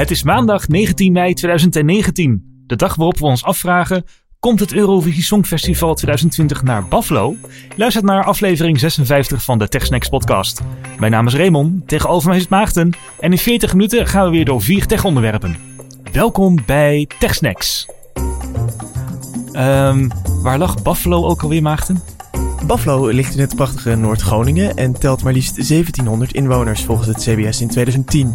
Het 0.00 0.10
is 0.10 0.22
maandag 0.22 0.68
19 0.68 1.12
mei 1.12 1.34
2019. 1.34 2.62
De 2.66 2.76
dag 2.76 2.94
waarop 2.94 3.18
we 3.18 3.24
ons 3.24 3.44
afvragen: 3.44 4.04
komt 4.38 4.60
het 4.60 4.72
Eurovisie 4.72 5.22
Songfestival 5.22 5.94
2020 5.94 6.62
naar 6.62 6.88
Buffalo? 6.88 7.36
Luister 7.76 8.04
naar 8.04 8.24
aflevering 8.24 8.78
56 8.78 9.44
van 9.44 9.58
de 9.58 9.68
TechSnacks 9.68 10.08
podcast. 10.08 10.60
Mijn 10.98 11.12
naam 11.12 11.26
is 11.26 11.34
Raymond, 11.34 11.88
tegenover 11.88 12.28
mij 12.28 12.36
is 12.36 12.42
het 12.42 12.50
Maarten. 12.50 12.92
En 13.18 13.30
in 13.30 13.38
40 13.38 13.72
minuten 13.72 14.06
gaan 14.06 14.24
we 14.24 14.30
weer 14.30 14.44
door 14.44 14.62
vier 14.62 14.86
tech-onderwerpen. 14.86 15.56
Welkom 16.12 16.58
bij 16.66 17.08
TechSnacks. 17.18 17.86
Ehm 19.52 20.08
waar 20.42 20.58
lag 20.58 20.82
Buffalo 20.82 21.26
ook 21.26 21.42
alweer, 21.42 21.62
Maarten? 21.62 22.19
Buffalo 22.66 23.06
ligt 23.06 23.34
in 23.34 23.40
het 23.40 23.54
prachtige 23.54 23.94
Noord-Groningen 23.94 24.76
en 24.76 24.92
telt 24.92 25.22
maar 25.22 25.32
liefst 25.32 25.54
1700 25.54 26.32
inwoners 26.32 26.84
volgens 26.84 27.08
het 27.08 27.16
CBS 27.16 27.60
in 27.60 27.68
2010. 27.68 28.34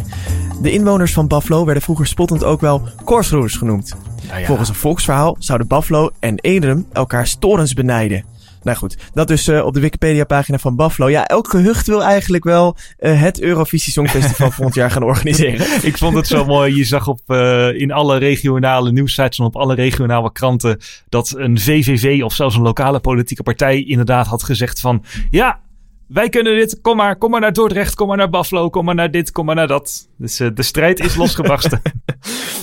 De 0.62 0.72
inwoners 0.72 1.12
van 1.12 1.28
Buffalo 1.28 1.64
werden 1.64 1.82
vroeger 1.82 2.06
spottend 2.06 2.44
ook 2.44 2.60
wel 2.60 2.82
korsroers 3.04 3.56
genoemd. 3.56 3.94
Nou 4.28 4.40
ja. 4.40 4.46
Volgens 4.46 4.68
een 4.68 4.74
volksverhaal 4.74 5.36
zouden 5.38 5.66
Buffalo 5.66 6.10
en 6.18 6.38
Edom 6.40 6.86
elkaar 6.92 7.26
storens 7.26 7.74
benijden. 7.74 8.24
Nou 8.66 8.78
goed, 8.78 8.96
dat 9.12 9.28
dus 9.28 9.48
op 9.48 9.74
de 9.74 9.80
Wikipedia-pagina 9.80 10.58
van 10.58 10.76
Buffalo. 10.76 11.10
Ja, 11.10 11.26
elk 11.26 11.48
gehucht 11.48 11.86
wil 11.86 12.02
eigenlijk 12.02 12.44
wel 12.44 12.76
eh, 12.98 13.20
het 13.20 13.40
Eurovisie 13.40 13.92
Songfestival 13.92 14.50
volgend 14.50 14.74
jaar 14.74 14.90
gaan 14.90 15.02
organiseren. 15.02 15.66
Ik 15.90 15.98
vond 15.98 16.16
het 16.16 16.26
zo 16.26 16.44
mooi. 16.44 16.76
Je 16.76 16.84
zag 16.84 17.08
op, 17.08 17.20
eh, 17.26 17.80
in 17.80 17.92
alle 17.92 18.18
regionale 18.18 18.92
nieuwsites 18.92 19.38
en 19.38 19.44
op 19.44 19.56
alle 19.56 19.74
regionale 19.74 20.32
kranten 20.32 20.78
dat 21.08 21.34
een 21.36 21.60
VVV 21.60 22.22
of 22.22 22.32
zelfs 22.32 22.56
een 22.56 22.62
lokale 22.62 23.00
politieke 23.00 23.42
partij 23.42 23.84
inderdaad 23.84 24.26
had 24.26 24.42
gezegd 24.42 24.80
van 24.80 25.04
ja, 25.30 25.60
wij 26.08 26.28
kunnen 26.28 26.56
dit. 26.56 26.80
Kom 26.80 26.96
maar, 26.96 27.16
kom 27.16 27.30
maar 27.30 27.40
naar 27.40 27.52
Dordrecht, 27.52 27.94
kom 27.94 28.08
maar 28.08 28.16
naar 28.16 28.30
Buffalo, 28.30 28.70
kom 28.70 28.84
maar 28.84 28.94
naar 28.94 29.10
dit, 29.10 29.32
kom 29.32 29.44
maar 29.44 29.54
naar 29.54 29.66
dat. 29.66 30.08
Dus 30.16 30.40
eh, 30.40 30.48
de 30.54 30.62
strijd 30.62 31.00
is 31.00 31.14
losgebarsten. 31.14 31.80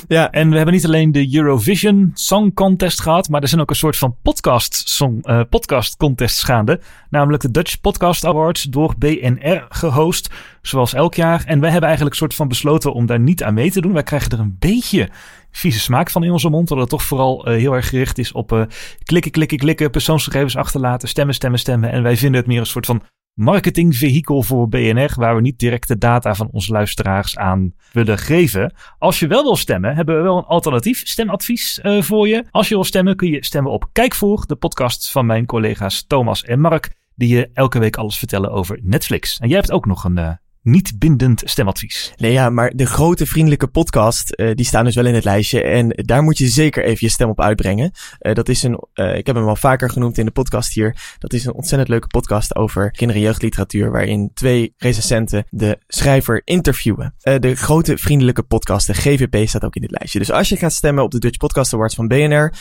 Ja, 0.08 0.32
en 0.32 0.50
we 0.50 0.56
hebben 0.56 0.74
niet 0.74 0.86
alleen 0.86 1.12
de 1.12 1.36
Eurovision 1.36 2.12
Song 2.14 2.54
Contest 2.54 3.02
gehad, 3.02 3.30
maar 3.30 3.42
er 3.42 3.48
zijn 3.48 3.62
ook 3.62 3.70
een 3.70 3.76
soort 3.76 3.98
van 3.98 4.16
podcast, 4.22 4.90
song, 4.90 5.20
eh, 5.22 5.42
podcast 5.50 5.98
contests 5.98 6.44
gaande. 6.44 6.80
Namelijk 7.10 7.44
de 7.44 7.52
Dutch 7.52 7.82
Podcast 7.82 8.26
Awards 8.26 8.64
door 8.64 8.94
BNR 8.98 9.66
gehost, 9.70 10.30
zoals 10.62 10.94
elk 10.94 11.14
jaar. 11.14 11.44
En 11.46 11.60
wij 11.60 11.70
hebben 11.70 11.90
eigenlijk 11.90 12.12
een 12.12 12.22
soort 12.22 12.36
van 12.36 12.48
besloten 12.48 12.94
om 12.94 13.06
daar 13.06 13.20
niet 13.20 13.44
aan 13.44 13.54
mee 13.54 13.72
te 13.72 13.82
doen. 13.82 13.94
Wij 13.94 14.04
krijgen 14.04 14.32
er 14.32 14.40
een 14.40 14.56
beetje 14.60 15.10
vieze 15.52 15.80
smaak 15.80 16.10
van 16.10 16.24
in 16.24 16.32
onze 16.32 16.50
mond. 16.50 16.72
Omdat 16.72 16.90
het 16.92 17.00
toch 17.00 17.08
vooral 17.08 17.46
eh, 17.46 17.56
heel 17.56 17.74
erg 17.74 17.90
gericht 17.90 18.18
is 18.18 18.32
op 18.32 18.68
klikken, 19.04 19.32
klikken, 19.32 19.58
klikken, 19.58 19.90
persoonsgegevens 19.90 20.56
achterlaten, 20.56 21.08
stemmen, 21.08 21.36
stemmen, 21.36 21.60
stemmen. 21.60 21.92
En 21.92 22.04
wij 22.04 22.18
vinden 22.18 22.40
het 22.40 22.50
meer 22.50 22.60
een 22.60 22.66
soort 22.66 22.86
van 22.86 23.02
marketingvehikel 23.34 24.44
voor 24.44 24.70
BNR, 24.70 25.14
waar 25.16 25.36
we 25.36 25.42
niet 25.42 25.60
direct 25.60 25.88
de 25.88 25.98
data 25.98 26.36
van 26.36 26.50
onze 26.52 26.72
luisteraars 26.72 27.38
aan 27.38 27.74
willen 27.92 28.18
geven. 28.18 28.74
Als 28.98 29.20
je 29.20 29.28
wel 29.28 29.44
wil 29.44 29.56
stemmen, 29.56 29.96
hebben 29.96 30.16
we 30.16 30.22
wel 30.22 30.38
een 30.38 30.44
alternatief 30.44 31.08
stemadvies 31.08 31.80
eh, 31.80 32.02
voor 32.02 32.28
je. 32.28 32.44
Als 32.52 32.68
je 32.68 32.76
wil 32.76 32.84
stemmen, 32.84 33.16
kun 33.16 33.30
je 33.30 33.46
stemmen 33.46 33.72
op 33.72 33.90
Kijkvoer, 33.92 34.44
de 34.48 34.56
podcast 34.56 35.12
van 35.12 35.26
mijn 35.26 35.46
collega's 35.46 36.06
Thomas 36.08 36.44
en 36.44 36.60
Mark, 36.60 36.96
die 37.16 37.36
je 37.36 37.50
elke 37.54 37.80
week 37.80 37.98
alles 37.98 38.18
vertellen 38.18 38.52
over 38.52 38.80
Netflix. 38.82 39.40
En 39.40 39.48
jij 39.48 39.58
hebt 39.58 39.72
ook 39.72 39.86
nog 39.86 40.04
een 40.04 40.18
eh, 40.18 40.30
niet 40.64 41.00
bindend 41.00 41.42
stemadvies. 41.46 42.14
nee 42.16 42.32
ja, 42.32 42.50
maar 42.50 42.72
de 42.76 42.86
grote 42.86 43.26
vriendelijke 43.26 43.68
podcast, 43.68 44.32
eh, 44.32 44.52
die 44.56 44.66
staan 44.66 44.86
dus 44.86 44.96
wel 44.96 45.06
in 45.06 45.14
het 45.14 45.24
lijstje. 45.24 45.62
En 45.62 45.90
daar 45.90 46.24
moet 46.24 46.38
je 46.38 46.48
zeker 46.48 46.84
even 46.84 46.98
je 47.00 47.10
stem 47.10 47.30
op 47.30 47.42
uitbrengen. 47.42 47.92
Eh, 48.20 48.34
dat 48.34 48.50
is 48.50 48.64
een, 48.64 48.88
eh, 48.94 49.16
ik 49.18 49.28
heb 49.28 49.36
hem 49.36 49.48
al 49.48 49.56
vaker 49.56 49.90
genoemd 49.90 50.18
in 50.18 50.26
de 50.26 50.32
podcast 50.32 50.74
hier. 50.74 51.16
Dat 51.20 51.34
is 51.34 51.46
een 51.46 51.54
ontzettend 51.54 51.90
leuke 51.90 52.08
podcast 52.08 52.56
over 52.56 52.92
kinder- 52.92 53.16
en 53.16 53.22
jeugdliteratuur. 53.22 53.92
Waarin 53.92 54.32
twee 54.34 54.74
recensenten 54.78 55.46
de 55.50 55.80
schrijver 55.88 56.42
interviewen. 56.44 57.16
De 57.18 57.56
grote 57.56 57.98
vriendelijke 57.98 58.44
podcast, 58.44 58.88
de 58.88 58.94
GVP, 58.94 59.48
staat 59.48 59.64
ook 59.64 59.76
in 59.76 59.82
dit 59.82 59.92
lijstje. 59.92 60.20
Dus 60.20 60.32
als 60.32 60.50
je 60.50 60.58
gaat 60.58 60.74
stemmen 60.74 61.04
op 61.04 61.12
de 61.12 61.20
Dutch 61.20 61.38
Podcast 61.38 61.74
Awards 61.74 61.96
van 61.96 62.08
BNR, 62.08 62.54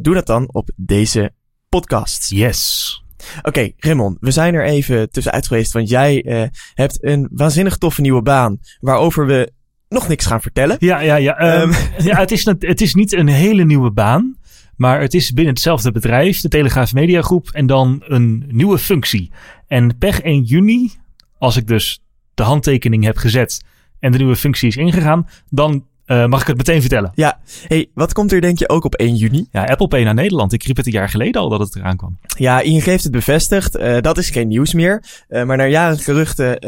doe 0.00 0.14
dat 0.14 0.26
dan 0.26 0.48
op 0.52 0.70
deze 0.76 1.32
podcast. 1.68 2.30
Yes. 2.30 3.05
Oké, 3.42 3.70
Raymond, 3.76 4.16
we 4.20 4.30
zijn 4.30 4.54
er 4.54 4.64
even 4.64 5.10
tussenuit 5.10 5.46
geweest, 5.46 5.72
want 5.72 5.88
jij 5.88 6.22
eh, 6.22 6.48
hebt 6.74 7.04
een 7.04 7.28
waanzinnig 7.32 7.76
toffe 7.76 8.00
nieuwe 8.00 8.22
baan, 8.22 8.58
waarover 8.80 9.26
we 9.26 9.52
nog 9.88 10.08
niks 10.08 10.26
gaan 10.26 10.40
vertellen. 10.40 10.76
Ja, 10.80 11.00
ja, 11.00 11.16
ja. 11.16 11.36
ehm, 11.36 11.72
ja 12.08 12.18
het, 12.18 12.30
is, 12.30 12.44
het 12.44 12.80
is 12.80 12.94
niet 12.94 13.12
een 13.12 13.28
hele 13.28 13.64
nieuwe 13.64 13.90
baan. 13.90 14.36
Maar 14.76 15.00
het 15.00 15.14
is 15.14 15.32
binnen 15.32 15.54
hetzelfde 15.54 15.92
bedrijf, 15.92 16.40
de 16.40 16.48
Telegraaf 16.48 16.92
Media 16.92 17.22
Groep, 17.22 17.48
en 17.52 17.66
dan 17.66 18.02
een 18.06 18.44
nieuwe 18.48 18.78
functie. 18.78 19.30
En 19.66 19.98
per 19.98 20.22
1 20.22 20.42
juni, 20.42 20.90
als 21.38 21.56
ik 21.56 21.66
dus 21.66 22.00
de 22.34 22.42
handtekening 22.42 23.04
heb 23.04 23.16
gezet 23.16 23.64
en 23.98 24.12
de 24.12 24.18
nieuwe 24.18 24.36
functie 24.36 24.68
is 24.68 24.76
ingegaan, 24.76 25.28
dan 25.50 25.84
eh, 26.06 26.26
mag 26.26 26.40
ik 26.40 26.46
het 26.46 26.56
meteen 26.56 26.80
vertellen. 26.80 27.12
Ja, 27.14 27.38
hey, 27.66 27.90
wat 27.94 28.12
komt 28.12 28.32
er 28.32 28.40
denk 28.40 28.58
je 28.58 28.68
ook 28.68 28.84
op 28.84 28.94
1 28.94 29.14
juni? 29.14 29.46
Ja, 29.50 29.64
Apple 29.64 29.88
Pay 29.88 30.02
naar 30.02 30.14
Nederland. 30.14 30.52
Ik 30.52 30.62
riep 30.62 30.76
het 30.76 30.86
een 30.86 30.92
jaar 30.92 31.08
geleden 31.08 31.40
al 31.40 31.48
dat 31.48 31.60
het 31.60 31.76
eraan 31.76 31.96
kwam. 31.96 32.18
Ja, 32.38 32.60
ING 32.60 32.84
heeft 32.84 33.02
het 33.02 33.12
bevestigd. 33.12 33.76
Eh, 33.76 34.00
dat 34.00 34.18
is 34.18 34.30
geen 34.30 34.48
nieuws 34.48 34.74
meer. 34.74 35.02
Eh, 35.28 35.44
maar 35.44 35.56
naar 35.56 35.68
jaren 35.68 35.98
geruchten, 35.98 36.58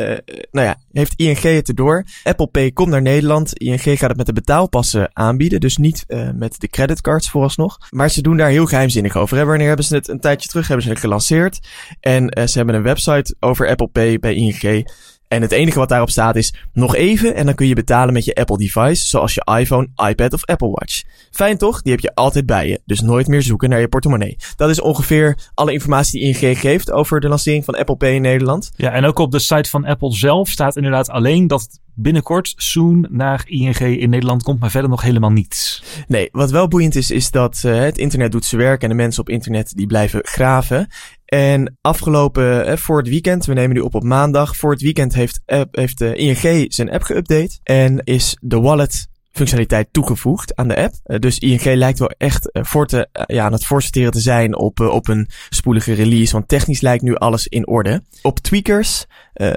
nou 0.50 0.66
ja, 0.66 0.76
heeft 0.92 1.12
ING 1.16 1.40
het 1.40 1.68
erdoor. 1.68 2.04
Apple 2.22 2.46
Pay 2.46 2.72
komt 2.72 2.90
naar 2.90 3.02
Nederland. 3.02 3.58
ING 3.58 3.82
gaat 3.82 4.08
het 4.08 4.16
met 4.16 4.26
de 4.26 4.32
betaalpassen 4.32 5.10
aanbieden. 5.12 5.60
Dus 5.60 5.76
niet 5.76 6.04
met 6.34 6.60
de 6.60 6.68
creditcards 6.68 7.30
vooralsnog. 7.30 7.78
Maar 7.90 8.10
ze 8.10 8.22
doen 8.22 8.36
daar 8.36 8.48
heel 8.48 8.66
geheimzinnig 8.66 9.16
over. 9.16 9.36
Hè? 9.36 9.44
Wanneer 9.44 9.66
hebben 9.66 9.84
ze 9.84 9.94
het 9.94 10.08
een 10.08 10.20
tijdje 10.20 10.48
terug 10.48 10.66
hebben 10.66 10.84
ze 10.84 10.90
het 10.90 11.00
gelanceerd. 11.00 11.58
En 12.00 12.48
ze 12.48 12.56
hebben 12.56 12.74
een 12.74 12.82
website 12.82 13.36
over 13.40 13.68
Apple 13.68 13.88
Pay 13.88 14.18
bij 14.18 14.34
ING. 14.34 14.86
En 15.28 15.42
het 15.42 15.52
enige 15.52 15.78
wat 15.78 15.88
daarop 15.88 16.10
staat 16.10 16.36
is 16.36 16.54
nog 16.72 16.94
even 16.94 17.34
en 17.34 17.46
dan 17.46 17.54
kun 17.54 17.66
je 17.66 17.74
betalen 17.74 18.14
met 18.14 18.24
je 18.24 18.34
Apple 18.34 18.58
device, 18.58 19.06
zoals 19.06 19.34
je 19.34 19.46
iPhone, 19.58 19.88
iPad 20.08 20.32
of 20.32 20.44
Apple 20.44 20.70
Watch. 20.70 21.02
Fijn 21.30 21.58
toch? 21.58 21.82
Die 21.82 21.92
heb 21.92 22.00
je 22.00 22.14
altijd 22.14 22.46
bij 22.46 22.68
je, 22.68 22.80
dus 22.84 23.00
nooit 23.00 23.26
meer 23.26 23.42
zoeken 23.42 23.68
naar 23.68 23.80
je 23.80 23.88
portemonnee. 23.88 24.36
Dat 24.56 24.70
is 24.70 24.80
ongeveer 24.80 25.38
alle 25.54 25.72
informatie 25.72 26.20
die 26.20 26.48
ING 26.48 26.60
geeft 26.60 26.90
over 26.90 27.20
de 27.20 27.28
lancering 27.28 27.64
van 27.64 27.74
Apple 27.74 27.96
Pay 27.96 28.14
in 28.14 28.22
Nederland. 28.22 28.70
Ja, 28.76 28.92
en 28.92 29.04
ook 29.04 29.18
op 29.18 29.30
de 29.30 29.38
site 29.38 29.70
van 29.70 29.84
Apple 29.84 30.14
zelf 30.14 30.48
staat 30.48 30.76
inderdaad 30.76 31.08
alleen 31.08 31.46
dat 31.46 31.80
binnenkort, 31.98 32.52
soon, 32.56 33.06
naar 33.10 33.44
ING 33.46 33.78
in 33.78 34.10
Nederland 34.10 34.42
komt, 34.42 34.60
maar 34.60 34.70
verder 34.70 34.90
nog 34.90 35.02
helemaal 35.02 35.30
niets. 35.30 35.82
Nee, 36.06 36.28
wat 36.32 36.50
wel 36.50 36.68
boeiend 36.68 36.94
is, 36.94 37.10
is 37.10 37.30
dat 37.30 37.62
eh, 37.64 37.78
het 37.78 37.98
internet 37.98 38.32
doet 38.32 38.44
zijn 38.44 38.60
werk 38.60 38.82
en 38.82 38.88
de 38.88 38.94
mensen 38.94 39.20
op 39.20 39.28
internet 39.28 39.72
die 39.76 39.86
blijven 39.86 40.20
graven. 40.22 40.88
En 41.24 41.76
afgelopen, 41.80 42.66
eh, 42.66 42.76
voor 42.76 42.98
het 42.98 43.08
weekend, 43.08 43.46
we 43.46 43.54
nemen 43.54 43.76
nu 43.76 43.80
op 43.80 43.94
op 43.94 44.02
maandag, 44.02 44.56
voor 44.56 44.70
het 44.70 44.80
weekend 44.80 45.14
heeft, 45.14 45.40
app, 45.46 45.76
heeft 45.76 45.98
de 45.98 46.14
ING 46.14 46.72
zijn 46.72 46.90
app 46.90 47.02
geüpdate 47.02 47.62
en 47.62 48.04
is 48.04 48.36
de 48.40 48.60
wallet 48.60 49.08
functionaliteit 49.38 49.88
toegevoegd 49.92 50.56
aan 50.56 50.68
de 50.68 50.76
app. 50.76 50.94
Eh, 51.04 51.18
dus 51.18 51.38
ING 51.38 51.64
lijkt 51.64 51.98
wel 51.98 52.10
echt 52.18 52.50
eh, 52.50 52.64
voor 52.64 52.86
te, 52.86 53.08
eh, 53.12 53.36
ja, 53.36 53.44
aan 53.44 53.52
het 53.52 53.64
voorsorteren 53.64 54.10
te 54.10 54.20
zijn 54.20 54.56
op, 54.56 54.80
op 54.80 55.08
een 55.08 55.28
spoedige 55.48 55.92
release, 55.92 56.32
want 56.32 56.48
technisch 56.48 56.80
lijkt 56.80 57.02
nu 57.02 57.14
alles 57.14 57.46
in 57.46 57.66
orde. 57.66 58.02
Op 58.22 58.38
Tweakers 58.38 59.06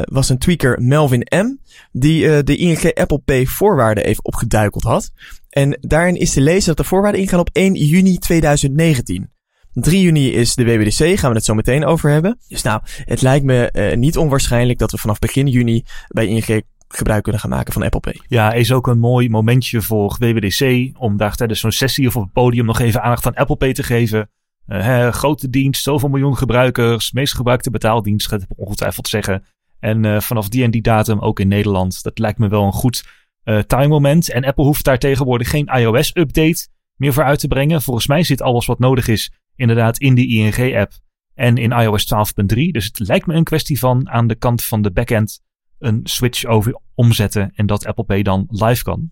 was 0.04 0.30
een 0.30 0.38
tweaker 0.38 0.82
Melvin 0.82 1.28
M, 1.30 1.58
die 1.92 2.44
de 2.44 2.56
ING 2.56 2.94
Apple 2.94 3.20
Pay 3.20 3.46
voorwaarden 3.46 4.04
even 4.04 4.26
opgeduikeld 4.26 4.84
had. 4.84 5.12
En 5.50 5.78
daarin 5.82 6.16
is 6.16 6.34
te 6.34 6.42
lezen 6.42 6.68
dat 6.68 6.78
de 6.78 6.84
voorwaarden 6.84 7.22
ingaan 7.22 7.40
op 7.40 7.50
1 7.54 7.74
juni 7.74 8.18
2019. 8.18 9.30
3 9.74 10.02
juni 10.02 10.34
is 10.34 10.56
de 10.56 10.64
WWDC, 10.64 11.20
gaan 11.20 11.30
we 11.30 11.36
het 11.36 11.46
zo 11.46 11.54
meteen 11.54 11.86
over 11.86 12.10
hebben. 12.10 12.38
Dus 12.48 12.62
nou, 12.62 12.82
het 12.86 13.22
lijkt 13.22 13.46
me 13.46 13.94
niet 13.96 14.18
onwaarschijnlijk 14.18 14.80
dat 14.80 14.92
we 14.92 14.98
vanaf 14.98 15.20
begin 15.20 15.48
juni 15.48 15.84
bij 16.08 16.28
ING 16.28 16.64
gebruik 16.94 17.24
kunnen 17.24 17.42
gaan 17.42 17.50
maken 17.50 17.74
van 17.74 17.84
Apple 17.84 18.00
Pay. 18.00 18.20
Ja, 18.28 18.54
is 18.54 18.72
ook 18.72 18.88
een 18.88 19.00
mooi 19.00 19.30
momentje 19.30 19.82
voor 19.82 20.16
WWDC 20.20 20.92
om 20.98 21.18
daar 21.18 21.36
tijdens 21.36 21.60
zo'n 21.60 21.72
sessie 21.72 22.08
of 22.08 22.16
op 22.16 22.24
het 22.24 22.32
podium 22.32 22.66
nog 22.66 22.80
even 22.80 23.04
aandacht 23.04 23.26
aan 23.26 23.36
Apple 23.36 23.56
Pay 23.56 23.74
te 23.74 23.84
geven. 23.84 24.30
Eh, 24.66 24.84
hè, 24.84 25.12
grote 25.12 25.50
dienst, 25.50 25.84
zoveel 25.84 26.10
miljoen 26.10 26.38
gebruikers, 26.38 27.12
meest 27.12 27.36
gebruikte 27.36 27.72
betaaldienst, 27.72 28.28
gaat 28.28 28.42
het 28.42 28.54
ongetwijfeld 28.56 29.08
zeggen. 29.08 29.44
En 29.80 30.06
eh, 30.06 30.20
vanaf 30.20 30.50
die 30.50 30.64
en 30.64 30.72
die 30.72 30.82
datum 30.82 31.20
ook 31.20 31.40
in 31.40 31.48
Nederland. 31.48 32.04
Dat 32.04 32.20
lijkt 32.20 32.40
me 32.40 32.48
wel 32.48 32.64
een 32.64 32.72
goed 32.72 33.04
eh 33.44 33.60
time 33.60 33.88
moment. 33.88 34.32
En 34.32 34.46
Apple 34.46 34.64
hoeft 34.64 34.86
daar 34.86 34.98
tegenwoordig 34.98 35.50
geen 35.50 35.66
iOS-update 35.66 36.68
meer 36.96 37.14
voor 37.14 37.24
uit 37.24 37.40
te 37.40 37.48
brengen. 37.48 37.82
Volgens 37.82 38.08
mij 38.08 38.24
zit 38.24 38.42
alles 38.42 38.66
wat 38.66 38.80
nodig 38.80 39.08
is 39.08 39.32
inderdaad 39.56 39.98
in 39.98 40.16
die 40.16 40.28
ING-app 40.28 40.92
en 41.34 41.58
in 41.58 41.72
iOS 41.72 42.14
12.3. 42.14 42.72
Dus 42.72 42.86
het 42.86 43.00
lijkt 43.00 43.26
me 43.26 43.34
een 43.34 43.44
kwestie 43.44 43.80
van 43.80 44.10
aan 44.10 44.28
de 44.28 44.36
kant 44.36 44.64
van 44.64 44.82
de 44.82 44.92
backend 44.92 45.42
een 45.82 46.00
switch 46.04 46.46
over 46.46 46.80
omzetten 46.96 47.52
en 47.56 47.66
dat 47.66 47.86
Apple 47.86 48.04
Pay 48.04 48.22
dan 48.22 48.46
live 48.50 48.84
kan. 48.84 49.12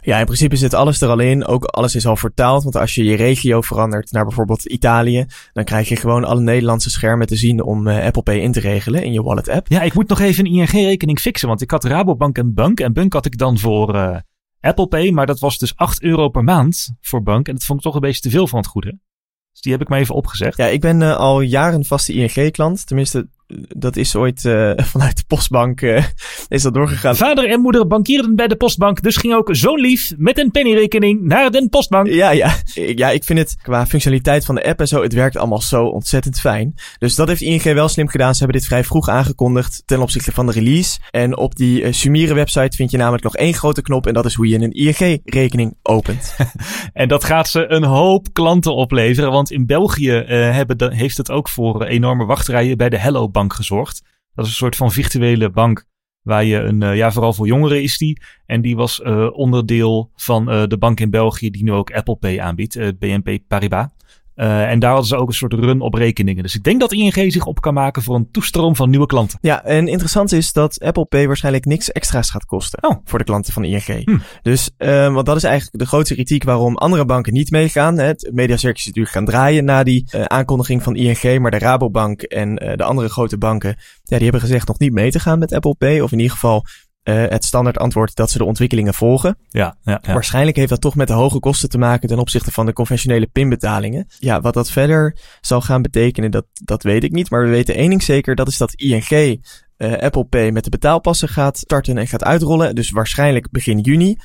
Ja, 0.00 0.18
in 0.18 0.24
principe 0.24 0.56
zit 0.56 0.74
alles 0.74 1.00
er 1.00 1.08
al 1.08 1.18
in. 1.18 1.46
Ook 1.46 1.64
alles 1.64 1.94
is 1.94 2.06
al 2.06 2.16
vertaald. 2.16 2.62
Want 2.62 2.76
als 2.76 2.94
je 2.94 3.04
je 3.04 3.16
regio 3.16 3.60
verandert 3.60 4.12
naar 4.12 4.24
bijvoorbeeld 4.24 4.64
Italië, 4.64 5.26
dan 5.52 5.64
krijg 5.64 5.88
je 5.88 5.96
gewoon 5.96 6.24
alle 6.24 6.40
Nederlandse 6.40 6.90
schermen 6.90 7.26
te 7.26 7.36
zien 7.36 7.62
om 7.62 7.86
eh, 7.86 8.04
Apple 8.04 8.22
Pay 8.22 8.38
in 8.38 8.52
te 8.52 8.60
regelen 8.60 9.02
in 9.02 9.12
je 9.12 9.22
wallet 9.22 9.48
app. 9.48 9.68
Ja, 9.68 9.82
ik 9.82 9.94
moet 9.94 10.08
nog 10.08 10.20
even 10.20 10.46
een 10.46 10.52
ING-rekening 10.52 11.18
fixen, 11.18 11.48
want 11.48 11.60
ik 11.60 11.70
had 11.70 11.84
Rabobank 11.84 12.38
en 12.38 12.54
Bank. 12.54 12.80
En 12.80 12.92
Bank 12.92 13.12
had 13.12 13.26
ik 13.26 13.38
dan 13.38 13.58
voor 13.58 13.94
eh, 13.94 14.16
Apple 14.60 14.86
Pay, 14.86 15.10
maar 15.10 15.26
dat 15.26 15.38
was 15.38 15.58
dus 15.58 15.76
8 15.76 16.02
euro 16.02 16.28
per 16.28 16.44
maand 16.44 16.94
voor 17.00 17.22
Bank. 17.22 17.48
En 17.48 17.54
dat 17.54 17.64
vond 17.64 17.78
ik 17.78 17.84
toch 17.84 17.94
een 17.94 18.00
beetje 18.00 18.20
te 18.20 18.30
veel 18.30 18.46
van 18.46 18.58
het 18.58 18.68
goede. 18.68 18.98
Dus 19.52 19.60
die 19.60 19.72
heb 19.72 19.80
ik 19.80 19.88
maar 19.88 19.98
even 19.98 20.14
opgezegd. 20.14 20.56
Ja, 20.56 20.66
ik 20.66 20.80
ben 20.80 21.02
eh, 21.02 21.16
al 21.16 21.40
jaren 21.40 21.84
vaste 21.84 22.12
ING-klant. 22.12 22.86
Tenminste, 22.86 23.28
dat 23.68 23.96
is 23.96 24.16
ooit 24.16 24.44
uh, 24.44 24.72
vanuit 24.92 25.16
de 25.16 25.22
postbank 25.26 25.80
uh, 25.80 26.04
is 26.48 26.62
dat 26.62 26.74
doorgegaan. 26.74 27.16
Vader 27.16 27.50
en 27.50 27.60
moeder 27.60 27.86
bankierden 27.86 28.36
bij 28.36 28.48
de 28.48 28.56
postbank, 28.56 29.02
dus 29.02 29.16
ging 29.16 29.34
ook 29.34 29.48
zo'n 29.52 29.80
lief 29.80 30.12
met 30.16 30.38
een 30.38 30.50
pennyrekening 30.50 31.22
naar 31.22 31.50
de 31.50 31.68
postbank. 31.68 32.06
Ja, 32.06 32.30
ja. 32.30 32.54
Ja, 32.74 33.10
ik 33.10 33.24
vind 33.24 33.38
het 33.38 33.56
qua 33.62 33.86
functionaliteit 33.86 34.44
van 34.44 34.54
de 34.54 34.64
app 34.64 34.80
en 34.80 34.88
zo, 34.88 35.02
het 35.02 35.12
werkt 35.12 35.36
allemaal 35.36 35.60
zo 35.60 35.84
ontzettend 35.84 36.40
fijn. 36.40 36.74
Dus 36.98 37.14
dat 37.14 37.28
heeft 37.28 37.40
ING 37.40 37.62
wel 37.62 37.88
slim 37.88 38.08
gedaan. 38.08 38.32
Ze 38.32 38.38
hebben 38.38 38.58
dit 38.58 38.68
vrij 38.68 38.84
vroeg 38.84 39.08
aangekondigd 39.08 39.82
ten 39.86 40.02
opzichte 40.02 40.32
van 40.32 40.46
de 40.46 40.52
release. 40.52 40.98
En 41.10 41.36
op 41.36 41.56
die 41.56 41.82
uh, 41.82 41.92
Sumire 41.92 42.34
website 42.34 42.76
vind 42.76 42.90
je 42.90 42.96
namelijk 42.96 43.24
nog 43.24 43.36
één 43.36 43.54
grote 43.54 43.82
knop 43.82 44.06
en 44.06 44.14
dat 44.14 44.24
is 44.24 44.34
hoe 44.34 44.48
je 44.48 44.58
een 44.58 44.72
ING-rekening 44.72 45.76
opent. 45.82 46.36
en 46.92 47.08
dat 47.08 47.24
gaat 47.24 47.48
ze 47.48 47.70
een 47.70 47.84
hoop 47.84 48.32
klanten 48.32 48.74
opleveren, 48.74 49.30
want 49.30 49.50
in 49.50 49.66
België 49.66 50.12
hebben 50.28 50.78
de, 50.78 50.94
heeft 50.94 51.16
het 51.16 51.30
ook 51.30 51.48
voor 51.48 51.84
enorme 51.84 52.24
wachtrijen 52.24 52.76
bij 52.76 52.88
de 52.88 52.98
Hello 52.98 53.28
Gezorgd. 53.46 54.02
Dat 54.34 54.44
is 54.44 54.50
een 54.50 54.56
soort 54.56 54.76
van 54.76 54.92
virtuele 54.92 55.50
bank 55.50 55.86
waar 56.22 56.44
je 56.44 56.56
een, 56.56 56.80
uh, 56.80 56.96
ja, 56.96 57.12
vooral 57.12 57.32
voor 57.32 57.46
jongeren 57.46 57.82
is 57.82 57.98
die. 57.98 58.22
En 58.46 58.60
die 58.60 58.76
was 58.76 59.00
uh, 59.00 59.28
onderdeel 59.32 60.10
van 60.14 60.52
uh, 60.52 60.66
de 60.66 60.78
bank 60.78 61.00
in 61.00 61.10
België 61.10 61.50
die 61.50 61.62
nu 61.62 61.72
ook 61.72 61.92
Apple 61.92 62.16
Pay 62.16 62.40
aanbiedt, 62.40 62.98
BNP 62.98 63.38
Paribas. 63.48 63.86
Uh, 64.38 64.70
en 64.70 64.78
daar 64.78 64.90
hadden 64.90 65.08
ze 65.08 65.16
ook 65.16 65.28
een 65.28 65.34
soort 65.34 65.52
run 65.52 65.80
op 65.80 65.94
rekeningen. 65.94 66.42
Dus 66.42 66.54
ik 66.54 66.62
denk 66.62 66.80
dat 66.80 66.92
ING 66.92 67.32
zich 67.32 67.46
op 67.46 67.60
kan 67.60 67.74
maken 67.74 68.02
voor 68.02 68.14
een 68.14 68.30
toestroom 68.30 68.76
van 68.76 68.90
nieuwe 68.90 69.06
klanten. 69.06 69.38
Ja, 69.40 69.64
en 69.64 69.88
interessant 69.88 70.32
is 70.32 70.52
dat 70.52 70.80
Apple 70.80 71.04
Pay 71.04 71.26
waarschijnlijk 71.26 71.64
niks 71.64 71.92
extra's 71.92 72.30
gaat 72.30 72.44
kosten 72.44 72.88
oh. 72.88 72.96
voor 73.04 73.18
de 73.18 73.24
klanten 73.24 73.52
van 73.52 73.64
ING. 73.64 74.04
Hm. 74.04 74.18
Dus, 74.42 74.70
uh, 74.78 75.12
want 75.14 75.26
dat 75.26 75.36
is 75.36 75.42
eigenlijk 75.42 75.78
de 75.78 75.86
grootste 75.86 76.14
kritiek 76.14 76.44
waarom 76.44 76.76
andere 76.76 77.04
banken 77.04 77.32
niet 77.32 77.50
meegaan. 77.50 77.98
Het 77.98 78.30
mediacircus 78.32 78.80
is 78.80 78.86
natuurlijk 78.86 79.14
gaan 79.14 79.24
draaien 79.24 79.64
na 79.64 79.82
die 79.82 80.08
uh, 80.14 80.24
aankondiging 80.24 80.82
van 80.82 80.96
ING. 80.96 81.40
Maar 81.40 81.50
de 81.50 81.58
Rabobank 81.58 82.22
en 82.22 82.54
de 82.54 82.84
andere 82.84 83.08
grote 83.08 83.38
banken, 83.38 83.76
ja, 84.02 84.16
die 84.16 84.22
hebben 84.22 84.40
gezegd 84.40 84.66
nog 84.66 84.78
niet 84.78 84.92
mee 84.92 85.10
te 85.10 85.20
gaan 85.20 85.38
met 85.38 85.52
Apple 85.52 85.74
Pay. 85.74 86.00
Of 86.00 86.12
in 86.12 86.18
ieder 86.18 86.32
geval 86.32 86.64
uh, 87.08 87.28
het 87.28 87.44
standaard 87.44 87.78
antwoord 87.78 88.16
dat 88.16 88.30
ze 88.30 88.38
de 88.38 88.44
ontwikkelingen 88.44 88.94
volgen. 88.94 89.38
Ja, 89.48 89.76
ja, 89.82 89.98
ja, 90.02 90.12
Waarschijnlijk 90.12 90.56
heeft 90.56 90.68
dat 90.68 90.80
toch 90.80 90.94
met 90.94 91.06
de 91.06 91.12
hoge 91.12 91.38
kosten 91.38 91.68
te 91.68 91.78
maken 91.78 92.08
ten 92.08 92.18
opzichte 92.18 92.50
van 92.50 92.66
de 92.66 92.72
conventionele 92.72 93.26
pinbetalingen. 93.26 94.06
Ja, 94.18 94.40
wat 94.40 94.54
dat 94.54 94.70
verder 94.70 95.18
zal 95.40 95.60
gaan 95.60 95.82
betekenen, 95.82 96.30
dat, 96.30 96.46
dat 96.52 96.82
weet 96.82 97.04
ik 97.04 97.12
niet. 97.12 97.30
Maar 97.30 97.42
we 97.42 97.50
weten 97.50 97.74
één 97.74 97.88
ding 97.88 98.02
zeker, 98.02 98.34
dat 98.34 98.48
is 98.48 98.56
dat 98.56 98.72
ING 98.74 99.40
uh, 99.78 99.92
Apple 99.92 100.24
Pay 100.24 100.50
met 100.50 100.64
de 100.64 100.70
betaalpassen 100.70 101.28
gaat 101.28 101.58
starten 101.58 101.98
en 101.98 102.06
gaat 102.06 102.24
uitrollen. 102.24 102.74
Dus 102.74 102.90
waarschijnlijk 102.90 103.50
begin 103.50 103.80
juni. 103.80 104.16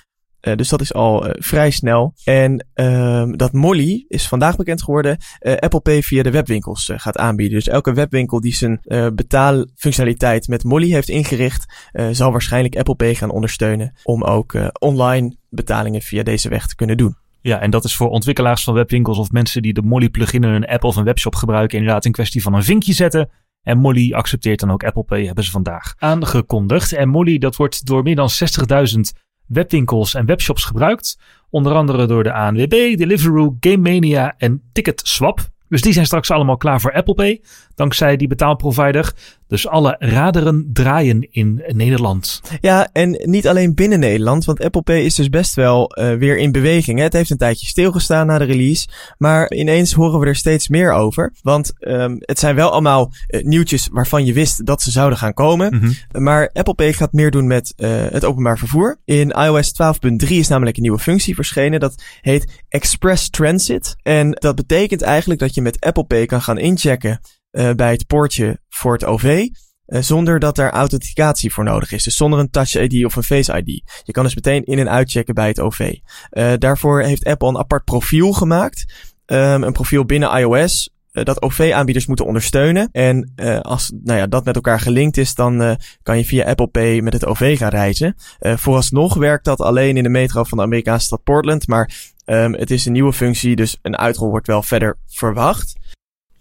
Uh, 0.47 0.55
dus 0.55 0.69
dat 0.69 0.81
is 0.81 0.93
al 0.93 1.27
uh, 1.27 1.31
vrij 1.33 1.71
snel. 1.71 2.13
En 2.23 2.67
uh, 2.75 3.23
dat 3.31 3.53
Molly 3.53 4.05
is 4.07 4.27
vandaag 4.27 4.55
bekend 4.55 4.83
geworden. 4.83 5.17
Uh, 5.41 5.55
Apple 5.55 5.79
Pay 5.79 6.03
via 6.03 6.23
de 6.23 6.31
webwinkels 6.31 6.91
gaat 6.95 7.17
aanbieden. 7.17 7.57
Dus 7.57 7.67
elke 7.67 7.93
webwinkel 7.93 8.41
die 8.41 8.53
zijn 8.53 8.81
betaalfunctionaliteit 9.15 10.47
met 10.47 10.63
Molly 10.63 10.91
heeft 10.91 11.09
ingericht, 11.09 11.89
zal 12.11 12.31
waarschijnlijk 12.31 12.77
Apple 12.77 12.95
Pay 12.95 13.15
gaan 13.15 13.29
ondersteunen 13.29 13.93
om 14.03 14.23
ook 14.23 14.55
online 14.79 15.35
betalingen 15.49 16.01
via 16.01 16.23
deze 16.23 16.49
weg 16.49 16.67
te 16.67 16.75
kunnen 16.75 16.97
doen. 16.97 17.15
Ja, 17.41 17.59
en 17.59 17.69
dat 17.69 17.83
is 17.83 17.95
voor 17.95 18.09
ontwikkelaars 18.09 18.63
van 18.63 18.73
webwinkels 18.73 19.17
of 19.17 19.31
mensen 19.31 19.61
die 19.61 19.73
de 19.73 19.81
Molly 19.81 20.09
plugin 20.09 20.43
in 20.43 20.49
een 20.49 20.67
app 20.67 20.83
of 20.83 20.95
een 20.95 21.03
webshop 21.03 21.35
gebruiken 21.35 21.77
inderdaad 21.77 22.05
een 22.05 22.11
kwestie 22.11 22.41
van 22.41 22.53
een 22.53 22.63
vinkje 22.63 22.93
zetten. 22.93 23.29
En 23.61 23.77
Molly 23.77 24.13
accepteert 24.13 24.59
dan 24.59 24.71
ook 24.71 24.83
Apple 24.83 25.03
Pay, 25.03 25.25
hebben 25.25 25.43
ze 25.43 25.51
vandaag 25.51 25.93
aangekondigd. 25.97 26.93
En 26.93 27.09
Molly, 27.09 27.37
dat 27.37 27.55
wordt 27.55 27.85
door 27.85 28.03
meer 28.03 28.15
dan 28.15 28.29
60.000 28.29 28.99
webwinkels 29.53 30.13
en 30.13 30.25
webshops 30.25 30.63
gebruikt. 30.63 31.19
Onder 31.49 31.73
andere 31.73 32.05
door 32.05 32.23
de 32.23 32.33
ANWB, 32.33 32.97
Deliveroo, 32.97 33.57
Game 33.59 33.77
Mania 33.91 34.33
en 34.37 34.61
TicketSwap. 34.71 35.51
Dus 35.69 35.81
die 35.81 35.93
zijn 35.93 36.05
straks 36.05 36.31
allemaal 36.31 36.57
klaar 36.57 36.81
voor 36.81 36.93
Apple 36.93 37.13
Pay, 37.13 37.41
dankzij 37.75 38.17
die 38.17 38.27
betaalprovider. 38.27 39.13
Dus 39.47 39.67
alle 39.67 39.95
raderen 39.99 40.69
draaien 40.73 41.27
in 41.31 41.63
Nederland. 41.67 42.41
Ja, 42.61 42.89
en 42.91 43.19
niet 43.23 43.47
alleen 43.47 43.75
binnen 43.75 43.99
Nederland, 43.99 44.45
want 44.45 44.63
Apple 44.63 44.81
Pay 44.81 45.01
is 45.01 45.15
dus 45.15 45.29
best 45.29 45.55
wel 45.55 45.99
uh, 45.99 46.13
weer 46.13 46.37
in 46.37 46.51
beweging. 46.51 46.97
Hè? 46.97 47.03
Het 47.03 47.13
heeft 47.13 47.29
een 47.29 47.37
tijdje 47.37 47.67
stilgestaan 47.67 48.27
na 48.27 48.37
de 48.37 48.43
release, 48.43 48.87
maar 49.17 49.51
ineens 49.51 49.93
horen 49.93 50.19
we 50.19 50.25
er 50.25 50.35
steeds 50.35 50.67
meer 50.67 50.91
over. 50.91 51.33
Want 51.41 51.73
um, 51.79 52.17
het 52.19 52.39
zijn 52.39 52.55
wel 52.55 52.71
allemaal 52.71 53.11
uh, 53.27 53.43
nieuwtjes 53.43 53.87
waarvan 53.91 54.25
je 54.25 54.33
wist 54.33 54.65
dat 54.65 54.81
ze 54.81 54.91
zouden 54.91 55.17
gaan 55.17 55.33
komen. 55.33 55.73
Mm 55.73 55.79
-hmm. 55.79 56.21
Maar 56.23 56.49
Apple 56.53 56.73
Pay 56.73 56.93
gaat 56.93 57.13
meer 57.13 57.31
doen 57.31 57.47
met 57.47 57.73
uh, 57.77 57.89
het 58.09 58.25
openbaar 58.25 58.57
vervoer. 58.57 58.99
In 59.05 59.29
iOS 59.29 59.71
12.3 60.23 60.27
is 60.27 60.47
namelijk 60.47 60.75
een 60.75 60.83
nieuwe 60.83 60.99
functie 60.99 61.35
verschenen. 61.35 61.79
Dat 61.79 62.03
heet 62.21 62.63
Express 62.69 63.29
Transit. 63.29 63.95
En 64.01 64.31
dat 64.31 64.55
betekent 64.55 65.01
eigenlijk 65.01 65.39
dat 65.39 65.53
je 65.55 65.61
met 65.61 65.79
Apple 65.79 66.05
Pay 66.05 66.25
kan 66.25 66.41
gaan 66.41 66.57
inchecken 66.57 67.19
bij 67.75 67.91
het 67.91 68.07
poortje 68.07 68.59
voor 68.69 68.93
het 68.93 69.05
OV. 69.05 69.47
Uh, 69.87 70.01
zonder 70.01 70.39
dat 70.39 70.57
er 70.57 70.71
authenticatie 70.71 71.53
voor 71.53 71.63
nodig 71.63 71.91
is. 71.91 72.03
Dus 72.03 72.15
zonder 72.15 72.39
een 72.39 72.49
Touch 72.49 72.75
ID 72.75 73.05
of 73.05 73.15
een 73.15 73.23
Face 73.23 73.57
ID. 73.57 73.91
Je 74.03 74.11
kan 74.11 74.23
dus 74.23 74.35
meteen 74.35 74.63
in- 74.63 74.79
en 74.79 74.89
uitchecken 74.89 75.33
bij 75.33 75.47
het 75.47 75.59
OV. 75.59 75.79
Uh, 76.31 76.51
daarvoor 76.57 77.01
heeft 77.01 77.25
Apple 77.25 77.47
een 77.47 77.57
apart 77.57 77.83
profiel 77.83 78.31
gemaakt. 78.31 78.93
Um, 79.25 79.63
een 79.63 79.73
profiel 79.73 80.05
binnen 80.05 80.37
iOS. 80.37 80.89
Uh, 81.11 81.23
dat 81.23 81.41
OV-aanbieders 81.41 82.05
moeten 82.05 82.25
ondersteunen. 82.25 82.89
En 82.91 83.31
als 83.61 83.91
nou 84.03 84.19
ja, 84.19 84.27
dat 84.27 84.45
met 84.45 84.55
elkaar 84.55 84.79
gelinkt 84.79 85.17
is, 85.17 85.35
dan 85.35 85.77
kan 86.03 86.17
je 86.17 86.25
via 86.25 86.45
Apple 86.45 86.67
Pay 86.67 86.99
met 86.99 87.13
het 87.13 87.25
OV 87.25 87.57
gaan 87.57 87.69
reizen. 87.69 88.15
vooralsnog 88.39 89.13
werkt 89.13 89.45
dat 89.45 89.61
alleen 89.61 89.97
in 89.97 90.03
de 90.03 90.09
metro 90.09 90.43
van 90.43 90.57
de 90.57 90.63
Amerikaanse 90.63 91.05
stad 91.05 91.23
Portland. 91.23 91.67
Maar 91.67 92.13
um, 92.25 92.53
het 92.53 92.71
is 92.71 92.85
een 92.85 92.91
nieuwe 92.91 93.13
functie, 93.13 93.55
dus 93.55 93.77
een 93.81 93.97
uitrol 93.97 94.29
wordt 94.29 94.47
wel 94.47 94.63
verder 94.63 94.97
verwacht. 95.07 95.73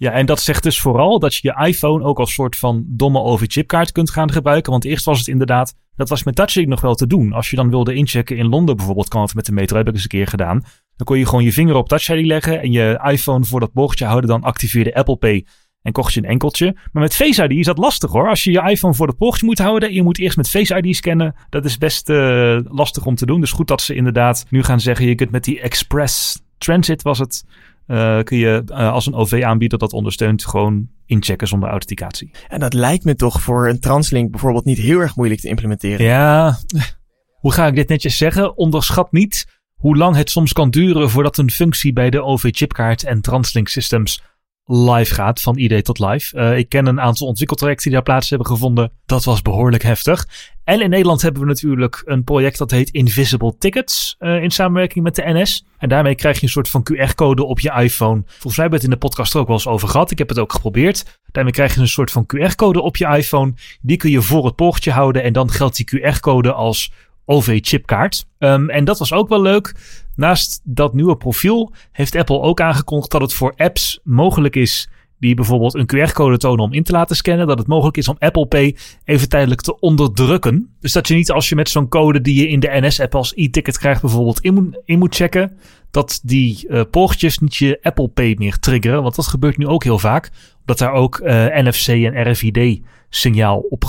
Ja, 0.02 0.10
en 0.10 0.26
dat 0.26 0.40
zegt 0.40 0.62
dus 0.62 0.80
vooral 0.80 1.18
dat 1.18 1.34
je 1.34 1.48
je 1.48 1.66
iPhone 1.66 2.04
ook 2.04 2.18
als 2.18 2.32
soort 2.32 2.56
van 2.56 2.84
domme 2.86 3.20
OV-chipkaart 3.20 3.92
kunt 3.92 4.10
gaan 4.10 4.32
gebruiken. 4.32 4.72
Want 4.72 4.84
eerst 4.84 5.04
was 5.04 5.18
het 5.18 5.28
inderdaad, 5.28 5.74
dat 5.96 6.08
was 6.08 6.22
met 6.22 6.34
Touch 6.34 6.66
nog 6.66 6.80
wel 6.80 6.94
te 6.94 7.06
doen. 7.06 7.32
Als 7.32 7.50
je 7.50 7.56
dan 7.56 7.70
wilde 7.70 7.94
inchecken 7.94 8.36
in 8.36 8.48
Londen 8.48 8.76
bijvoorbeeld, 8.76 9.08
kan 9.08 9.22
het 9.22 9.34
met 9.34 9.46
de 9.46 9.52
metro, 9.52 9.76
heb 9.76 9.88
ik 9.88 9.94
eens 9.94 10.02
een 10.02 10.08
keer 10.08 10.26
gedaan. 10.26 10.62
Dan 10.96 11.06
kon 11.06 11.18
je 11.18 11.26
gewoon 11.26 11.44
je 11.44 11.52
vinger 11.52 11.74
op 11.74 11.88
Touch 11.88 12.08
ID 12.08 12.26
leggen 12.26 12.60
en 12.60 12.72
je 12.72 13.00
iPhone 13.10 13.44
voor 13.44 13.60
dat 13.60 13.72
bochtje 13.72 14.04
houden. 14.04 14.30
Dan 14.30 14.42
activeerde 14.42 14.94
Apple 14.94 15.16
Pay 15.16 15.46
en 15.82 15.92
kocht 15.92 16.14
je 16.14 16.20
een 16.20 16.28
enkeltje. 16.28 16.76
Maar 16.92 17.02
met 17.02 17.14
Face 17.14 17.44
ID 17.44 17.50
is 17.50 17.66
dat 17.66 17.78
lastig 17.78 18.10
hoor. 18.10 18.28
Als 18.28 18.44
je 18.44 18.50
je 18.50 18.70
iPhone 18.70 18.94
voor 18.94 19.06
dat 19.06 19.18
bochtje 19.18 19.46
moet 19.46 19.58
houden, 19.58 19.92
je 19.94 20.02
moet 20.02 20.18
eerst 20.18 20.36
met 20.36 20.48
Face 20.48 20.76
ID 20.76 20.96
scannen. 20.96 21.34
Dat 21.48 21.64
is 21.64 21.78
best 21.78 22.08
uh, 22.08 22.58
lastig 22.64 23.06
om 23.06 23.14
te 23.14 23.26
doen. 23.26 23.40
Dus 23.40 23.52
goed 23.52 23.68
dat 23.68 23.80
ze 23.80 23.94
inderdaad 23.94 24.44
nu 24.50 24.62
gaan 24.62 24.80
zeggen, 24.80 25.06
je 25.06 25.14
kunt 25.14 25.30
met 25.30 25.44
die 25.44 25.60
Express 25.60 26.40
Transit 26.58 27.02
was 27.02 27.18
het 27.18 27.44
uh, 27.86 28.22
kun 28.22 28.38
je 28.38 28.62
uh, 28.66 28.92
als 28.92 29.06
een 29.06 29.14
OV-aanbieder 29.14 29.78
dat 29.78 29.92
ondersteunt 29.92 30.46
gewoon 30.46 30.88
inchecken 31.06 31.48
zonder 31.48 31.68
authenticatie. 31.68 32.30
En 32.48 32.60
dat 32.60 32.74
lijkt 32.74 33.04
me 33.04 33.14
toch 33.14 33.42
voor 33.42 33.68
een 33.68 33.80
translink 33.80 34.30
bijvoorbeeld 34.30 34.64
niet 34.64 34.78
heel 34.78 34.98
erg 34.98 35.16
moeilijk 35.16 35.40
te 35.40 35.48
implementeren. 35.48 36.06
Ja, 36.06 36.58
hoe 37.42 37.52
ga 37.52 37.66
ik 37.66 37.74
dit 37.74 37.88
netjes 37.88 38.16
zeggen? 38.16 38.56
Onderschat 38.56 39.12
niet 39.12 39.60
hoe 39.82 39.96
lang 39.96 40.16
het 40.16 40.30
soms 40.30 40.52
kan 40.52 40.70
duren 40.70 41.10
voordat 41.10 41.38
een 41.38 41.50
functie 41.50 41.92
bij 41.92 42.10
de 42.10 42.22
OV-chipkaart 42.22 43.04
en 43.04 43.20
translink 43.20 43.68
systems 43.68 44.22
live 44.66 45.14
gaat, 45.14 45.40
van 45.40 45.58
idee 45.58 45.82
tot 45.82 45.98
live. 45.98 46.36
Uh, 46.36 46.58
ik 46.58 46.68
ken 46.68 46.86
een 46.86 47.00
aantal 47.00 47.26
ontwikkeltrajecten 47.26 47.84
die 47.84 47.94
daar 47.94 48.02
plaats 48.02 48.28
hebben 48.28 48.46
gevonden. 48.46 48.92
Dat 49.06 49.24
was 49.24 49.42
behoorlijk 49.42 49.82
heftig. 49.82 50.26
En 50.64 50.80
in 50.80 50.90
Nederland 50.90 51.22
hebben 51.22 51.42
we 51.42 51.48
natuurlijk 51.48 52.02
een 52.04 52.24
project 52.24 52.58
dat 52.58 52.70
heet 52.70 52.90
Invisible 52.90 53.58
Tickets 53.58 54.16
uh, 54.18 54.42
in 54.42 54.50
samenwerking 54.50 55.04
met 55.04 55.14
de 55.14 55.22
NS. 55.24 55.64
En 55.78 55.88
daarmee 55.88 56.14
krijg 56.14 56.36
je 56.36 56.42
een 56.42 56.48
soort 56.48 56.68
van 56.68 56.86
QR-code 56.92 57.44
op 57.44 57.60
je 57.60 57.72
iPhone. 57.72 58.22
Volgens 58.26 58.56
mij 58.56 58.66
hebben 58.66 58.70
we 58.70 58.74
het 58.74 58.84
in 58.84 58.90
de 58.90 59.06
podcast 59.06 59.34
er 59.34 59.40
ook 59.40 59.46
wel 59.46 59.56
eens 59.56 59.66
over 59.66 59.88
gehad. 59.88 60.10
Ik 60.10 60.18
heb 60.18 60.28
het 60.28 60.38
ook 60.38 60.52
geprobeerd. 60.52 61.20
Daarmee 61.30 61.52
krijg 61.52 61.74
je 61.74 61.80
een 61.80 61.88
soort 61.88 62.10
van 62.10 62.26
QR-code 62.26 62.80
op 62.80 62.96
je 62.96 63.06
iPhone. 63.06 63.54
Die 63.80 63.96
kun 63.96 64.10
je 64.10 64.22
voor 64.22 64.44
het 64.44 64.56
poortje 64.56 64.90
houden 64.90 65.22
en 65.22 65.32
dan 65.32 65.50
geldt 65.50 65.76
die 65.76 65.86
QR-code 65.86 66.52
als 66.52 66.92
OV-chipkaart. 67.24 68.26
Um, 68.38 68.70
en 68.70 68.84
dat 68.84 68.98
was 68.98 69.12
ook 69.12 69.28
wel 69.28 69.42
leuk. 69.42 69.74
Naast 70.14 70.60
dat 70.64 70.94
nieuwe 70.94 71.16
profiel 71.16 71.72
heeft 71.92 72.16
Apple 72.16 72.40
ook 72.40 72.60
aangekondigd 72.60 73.10
dat 73.10 73.20
het 73.20 73.32
voor 73.32 73.54
apps 73.56 74.00
mogelijk 74.02 74.56
is 74.56 74.88
die 75.22 75.34
bijvoorbeeld 75.34 75.74
een 75.74 75.86
QR-code 75.86 76.36
tonen 76.36 76.64
om 76.64 76.72
in 76.72 76.82
te 76.82 76.92
laten 76.92 77.16
scannen, 77.16 77.46
dat 77.46 77.58
het 77.58 77.66
mogelijk 77.66 77.96
is 77.96 78.08
om 78.08 78.16
Apple 78.18 78.46
Pay 78.46 78.76
even 79.04 79.28
tijdelijk 79.28 79.60
te 79.60 79.80
onderdrukken. 79.80 80.70
Dus 80.80 80.92
dat 80.92 81.08
je 81.08 81.14
niet 81.14 81.30
als 81.30 81.48
je 81.48 81.54
met 81.54 81.68
zo'n 81.68 81.88
code 81.88 82.20
die 82.20 82.34
je 82.34 82.48
in 82.48 82.60
de 82.60 82.68
NS-app 82.80 83.14
als 83.14 83.32
e-ticket 83.34 83.78
krijgt 83.78 84.00
bijvoorbeeld 84.00 84.40
in, 84.40 84.54
moet, 84.54 84.80
in 84.84 84.98
moet 84.98 85.14
checken, 85.14 85.58
dat 85.90 86.20
die 86.22 86.64
uh, 86.68 86.80
poortjes 86.90 87.38
niet 87.38 87.56
je 87.56 87.78
Apple 87.82 88.08
Pay 88.08 88.34
meer 88.38 88.58
triggeren. 88.58 89.02
Want 89.02 89.14
dat 89.14 89.26
gebeurt 89.26 89.56
nu 89.56 89.66
ook 89.66 89.84
heel 89.84 89.98
vaak, 89.98 90.30
omdat 90.60 90.78
daar 90.78 90.92
ook 90.92 91.18
uh, 91.18 91.30
NFC 91.44 91.88
en 91.88 92.30
RFID 92.30 92.80
signaal 93.08 93.58
op 93.58 93.84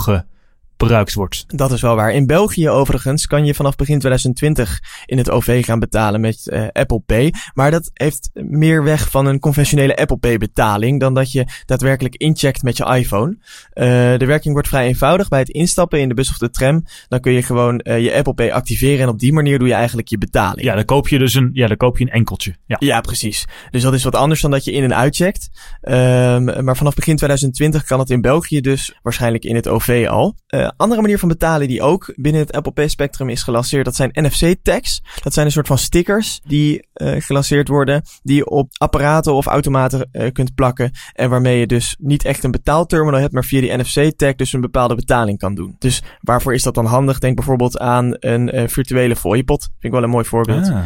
gebruikt 0.84 1.14
wordt. 1.14 1.44
Dat 1.46 1.72
is 1.72 1.80
wel 1.80 1.96
waar. 1.96 2.12
In 2.12 2.26
België 2.26 2.68
overigens 2.68 3.26
kan 3.26 3.44
je 3.44 3.54
vanaf 3.54 3.76
begin 3.76 3.98
2020 3.98 4.80
in 5.06 5.18
het 5.18 5.30
OV 5.30 5.64
gaan 5.64 5.78
betalen 5.78 6.20
met 6.20 6.48
uh, 6.52 6.66
Apple 6.72 7.00
Pay. 7.06 7.32
Maar 7.54 7.70
dat 7.70 7.90
heeft 7.92 8.30
meer 8.32 8.84
weg 8.84 9.10
van 9.10 9.26
een 9.26 9.38
conventionele 9.38 9.96
Apple 9.96 10.16
Pay 10.16 10.38
betaling 10.38 11.00
dan 11.00 11.14
dat 11.14 11.32
je 11.32 11.46
daadwerkelijk 11.66 12.16
incheckt 12.16 12.62
met 12.62 12.76
je 12.76 12.84
iPhone. 12.84 13.36
Uh, 13.74 13.84
de 14.18 14.26
werking 14.26 14.52
wordt 14.52 14.68
vrij 14.68 14.86
eenvoudig. 14.86 15.28
Bij 15.28 15.38
het 15.38 15.48
instappen 15.48 16.00
in 16.00 16.08
de 16.08 16.14
bus 16.14 16.30
of 16.30 16.38
de 16.38 16.50
tram, 16.50 16.84
dan 17.08 17.20
kun 17.20 17.32
je 17.32 17.42
gewoon 17.42 17.80
uh, 17.84 18.00
je 18.00 18.14
Apple 18.14 18.34
Pay 18.34 18.50
activeren 18.50 19.00
en 19.00 19.08
op 19.08 19.18
die 19.18 19.32
manier 19.32 19.58
doe 19.58 19.68
je 19.68 19.74
eigenlijk 19.74 20.08
je 20.08 20.18
betaling. 20.18 20.62
Ja, 20.66 20.74
dan 20.74 20.84
koop 20.84 21.08
je 21.08 21.18
dus 21.18 21.34
een, 21.34 21.50
ja, 21.52 21.66
dan 21.66 21.76
koop 21.76 21.98
je 21.98 22.04
een 22.04 22.10
enkeltje. 22.10 22.54
Ja. 22.66 22.76
ja, 22.78 23.00
precies. 23.00 23.44
Dus 23.70 23.82
dat 23.82 23.94
is 23.94 24.04
wat 24.04 24.14
anders 24.14 24.40
dan 24.40 24.50
dat 24.50 24.64
je 24.64 24.72
in 24.72 24.84
en 24.84 24.94
uitcheckt. 24.94 25.48
Um, 25.82 26.64
maar 26.64 26.76
vanaf 26.76 26.94
begin 26.94 27.16
2020 27.16 27.84
kan 27.84 27.98
het 27.98 28.10
in 28.10 28.20
België 28.20 28.60
dus 28.60 28.98
waarschijnlijk 29.02 29.44
in 29.44 29.54
het 29.54 29.68
OV 29.68 30.06
al. 30.08 30.36
Uh, 30.48 30.68
andere 30.76 31.00
manier 31.00 31.18
van 31.18 31.28
betalen 31.28 31.68
die 31.68 31.82
ook 31.82 32.12
binnen 32.16 32.40
het 32.40 32.52
Apple 32.52 32.72
Pay 32.72 32.88
spectrum 32.88 33.28
is 33.28 33.42
gelanceerd, 33.42 33.84
dat 33.84 33.94
zijn 33.94 34.10
NFC-tags. 34.12 35.02
Dat 35.22 35.32
zijn 35.32 35.46
een 35.46 35.52
soort 35.52 35.66
van 35.66 35.78
stickers 35.78 36.40
die 36.44 36.86
uh, 36.94 37.20
gelanceerd 37.20 37.68
worden, 37.68 38.02
die 38.22 38.36
je 38.36 38.48
op 38.48 38.70
apparaten 38.76 39.34
of 39.34 39.46
automaten 39.46 40.08
uh, 40.12 40.32
kunt 40.32 40.54
plakken. 40.54 40.90
En 41.12 41.30
waarmee 41.30 41.58
je 41.58 41.66
dus 41.66 41.96
niet 41.98 42.24
echt 42.24 42.44
een 42.44 42.50
betaalterminal 42.50 43.20
hebt, 43.20 43.32
maar 43.32 43.44
via 43.44 43.60
die 43.60 43.76
NFC-tag 43.76 44.34
dus 44.34 44.52
een 44.52 44.60
bepaalde 44.60 44.94
betaling 44.94 45.38
kan 45.38 45.54
doen. 45.54 45.76
Dus 45.78 46.02
waarvoor 46.20 46.54
is 46.54 46.62
dat 46.62 46.74
dan 46.74 46.86
handig? 46.86 47.18
Denk 47.18 47.36
bijvoorbeeld 47.36 47.78
aan 47.78 48.16
een 48.18 48.68
virtuele 48.70 49.16
fooiepot. 49.16 49.62
Vind 49.62 49.84
ik 49.84 49.90
wel 49.90 50.02
een 50.02 50.10
mooi 50.10 50.24
voorbeeld. 50.24 50.68
Ah. 50.68 50.82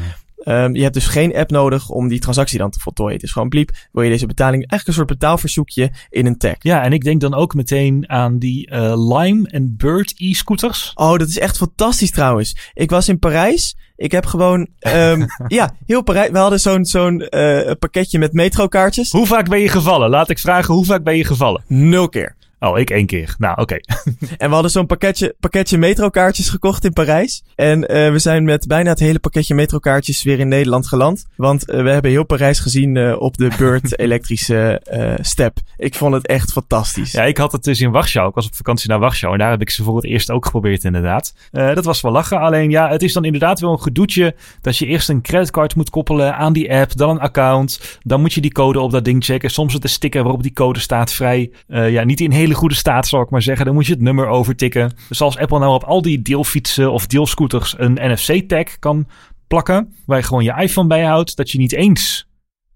Um, 0.48 0.74
je 0.74 0.82
hebt 0.82 0.94
dus 0.94 1.06
geen 1.06 1.36
app 1.36 1.50
nodig 1.50 1.88
om 1.88 2.08
die 2.08 2.18
transactie 2.18 2.58
dan 2.58 2.70
te 2.70 2.78
voltooien. 2.78 3.14
Het 3.14 3.22
is 3.22 3.32
gewoon 3.32 3.48
bliep, 3.48 3.70
wil 3.92 4.02
je 4.02 4.10
deze 4.10 4.26
betaling, 4.26 4.56
eigenlijk 4.56 4.86
een 4.86 5.06
soort 5.06 5.18
betaalverzoekje 5.18 5.90
in 6.10 6.26
een 6.26 6.38
tag. 6.38 6.54
Ja, 6.58 6.82
en 6.82 6.92
ik 6.92 7.04
denk 7.04 7.20
dan 7.20 7.34
ook 7.34 7.54
meteen 7.54 8.10
aan 8.10 8.38
die 8.38 8.70
uh, 8.70 9.18
Lime 9.18 9.48
en 9.48 9.76
Bird 9.76 10.14
e-scooters. 10.16 10.92
Oh, 10.94 11.18
dat 11.18 11.28
is 11.28 11.38
echt 11.38 11.56
fantastisch 11.56 12.10
trouwens. 12.10 12.56
Ik 12.74 12.90
was 12.90 13.08
in 13.08 13.18
Parijs. 13.18 13.76
Ik 13.96 14.12
heb 14.12 14.26
gewoon, 14.26 14.68
um, 14.80 15.26
ja, 15.48 15.74
heel 15.86 16.02
Parijs. 16.02 16.30
We 16.30 16.38
hadden 16.38 16.60
zo'n 16.60 16.84
zo'n 16.84 17.26
uh, 17.30 17.70
pakketje 17.78 18.18
met 18.18 18.32
metrokaartjes. 18.32 19.10
Hoe 19.10 19.26
vaak 19.26 19.48
ben 19.48 19.60
je 19.60 19.68
gevallen? 19.68 20.10
Laat 20.10 20.30
ik 20.30 20.38
vragen, 20.38 20.74
hoe 20.74 20.84
vaak 20.84 21.02
ben 21.02 21.16
je 21.16 21.24
gevallen? 21.24 21.62
Nul 21.66 22.08
keer. 22.08 22.36
Oh, 22.60 22.78
ik 22.78 22.90
één 22.90 23.06
keer. 23.06 23.34
Nou, 23.38 23.60
oké. 23.60 23.62
Okay. 23.62 23.82
en 24.38 24.48
we 24.48 24.52
hadden 24.52 24.70
zo'n 24.70 24.86
pakketje, 24.86 25.34
pakketje 25.40 25.78
metrokaartjes 25.78 26.48
gekocht 26.48 26.84
in 26.84 26.92
Parijs. 26.92 27.42
En 27.54 27.78
uh, 27.80 28.10
we 28.10 28.18
zijn 28.18 28.44
met 28.44 28.66
bijna 28.66 28.90
het 28.90 28.98
hele 28.98 29.18
pakketje 29.18 29.54
metrokaartjes 29.54 30.22
weer 30.22 30.38
in 30.38 30.48
Nederland 30.48 30.86
geland. 30.86 31.26
Want 31.36 31.70
uh, 31.70 31.82
we 31.82 31.90
hebben 31.90 32.10
heel 32.10 32.24
Parijs 32.24 32.60
gezien 32.60 32.94
uh, 32.94 33.20
op 33.20 33.36
de 33.36 33.50
Bird 33.58 33.98
elektrische 33.98 34.82
step. 35.20 35.58
Ik 35.76 35.94
vond 35.94 36.14
het 36.14 36.26
echt 36.26 36.52
fantastisch. 36.52 37.12
Ja, 37.12 37.24
ik 37.24 37.36
had 37.36 37.52
het 37.52 37.64
dus 37.64 37.80
in 37.80 37.90
Warschau. 37.90 38.28
Ik 38.28 38.34
was 38.34 38.46
op 38.46 38.54
vakantie 38.54 38.88
naar 38.88 38.98
Warschau. 38.98 39.32
En 39.32 39.38
daar 39.38 39.50
heb 39.50 39.60
ik 39.60 39.70
ze 39.70 39.82
voor 39.82 39.96
het 39.96 40.04
eerst 40.04 40.30
ook 40.30 40.44
geprobeerd 40.44 40.84
inderdaad. 40.84 41.34
dat 41.50 41.84
was 41.84 42.00
wel 42.00 42.12
lachen. 42.12 42.40
Alleen 42.40 42.70
ja, 42.70 42.88
het 42.88 43.02
is 43.02 43.12
dan 43.12 43.24
inderdaad 43.24 43.60
wel 43.60 43.72
een 43.72 43.82
gedoetje 43.82 44.34
dat 44.60 44.76
je 44.76 44.86
eerst 44.86 45.08
een 45.08 45.22
creditcard 45.22 45.74
moet 45.74 45.90
koppelen 45.90 46.36
aan 46.36 46.52
die 46.52 46.74
app. 46.74 46.96
Dan 46.96 47.10
een 47.10 47.20
account. 47.20 47.98
Dan 48.02 48.20
moet 48.20 48.32
je 48.32 48.40
die 48.40 48.52
code 48.52 48.80
op 48.80 48.90
dat 48.90 49.04
ding 49.04 49.24
checken. 49.24 49.50
Soms 49.50 49.72
het 49.72 49.84
een 49.84 49.88
sticker 49.88 50.22
waarop 50.22 50.42
die 50.42 50.52
code 50.52 50.78
staat 50.78 51.12
vrij. 51.12 51.50
ja, 51.66 52.04
niet 52.04 52.20
in 52.20 52.30
hele 52.30 52.47
hele 52.48 52.60
goede 52.60 52.74
staat, 52.74 53.06
zal 53.06 53.22
ik 53.22 53.30
maar 53.30 53.42
zeggen. 53.42 53.66
Dan 53.66 53.74
moet 53.74 53.86
je 53.86 53.92
het 53.92 54.02
nummer 54.02 54.26
overtikken. 54.26 54.92
Dus 55.08 55.20
als 55.20 55.38
Apple 55.38 55.58
nou 55.58 55.74
op 55.74 55.84
al 55.84 56.02
die 56.02 56.22
deelfietsen 56.22 56.92
of 56.92 57.06
deelscooters 57.06 57.74
een 57.78 57.98
NFC-tag 58.00 58.78
kan 58.78 59.06
plakken, 59.46 59.94
waar 60.06 60.18
je 60.18 60.24
gewoon 60.24 60.44
je 60.44 60.54
iPhone 60.62 60.88
bijhoudt, 60.88 61.36
dat 61.36 61.50
je 61.50 61.58
niet 61.58 61.72
eens 61.72 62.28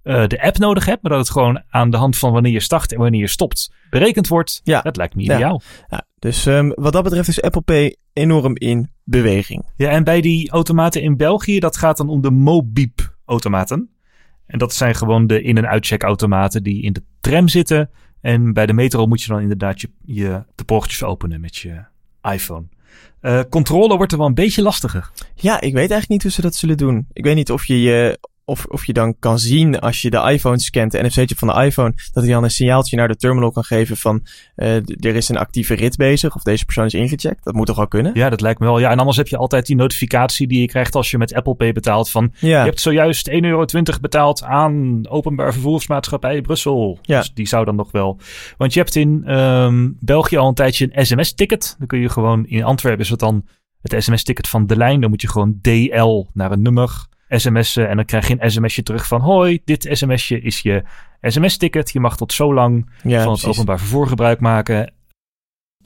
uh, 0.05 0.26
de 0.26 0.43
app 0.43 0.59
nodig 0.59 0.87
hebt, 0.87 1.02
maar 1.02 1.12
dat 1.12 1.21
het 1.21 1.31
gewoon 1.31 1.62
aan 1.69 1.91
de 1.91 1.97
hand 1.97 2.19
van 2.19 2.33
wanneer 2.33 2.52
je 2.52 2.61
start 2.61 2.93
en 2.93 2.99
wanneer 2.99 3.21
je 3.21 3.26
stopt 3.26 3.73
berekend 3.91 4.29
wordt. 4.29 4.61
Ja. 4.64 4.81
Dat 4.81 4.97
lijkt 4.97 5.14
me 5.14 5.23
ideaal. 5.23 5.62
Ja. 5.64 5.87
ja. 5.88 6.07
Dus 6.19 6.47
um, 6.47 6.73
wat 6.75 6.93
dat 6.93 7.02
betreft 7.02 7.29
is 7.29 7.43
Apple 7.43 7.61
Pay 7.61 7.97
enorm 8.12 8.57
in 8.57 8.91
beweging. 9.05 9.64
Ja, 9.76 9.88
en 9.88 10.05
bij 10.05 10.21
die 10.21 10.50
automaten 10.50 11.02
in 11.02 11.17
België, 11.17 11.59
dat 11.59 11.76
gaat 11.76 11.97
dan 11.97 12.09
om 12.09 12.21
de 12.21 12.31
Mobip 12.31 13.17
automaten. 13.25 13.91
En 14.47 14.59
dat 14.59 14.75
zijn 14.75 14.95
gewoon 14.95 15.26
de 15.26 15.43
in- 15.43 15.57
en 15.57 15.69
uitcheckautomaten 15.69 16.62
die 16.62 16.83
in 16.83 16.93
de 16.93 17.02
tram 17.21 17.49
zitten 17.49 17.91
en 18.23 18.52
bij 18.52 18.67
de 18.67 18.73
metro 18.73 19.07
moet 19.07 19.23
je 19.23 19.29
dan 19.29 19.41
inderdaad 19.41 19.81
je, 19.81 19.91
je 20.05 20.43
de 20.55 20.64
poortjes 20.64 21.02
openen 21.02 21.41
met 21.41 21.57
je 21.57 21.85
iPhone. 22.23 22.64
Uh, 23.23 23.41
controle 23.50 23.97
wordt 23.97 24.12
er 24.12 24.19
wel 24.19 24.26
een 24.26 24.35
beetje 24.35 24.62
lastiger. 24.62 25.11
Ja, 25.35 25.55
ik 25.55 25.73
weet 25.73 25.91
eigenlijk 25.91 26.09
niet 26.09 26.23
hoe 26.23 26.31
ze 26.31 26.41
dat 26.41 26.55
zullen 26.55 26.76
doen. 26.76 27.07
Ik 27.12 27.25
weet 27.25 27.35
niet 27.35 27.50
of 27.50 27.64
je 27.64 27.81
je 27.81 28.19
of, 28.45 28.65
of 28.65 28.87
je 28.87 28.93
dan 28.93 29.19
kan 29.19 29.39
zien 29.39 29.81
als 29.81 30.03
je 30.03 30.11
de 30.11 30.31
iPhone 30.31 30.61
scant, 30.61 30.93
de 30.93 31.03
NFC-chip 31.03 31.39
van 31.39 31.49
de 31.49 31.65
iPhone, 31.65 31.93
dat 32.13 32.25
hij 32.25 32.33
dan 32.33 32.45
een 32.45 32.51
signaaltje 32.51 32.97
naar 32.97 33.09
de 33.09 33.17
terminal 33.17 33.51
kan 33.51 33.65
geven 33.65 33.97
van 33.97 34.23
uh, 34.57 34.75
er 34.77 35.15
is 35.15 35.29
een 35.29 35.37
actieve 35.37 35.75
rit 35.75 35.97
bezig 35.97 36.35
of 36.35 36.43
deze 36.43 36.65
persoon 36.65 36.85
is 36.85 36.95
ingecheckt. 36.95 37.45
Dat 37.45 37.55
moet 37.55 37.67
toch 37.67 37.77
wel 37.77 37.89
kunnen? 37.89 38.13
Ja, 38.15 38.31
dat 38.31 38.41
lijkt 38.41 38.61
me 38.61 38.67
wel. 38.67 38.79
Ja, 38.79 38.91
en 38.91 38.99
anders 38.99 39.17
heb 39.17 39.29
je 39.29 39.37
altijd 39.37 39.67
die 39.67 39.77
notificatie 39.77 40.47
die 40.47 40.61
je 40.61 40.67
krijgt 40.67 40.95
als 40.95 41.11
je 41.11 41.19
met 41.19 41.35
Apple 41.35 41.55
Pay 41.55 41.73
betaalt 41.73 42.11
van 42.11 42.33
ja. 42.39 42.59
je 42.59 42.69
hebt 42.69 42.81
zojuist 42.81 43.31
1,20 43.31 43.37
euro 43.41 43.67
betaald 44.01 44.43
aan 44.43 45.09
openbaar 45.09 45.53
vervoersmaatschappij 45.53 46.41
Brussel. 46.41 46.99
Ja. 47.03 47.19
Dus 47.19 47.35
die 47.35 47.47
zou 47.47 47.65
dan 47.65 47.77
nog 47.77 47.91
wel. 47.91 48.21
Want 48.57 48.73
je 48.73 48.81
hebt 48.81 48.95
in 48.95 49.37
um, 49.37 49.97
België 50.01 50.37
al 50.37 50.49
een 50.49 50.55
tijdje 50.55 50.89
een 50.93 51.07
sms-ticket. 51.07 51.75
Dan 51.79 51.87
kun 51.87 52.01
je 52.01 52.09
gewoon 52.09 52.47
in 52.47 52.65
Antwerpen 52.65 53.01
is 53.01 53.11
het 53.11 53.19
dan 53.19 53.45
het 53.81 54.05
sms-ticket 54.05 54.49
van 54.49 54.67
de 54.67 54.77
lijn. 54.77 55.01
Dan 55.01 55.11
moet 55.11 55.23
je 55.23 55.29
gewoon 55.29 55.59
DL 55.61 56.25
naar 56.33 56.53
een 56.53 56.63
nummer 56.63 57.07
sms'en. 57.41 57.89
En 57.89 57.97
dan 57.97 58.05
krijg 58.05 58.29
je 58.29 58.37
een 58.39 58.51
sms'je 58.51 58.83
terug 58.83 59.07
van... 59.07 59.21
Hoi, 59.21 59.61
dit 59.65 59.89
sms'je 59.91 60.41
is 60.41 60.61
je 60.61 60.83
sms-ticket. 61.21 61.93
Je 61.93 62.01
mag 62.01 62.17
tot 62.17 62.33
zo 62.33 62.55
lang 62.55 62.91
ja, 63.03 63.23
van 63.23 63.33
het 63.33 63.47
openbaar 63.47 63.79
vervoer 63.79 64.07
gebruik 64.07 64.41
maken. 64.41 64.93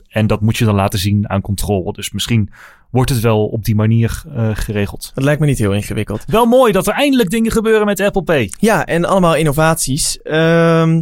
En 0.07 0.27
dat 0.27 0.41
moet 0.41 0.57
je 0.57 0.65
dan 0.65 0.75
laten 0.75 0.99
zien 0.99 1.29
aan 1.29 1.41
controle. 1.41 1.93
Dus 1.93 2.11
misschien 2.11 2.49
wordt 2.91 3.09
het 3.09 3.19
wel 3.19 3.47
op 3.47 3.63
die 3.63 3.75
manier 3.75 4.23
uh, 4.27 4.49
geregeld. 4.53 5.11
Het 5.15 5.23
lijkt 5.23 5.39
me 5.39 5.45
niet 5.45 5.57
heel 5.57 5.73
ingewikkeld. 5.73 6.23
Wel 6.27 6.45
mooi 6.45 6.71
dat 6.71 6.87
er 6.87 6.93
eindelijk 6.93 7.29
dingen 7.29 7.51
gebeuren 7.51 7.85
met 7.85 7.99
Apple 7.99 8.23
Pay. 8.23 8.51
Ja, 8.59 8.85
en 8.85 9.05
allemaal 9.05 9.35
innovaties. 9.35 10.19
Um, 10.23 10.95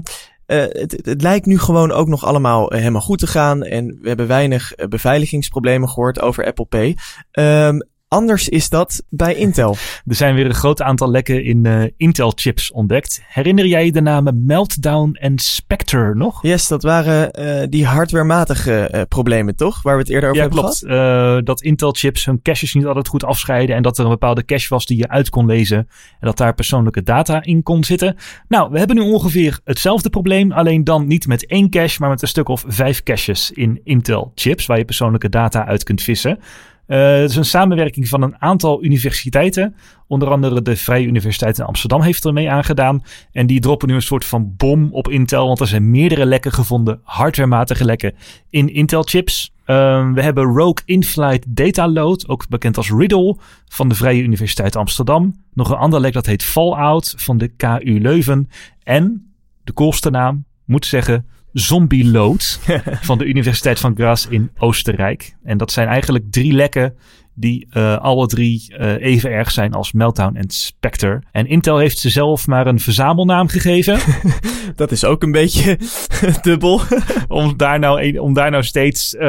uh, 0.47 0.63
het, 0.69 1.01
het, 1.03 1.21
lijkt 1.21 1.45
nu 1.45 1.59
gewoon 1.59 1.91
ook 1.91 2.07
nog 2.07 2.25
allemaal 2.25 2.69
helemaal 2.69 3.01
goed 3.01 3.19
te 3.19 3.27
gaan. 3.27 3.63
En 3.63 3.97
we 4.01 4.07
hebben 4.07 4.27
weinig 4.27 4.71
beveiligingsproblemen 4.89 5.89
gehoord 5.89 6.21
over 6.21 6.45
Apple 6.45 6.65
Pay. 6.65 6.97
Um, 7.31 7.87
Anders 8.07 8.49
is 8.49 8.69
dat 8.69 9.03
bij 9.09 9.35
Intel. 9.35 9.75
Er 10.05 10.15
zijn 10.15 10.35
weer 10.35 10.45
een 10.45 10.53
groot 10.53 10.81
aantal 10.81 11.11
lekken 11.11 11.43
in 11.43 11.65
uh, 11.65 11.83
Intel-chips 11.97 12.71
ontdekt. 12.71 13.21
Herinner 13.27 13.65
jij 13.65 13.85
je 13.85 13.91
de 13.91 14.01
namen 14.01 14.45
Meltdown 14.45 15.17
en 15.19 15.37
Spectre 15.37 16.15
nog? 16.15 16.41
Yes, 16.41 16.67
dat 16.67 16.83
waren 16.83 17.39
uh, 17.39 17.67
die 17.69 17.85
hardwarematige 17.85 18.91
uh, 18.93 19.01
problemen, 19.09 19.55
toch? 19.55 19.81
Waar 19.81 19.95
we 19.95 20.01
het 20.01 20.09
eerder 20.09 20.29
over 20.29 20.41
ja, 20.41 20.47
hebben 20.47 20.63
klopt. 20.63 20.83
gehad. 20.85 21.45
dat 21.45 21.61
Intel-chips 21.61 22.25
hun 22.25 22.41
caches 22.41 22.73
niet 22.73 22.85
altijd 22.85 23.07
goed 23.07 23.23
afscheiden. 23.23 23.75
En 23.75 23.81
dat 23.81 23.97
er 23.97 24.03
een 24.03 24.09
bepaalde 24.09 24.45
cache 24.45 24.67
was 24.69 24.85
die 24.85 24.97
je 24.97 25.07
uit 25.07 25.29
kon 25.29 25.45
lezen. 25.45 25.77
En 25.77 25.87
dat 26.27 26.37
daar 26.37 26.53
persoonlijke 26.53 27.03
data 27.03 27.43
in 27.43 27.63
kon 27.63 27.83
zitten. 27.83 28.15
Nou, 28.47 28.71
we 28.71 28.77
hebben 28.77 28.95
nu 28.95 29.01
ongeveer 29.01 29.59
hetzelfde 29.63 30.09
probleem. 30.09 30.51
Alleen 30.51 30.83
dan 30.83 31.07
niet 31.07 31.27
met 31.27 31.45
één 31.45 31.69
cache, 31.69 31.97
maar 31.99 32.09
met 32.09 32.21
een 32.21 32.27
stuk 32.27 32.49
of 32.49 32.63
vijf 32.67 33.03
caches 33.03 33.51
in 33.51 33.81
Intel-chips. 33.83 34.65
Waar 34.65 34.77
je 34.77 34.85
persoonlijke 34.85 35.29
data 35.29 35.65
uit 35.65 35.83
kunt 35.83 36.01
vissen. 36.01 36.39
Uh, 36.87 36.97
het 36.97 37.29
is 37.29 37.35
een 37.35 37.45
samenwerking 37.45 38.07
van 38.07 38.21
een 38.21 38.41
aantal 38.41 38.83
universiteiten. 38.83 39.75
Onder 40.07 40.29
andere 40.29 40.61
de 40.61 40.75
Vrije 40.75 41.05
Universiteit 41.05 41.57
in 41.57 41.65
Amsterdam 41.65 42.01
heeft 42.01 42.23
er 42.23 42.33
mee 42.33 42.49
aangedaan. 42.49 43.03
En 43.31 43.47
die 43.47 43.59
droppen 43.59 43.87
nu 43.87 43.93
een 43.93 44.01
soort 44.01 44.25
van 44.25 44.53
bom 44.57 44.89
op 44.91 45.09
Intel. 45.09 45.47
Want 45.47 45.59
er 45.59 45.67
zijn 45.67 45.91
meerdere 45.91 46.25
lekken 46.25 46.51
gevonden, 46.51 46.99
hardwarematige 47.03 47.85
lekken 47.85 48.13
in 48.49 48.73
Intel-chips. 48.73 49.53
Uh, 49.65 50.11
we 50.13 50.21
hebben 50.21 50.43
Rogue 50.43 50.83
Inflight 50.85 51.45
Data 51.47 51.89
Load, 51.89 52.27
ook 52.27 52.47
bekend 52.49 52.77
als 52.77 52.91
Riddle, 52.91 53.37
van 53.67 53.89
de 53.89 53.95
Vrije 53.95 54.21
Universiteit 54.21 54.75
Amsterdam. 54.75 55.43
Nog 55.53 55.69
een 55.69 55.77
ander 55.77 55.99
lek 55.99 56.13
dat 56.13 56.25
heet 56.25 56.43
Fallout 56.43 57.13
van 57.17 57.37
de 57.37 57.47
KU 57.47 57.99
Leuven. 58.01 58.49
En, 58.83 59.33
de 59.63 59.73
coolste 59.73 60.09
naam, 60.09 60.45
moet 60.65 60.85
zeggen, 60.85 61.25
Zombie 61.55 62.11
Load 62.11 62.59
van 63.01 63.17
de 63.17 63.25
Universiteit 63.25 63.79
van 63.79 63.95
Graz 63.95 64.25
in 64.29 64.51
Oostenrijk. 64.57 65.35
En 65.43 65.57
dat 65.57 65.71
zijn 65.71 65.87
eigenlijk 65.87 66.25
drie 66.31 66.53
lekken 66.53 66.95
die 67.33 67.67
uh, 67.73 67.97
alle 67.97 68.27
drie 68.27 68.75
uh, 68.79 69.01
even 69.01 69.31
erg 69.31 69.51
zijn 69.51 69.73
als 69.73 69.91
Meltdown 69.91 70.35
en 70.35 70.49
Spectre. 70.49 71.21
En 71.31 71.47
Intel 71.47 71.77
heeft 71.77 71.97
ze 71.97 72.09
zelf 72.09 72.47
maar 72.47 72.67
een 72.67 72.79
verzamelnaam 72.79 73.47
gegeven. 73.47 73.99
dat 74.75 74.91
is 74.91 75.05
ook 75.05 75.23
een 75.23 75.31
beetje 75.31 75.79
dubbel. 76.41 76.81
om, 77.27 77.57
daar 77.57 77.79
nou, 77.79 78.17
om 78.17 78.33
daar 78.33 78.51
nou 78.51 78.63
steeds 78.63 79.13
uh, 79.13 79.21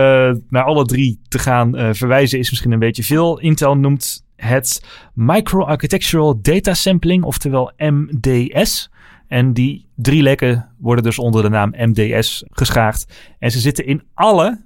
naar 0.49 0.65
alle 0.65 0.85
drie 0.85 1.21
te 1.29 1.39
gaan 1.39 1.95
verwijzen 1.95 2.39
is 2.39 2.51
misschien 2.51 2.73
een 2.73 2.79
beetje 2.79 3.05
veel. 3.05 3.39
Intel 3.39 3.77
noemt 3.77 4.25
het 4.37 4.83
Microarchitectural 5.15 6.41
Data 6.43 6.75
Sampling, 6.75 7.25
oftewel 7.25 7.73
MDS. 7.77 8.91
En 9.29 9.53
die 9.53 9.89
drie 9.95 10.23
lekken 10.23 10.75
worden 10.79 11.05
dus 11.05 11.19
onder 11.19 11.43
de 11.43 11.49
naam 11.49 11.75
MDS 11.77 12.45
geschaagd. 12.51 13.15
En 13.39 13.51
ze 13.51 13.61
zitten 13.61 13.87
in 13.87 14.03
alle 14.15 14.65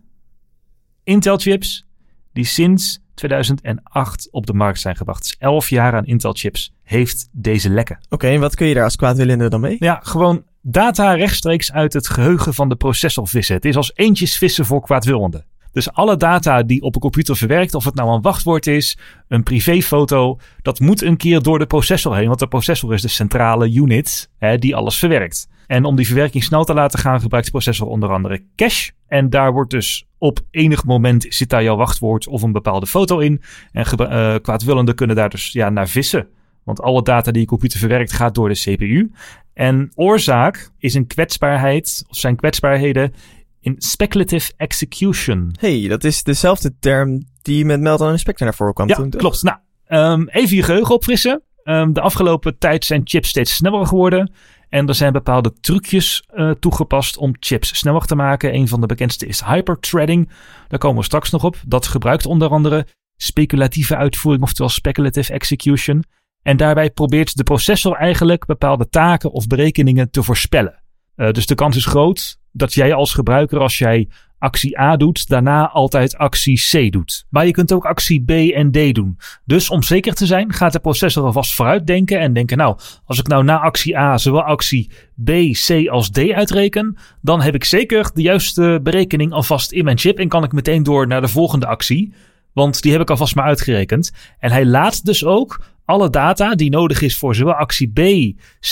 Intel-chips 1.04 1.86
die 2.32 2.44
sinds 2.44 3.00
2008 3.14 4.28
op 4.30 4.46
de 4.46 4.52
markt 4.52 4.80
zijn 4.80 4.96
gebracht. 4.96 5.22
Dus 5.22 5.36
11 5.38 5.68
jaar 5.68 5.94
aan 5.94 6.06
Intel-chips 6.06 6.72
heeft 6.82 7.28
deze 7.32 7.70
lekken. 7.70 7.98
Oké, 8.08 8.28
en 8.28 8.40
wat 8.40 8.54
kun 8.54 8.66
je 8.66 8.74
daar 8.74 8.84
als 8.84 8.96
kwaadwillende 8.96 9.48
dan 9.48 9.60
mee? 9.60 9.76
Ja, 9.78 10.00
gewoon 10.02 10.44
data 10.62 11.14
rechtstreeks 11.14 11.72
uit 11.72 11.92
het 11.92 12.08
geheugen 12.08 12.54
van 12.54 12.68
de 12.68 12.76
processor 12.76 13.28
vissen. 13.28 13.54
Het 13.54 13.64
is 13.64 13.76
als 13.76 13.92
eentjes 13.94 14.38
vissen 14.38 14.66
voor 14.66 14.82
kwaadwillenden. 14.82 15.44
Dus 15.72 15.92
alle 15.92 16.16
data 16.16 16.62
die 16.62 16.82
op 16.82 16.94
een 16.94 17.00
computer 17.00 17.36
verwerkt, 17.36 17.74
of 17.74 17.84
het 17.84 17.94
nou 17.94 18.10
een 18.10 18.22
wachtwoord 18.22 18.66
is, 18.66 18.98
een 19.28 19.42
privéfoto, 19.42 20.38
dat 20.62 20.80
moet 20.80 21.02
een 21.02 21.16
keer 21.16 21.42
door 21.42 21.58
de 21.58 21.66
processor 21.66 22.16
heen. 22.16 22.26
Want 22.26 22.38
de 22.38 22.48
processor 22.48 22.94
is 22.94 23.02
de 23.02 23.08
centrale 23.08 23.72
unit 23.72 24.30
hè, 24.38 24.58
die 24.58 24.76
alles 24.76 24.98
verwerkt. 24.98 25.48
En 25.66 25.84
om 25.84 25.96
die 25.96 26.06
verwerking 26.06 26.44
snel 26.44 26.64
te 26.64 26.74
laten 26.74 26.98
gaan, 26.98 27.20
gebruikt 27.20 27.46
de 27.46 27.52
processor 27.52 27.86
onder 27.86 28.12
andere 28.12 28.44
cache. 28.56 28.92
En 29.06 29.30
daar 29.30 29.52
wordt 29.52 29.70
dus 29.70 30.06
op 30.18 30.40
enig 30.50 30.84
moment 30.84 31.26
zit 31.28 31.48
daar 31.48 31.62
jouw 31.62 31.76
wachtwoord 31.76 32.26
of 32.26 32.42
een 32.42 32.52
bepaalde 32.52 32.86
foto 32.86 33.18
in. 33.18 33.42
En 33.72 33.84
uh, 34.00 34.34
kwaadwillenden 34.42 34.94
kunnen 34.94 35.16
daar 35.16 35.28
dus 35.28 35.52
ja, 35.52 35.70
naar 35.70 35.88
vissen. 35.88 36.28
Want 36.64 36.80
alle 36.80 37.02
data 37.02 37.30
die 37.30 37.40
je 37.40 37.46
computer 37.46 37.78
verwerkt 37.78 38.12
gaat 38.12 38.34
door 38.34 38.48
de 38.48 38.54
CPU. 38.54 39.10
En 39.54 39.90
oorzaak 39.94 40.70
is 40.78 40.94
een 40.94 41.06
kwetsbaarheid, 41.06 42.04
of 42.08 42.16
zijn 42.16 42.36
kwetsbaarheden 42.36 43.12
in 43.60 43.74
speculative 43.78 44.52
execution. 44.56 45.54
hey, 45.58 45.88
dat 45.88 46.04
is 46.04 46.22
dezelfde 46.22 46.74
term 46.80 47.24
die 47.42 47.64
met 47.64 47.80
Meltdown 47.80 48.10
Inspector 48.10 48.46
naar 48.46 48.54
voren 48.54 48.74
kwam 48.74 48.88
ja, 48.88 48.94
toen. 48.94 49.10
klopt. 49.10 49.42
Nou, 49.42 49.58
um, 49.88 50.28
even 50.28 50.56
je 50.56 50.62
geheugen 50.62 50.94
opfrissen. 50.94 51.42
Um, 51.64 51.92
de 51.92 52.00
afgelopen 52.00 52.58
tijd 52.58 52.84
zijn 52.84 53.00
chips 53.04 53.28
steeds 53.28 53.54
sneller 53.54 53.86
geworden. 53.86 54.32
En 54.68 54.88
er 54.88 54.94
zijn 54.94 55.12
bepaalde 55.12 55.52
trucjes 55.60 56.24
uh, 56.34 56.50
toegepast 56.50 57.16
om 57.16 57.34
chips 57.40 57.78
sneller 57.78 58.06
te 58.06 58.14
maken. 58.14 58.54
Een 58.54 58.68
van 58.68 58.80
de 58.80 58.86
bekendste 58.86 59.26
is 59.26 59.44
hyperthreading. 59.44 60.30
Daar 60.68 60.78
komen 60.78 60.98
we 60.98 61.04
straks 61.04 61.30
nog 61.30 61.44
op. 61.44 61.56
Dat 61.66 61.86
gebruikt 61.86 62.26
onder 62.26 62.48
andere 62.48 62.86
speculatieve 63.16 63.96
uitvoering, 63.96 64.42
oftewel 64.42 64.70
speculative 64.70 65.32
execution. 65.32 66.04
En 66.42 66.56
daarbij 66.56 66.90
probeert 66.90 67.36
de 67.36 67.42
processor 67.42 67.96
eigenlijk 67.96 68.46
bepaalde 68.46 68.88
taken 68.88 69.32
of 69.32 69.46
berekeningen 69.46 70.10
te 70.10 70.22
voorspellen. 70.22 70.82
Uh, 71.16 71.30
dus 71.30 71.46
de 71.46 71.54
kans 71.54 71.76
is 71.76 71.86
groot 71.86 72.39
dat 72.52 72.74
jij 72.74 72.94
als 72.94 73.14
gebruiker, 73.14 73.58
als 73.58 73.78
jij 73.78 74.08
actie 74.40 74.80
A 74.80 74.96
doet, 74.96 75.28
daarna 75.28 75.68
altijd 75.68 76.16
actie 76.16 76.60
C 76.70 76.92
doet. 76.92 77.26
Maar 77.30 77.46
je 77.46 77.52
kunt 77.52 77.72
ook 77.72 77.84
actie 77.84 78.24
B 78.24 78.30
en 78.30 78.70
D 78.70 78.94
doen. 78.94 79.18
Dus 79.44 79.70
om 79.70 79.82
zeker 79.82 80.14
te 80.14 80.26
zijn, 80.26 80.52
gaat 80.52 80.72
de 80.72 80.78
processor 80.80 81.24
alvast 81.24 81.54
vooruit 81.54 81.86
denken 81.86 82.20
en 82.20 82.32
denken: 82.32 82.56
Nou, 82.56 82.78
als 83.04 83.18
ik 83.18 83.26
nou 83.26 83.44
na 83.44 83.58
actie 83.58 83.98
A 83.98 84.18
zowel 84.18 84.42
actie 84.42 84.90
B, 85.24 85.30
C 85.66 85.88
als 85.88 86.10
D 86.10 86.18
uitreken, 86.18 86.96
dan 87.22 87.40
heb 87.40 87.54
ik 87.54 87.64
zeker 87.64 88.10
de 88.14 88.22
juiste 88.22 88.80
berekening 88.82 89.32
alvast 89.32 89.72
in 89.72 89.84
mijn 89.84 89.98
chip 89.98 90.18
en 90.18 90.28
kan 90.28 90.44
ik 90.44 90.52
meteen 90.52 90.82
door 90.82 91.06
naar 91.06 91.20
de 91.20 91.28
volgende 91.28 91.66
actie. 91.66 92.12
Want 92.52 92.82
die 92.82 92.92
heb 92.92 93.00
ik 93.00 93.10
alvast 93.10 93.34
maar 93.34 93.44
uitgerekend. 93.44 94.12
En 94.38 94.50
hij 94.50 94.66
laat 94.66 95.04
dus 95.04 95.24
ook 95.24 95.60
alle 95.84 96.10
data 96.10 96.54
die 96.54 96.70
nodig 96.70 97.02
is 97.02 97.18
voor 97.18 97.34
zowel 97.34 97.54
actie 97.54 97.88
B, 97.88 98.00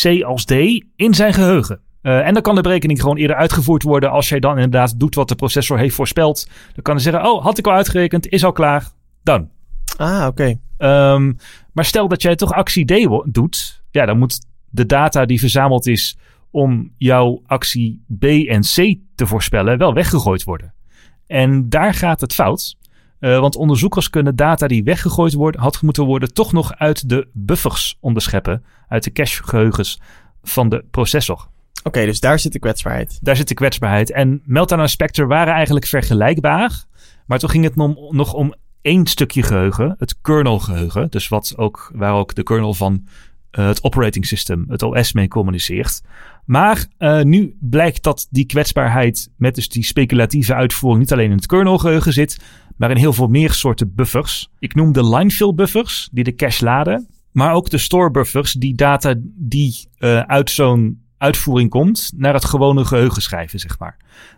C 0.03 0.23
als 0.23 0.45
D 0.45 0.53
in 0.97 1.15
zijn 1.15 1.35
geheugen. 1.35 1.81
Uh, 2.03 2.27
en 2.27 2.33
dan 2.33 2.43
kan 2.43 2.55
de 2.55 2.61
berekening 2.61 3.01
gewoon 3.01 3.17
eerder 3.17 3.37
uitgevoerd 3.37 3.83
worden 3.83 4.11
als 4.11 4.29
jij 4.29 4.41
dan 4.41 4.55
inderdaad 4.55 5.01
doet 5.01 5.15
wat 5.15 5.29
de 5.29 5.35
processor 5.35 5.79
heeft 5.79 5.95
voorspeld. 5.95 6.49
Dan 6.75 6.83
kan 6.83 6.95
hij 6.95 7.03
zeggen, 7.03 7.31
oh, 7.31 7.43
had 7.43 7.59
ik 7.59 7.67
al 7.67 7.73
uitgerekend, 7.73 8.29
is 8.29 8.45
al 8.45 8.53
klaar, 8.53 8.89
dan. 9.23 9.49
Ah, 9.97 10.27
oké. 10.27 10.59
Okay. 10.77 11.13
Um, 11.15 11.37
maar 11.73 11.85
stel 11.85 12.09
dat 12.09 12.23
jij 12.23 12.37
toch 12.37 12.53
actie 12.53 12.85
D 12.85 13.09
doet, 13.25 13.83
ja, 13.91 14.07
dan 14.07 14.19
moet 14.19 14.47
de 14.71 14.87
data 14.87 15.25
die 15.25 15.39
verzameld 15.39 15.87
is 15.87 16.19
om 16.51 16.93
jouw 16.97 17.43
actie 17.47 18.05
B 18.19 18.25
en 18.25 18.61
C 18.61 18.95
te 19.15 19.27
voorspellen 19.27 19.79
wel 19.79 19.95
weggegooid 19.95 20.45
worden. 20.45 20.75
En 21.27 21.69
daar 21.69 21.95
gaat 21.95 22.21
het 22.21 22.35
fout. 22.35 22.77
Uh, 23.21 23.41
want 23.41 23.57
onderzoekers 23.57 24.11
kunnen 24.11 24.37
data 24.37 24.67
die 24.67 24.85
weggegooid 24.85 25.33
worden, 25.33 25.61
had 25.61 25.83
moeten 25.83 26.05
worden, 26.05 26.35
toch 26.35 26.53
nog 26.53 26.75
uit 26.75 27.09
de 27.09 27.29
buffers 27.33 27.97
onderscheppen. 28.01 28.65
Uit 28.89 29.05
de 29.05 29.13
cachegeheugens 29.13 30.01
van 30.43 30.69
de 30.69 30.85
processor. 30.91 31.49
Oké, 31.83 32.05
dus 32.05 32.21
daar 32.21 32.39
zit 32.39 32.53
de 32.53 32.59
kwetsbaarheid. 32.59 33.19
Daar 33.23 33.37
zit 33.37 33.49
de 33.49 33.55
kwetsbaarheid. 33.55 34.13
En 34.13 34.43
Meltdown 34.45 34.81
en 34.81 34.89
Spectre 34.89 35.27
waren 35.27 35.55
eigenlijk 35.55 35.87
vergelijkbaar. 35.87 36.85
Maar 37.27 37.39
toen 37.39 37.51
ging 37.51 37.65
het 37.65 37.77
nog 38.11 38.33
om 38.33 38.55
één 38.83 39.07
stukje 39.07 39.43
geheugen, 39.43 39.95
het 39.99 40.21
kernelgeheugen. 40.21 41.11
Dus 41.11 41.29
wat 41.29 41.55
ook, 41.57 41.91
waar 41.95 42.15
ook 42.15 42.35
de 42.35 42.43
kernel 42.43 42.75
van 42.75 43.07
uh, 43.59 43.67
het 43.67 43.83
operating 43.83 44.27
system, 44.27 44.65
het 44.69 44.83
OS, 44.83 45.13
mee 45.13 45.29
communiceert. 45.29 46.03
Maar 46.45 46.87
uh, 46.99 47.23
nu 47.23 47.57
blijkt 47.61 48.03
dat 48.03 48.27
die 48.31 48.47
kwetsbaarheid 48.47 49.31
met 49.37 49.55
dus 49.55 49.69
die 49.69 49.85
speculatieve 49.85 50.55
uitvoering 50.55 51.03
niet 51.03 51.13
alleen 51.13 51.31
in 51.31 51.37
het 51.37 51.47
kernelgeheugen 51.47 52.13
zit, 52.13 52.39
maar 52.77 52.91
in 52.91 52.97
heel 52.97 53.13
veel 53.13 53.29
meer 53.29 53.53
soorten 53.53 53.95
buffers. 53.95 54.49
Ik 54.59 54.75
noem 54.75 54.93
de 54.93 55.09
linefill 55.09 55.55
buffers, 55.55 56.09
die 56.13 56.25
de 56.25 56.35
cache 56.35 56.65
laden. 56.65 57.09
Maar 57.33 57.53
ook 57.53 57.71
de 57.71 57.79
store 57.79 58.11
buffers, 58.11 58.53
die 58.53 58.75
data 58.75 59.15
die 59.35 59.89
uh, 59.99 60.21
uit 60.21 60.51
zo'n 60.51 61.03
uitvoering 61.19 61.71
komt 61.71 62.13
naar 62.17 62.35
het 62.35 62.45
gewone 62.45 62.85
geheugen 62.85 63.23
schrijven, 63.23 63.59
zeg 63.59 63.79
maar. 63.79 63.97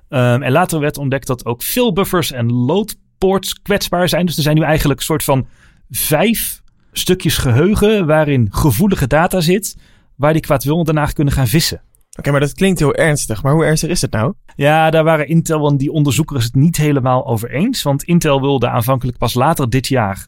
Um, 0.08 0.42
en 0.42 0.52
later 0.52 0.80
werd 0.80 0.98
ontdekt 0.98 1.26
dat 1.26 1.44
ook 1.44 1.62
veel 1.62 1.92
buffers 1.92 2.32
en 2.32 2.52
loadports 2.52 3.62
kwetsbaar 3.62 4.08
zijn. 4.08 4.26
Dus 4.26 4.36
er 4.36 4.42
zijn 4.42 4.56
nu 4.56 4.62
eigenlijk 4.62 4.98
een 4.98 5.06
soort 5.06 5.24
van 5.24 5.46
vijf 5.90 6.62
stukjes 6.92 7.38
geheugen 7.38 8.06
waarin 8.06 8.48
gevoelige 8.50 9.06
data 9.06 9.40
zit, 9.40 9.76
waar 10.16 10.32
die 10.32 10.42
kwaadwillenden 10.42 10.94
daarna 10.94 11.10
kunnen 11.10 11.34
gaan 11.34 11.46
vissen. 11.46 11.82
Oké, 12.18 12.30
maar 12.30 12.40
dat 12.40 12.54
klinkt 12.54 12.78
heel 12.78 12.94
ernstig. 12.94 13.42
Maar 13.42 13.52
hoe 13.52 13.64
ernstig 13.64 13.90
is 13.90 14.00
het 14.00 14.12
nou? 14.12 14.34
Ja, 14.56 14.90
daar 14.90 15.04
waren 15.04 15.28
Intel 15.28 15.68
en 15.68 15.76
die 15.76 15.92
onderzoekers 15.92 16.44
het 16.44 16.54
niet 16.54 16.76
helemaal 16.76 17.26
over 17.26 17.50
eens. 17.50 17.82
Want 17.82 18.02
Intel 18.02 18.40
wilde 18.40 18.68
aanvankelijk 18.68 19.18
pas 19.18 19.34
later 19.34 19.70
dit 19.70 19.86
jaar 19.86 20.26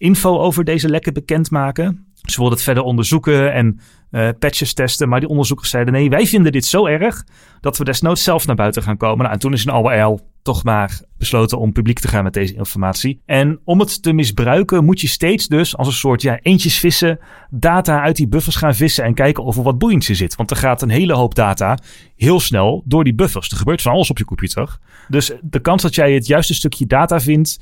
info 0.00 0.38
over 0.38 0.64
deze 0.64 0.88
lekken 0.88 1.12
bekendmaken. 1.12 2.09
Ze 2.22 2.36
wilden 2.36 2.54
het 2.54 2.64
verder 2.64 2.82
onderzoeken 2.82 3.52
en 3.52 3.80
uh, 4.10 4.28
patches 4.38 4.74
testen. 4.74 5.08
Maar 5.08 5.20
die 5.20 5.28
onderzoekers 5.28 5.70
zeiden: 5.70 5.92
nee, 5.92 6.10
wij 6.10 6.26
vinden 6.26 6.52
dit 6.52 6.64
zo 6.64 6.86
erg 6.86 7.24
dat 7.60 7.78
we 7.78 7.84
desnoods 7.84 8.22
zelf 8.22 8.46
naar 8.46 8.56
buiten 8.56 8.82
gaan 8.82 8.96
komen. 8.96 9.18
Nou, 9.18 9.32
en 9.32 9.38
toen 9.38 9.52
is 9.52 9.64
een 9.64 9.72
al 9.72 10.20
toch 10.42 10.64
maar 10.64 11.00
besloten 11.18 11.58
om 11.58 11.72
publiek 11.72 11.98
te 11.98 12.08
gaan 12.08 12.24
met 12.24 12.32
deze 12.32 12.54
informatie. 12.54 13.20
En 13.26 13.60
om 13.64 13.80
het 13.80 14.02
te 14.02 14.12
misbruiken 14.12 14.84
moet 14.84 15.00
je 15.00 15.06
steeds 15.08 15.46
dus 15.46 15.76
als 15.76 15.86
een 15.86 15.92
soort 15.92 16.22
ja, 16.22 16.38
eentjes 16.42 16.78
vissen, 16.78 17.18
data 17.50 18.02
uit 18.02 18.16
die 18.16 18.28
buffers 18.28 18.56
gaan 18.56 18.74
vissen 18.74 19.04
en 19.04 19.14
kijken 19.14 19.44
of 19.44 19.56
er 19.56 19.62
wat 19.62 19.78
boeiends 19.78 20.08
in 20.08 20.16
zit. 20.16 20.36
Want 20.36 20.50
er 20.50 20.56
gaat 20.56 20.82
een 20.82 20.90
hele 20.90 21.14
hoop 21.14 21.34
data 21.34 21.78
heel 22.16 22.40
snel 22.40 22.82
door 22.84 23.04
die 23.04 23.14
buffers. 23.14 23.50
Er 23.50 23.56
gebeurt 23.56 23.82
van 23.82 23.92
alles 23.92 24.10
op 24.10 24.18
je 24.18 24.24
computer. 24.24 24.78
Dus 25.08 25.32
de 25.40 25.60
kans 25.60 25.82
dat 25.82 25.94
jij 25.94 26.12
het 26.12 26.26
juiste 26.26 26.54
stukje 26.54 26.86
data 26.86 27.20
vindt 27.20 27.58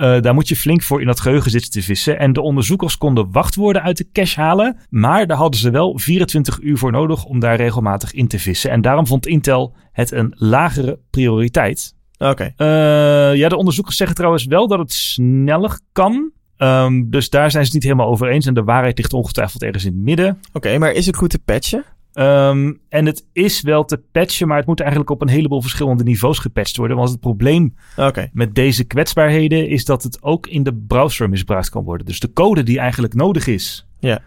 uh, 0.00 0.20
daar 0.20 0.34
moet 0.34 0.48
je 0.48 0.56
flink 0.56 0.82
voor 0.82 1.00
in 1.00 1.06
dat 1.06 1.20
geheugen 1.20 1.50
zitten 1.50 1.70
te 1.70 1.82
vissen. 1.82 2.18
En 2.18 2.32
de 2.32 2.40
onderzoekers 2.40 2.98
konden 2.98 3.32
wachtwoorden 3.32 3.82
uit 3.82 3.96
de 3.96 4.10
cache 4.12 4.40
halen. 4.40 4.76
Maar 4.88 5.26
daar 5.26 5.36
hadden 5.36 5.60
ze 5.60 5.70
wel 5.70 5.98
24 5.98 6.60
uur 6.60 6.78
voor 6.78 6.92
nodig 6.92 7.24
om 7.24 7.40
daar 7.40 7.56
regelmatig 7.56 8.12
in 8.12 8.28
te 8.28 8.38
vissen. 8.38 8.70
En 8.70 8.80
daarom 8.80 9.06
vond 9.06 9.26
Intel 9.26 9.74
het 9.92 10.10
een 10.10 10.32
lagere 10.36 10.98
prioriteit. 11.10 11.94
Oké. 12.18 12.30
Okay. 12.30 12.54
Uh, 12.56 13.36
ja, 13.36 13.48
de 13.48 13.56
onderzoekers 13.56 13.96
zeggen 13.96 14.16
trouwens 14.16 14.44
wel 14.44 14.68
dat 14.68 14.78
het 14.78 14.92
sneller 14.92 15.80
kan. 15.92 16.30
Um, 16.58 17.10
dus 17.10 17.30
daar 17.30 17.50
zijn 17.50 17.64
ze 17.64 17.70
het 17.72 17.72
niet 17.72 17.92
helemaal 17.92 18.10
over 18.10 18.28
eens. 18.28 18.46
En 18.46 18.54
de 18.54 18.64
waarheid 18.64 18.98
ligt 18.98 19.12
ongetwijfeld 19.12 19.62
ergens 19.62 19.84
in 19.84 19.92
het 19.92 20.02
midden. 20.02 20.28
Oké, 20.28 20.56
okay, 20.56 20.76
maar 20.76 20.92
is 20.92 21.06
het 21.06 21.16
goed 21.16 21.30
te 21.30 21.38
patchen? 21.38 21.84
Um, 22.14 22.80
en 22.88 23.06
het 23.06 23.26
is 23.32 23.60
wel 23.60 23.84
te 23.84 24.02
patchen, 24.12 24.48
maar 24.48 24.56
het 24.56 24.66
moet 24.66 24.80
eigenlijk 24.80 25.10
op 25.10 25.22
een 25.22 25.28
heleboel 25.28 25.60
verschillende 25.60 26.02
niveaus 26.02 26.38
gepatcht 26.38 26.76
worden. 26.76 26.96
Want 26.96 27.10
het 27.10 27.20
probleem 27.20 27.74
okay. 27.96 28.30
met 28.32 28.54
deze 28.54 28.84
kwetsbaarheden 28.84 29.68
is 29.68 29.84
dat 29.84 30.02
het 30.02 30.22
ook 30.22 30.46
in 30.46 30.62
de 30.62 30.74
browser 30.74 31.28
misbruikt 31.28 31.70
kan 31.70 31.84
worden. 31.84 32.06
Dus 32.06 32.20
de 32.20 32.32
code 32.32 32.62
die 32.62 32.78
eigenlijk 32.78 33.14
nodig 33.14 33.46
is 33.46 33.86
yeah. 33.98 34.18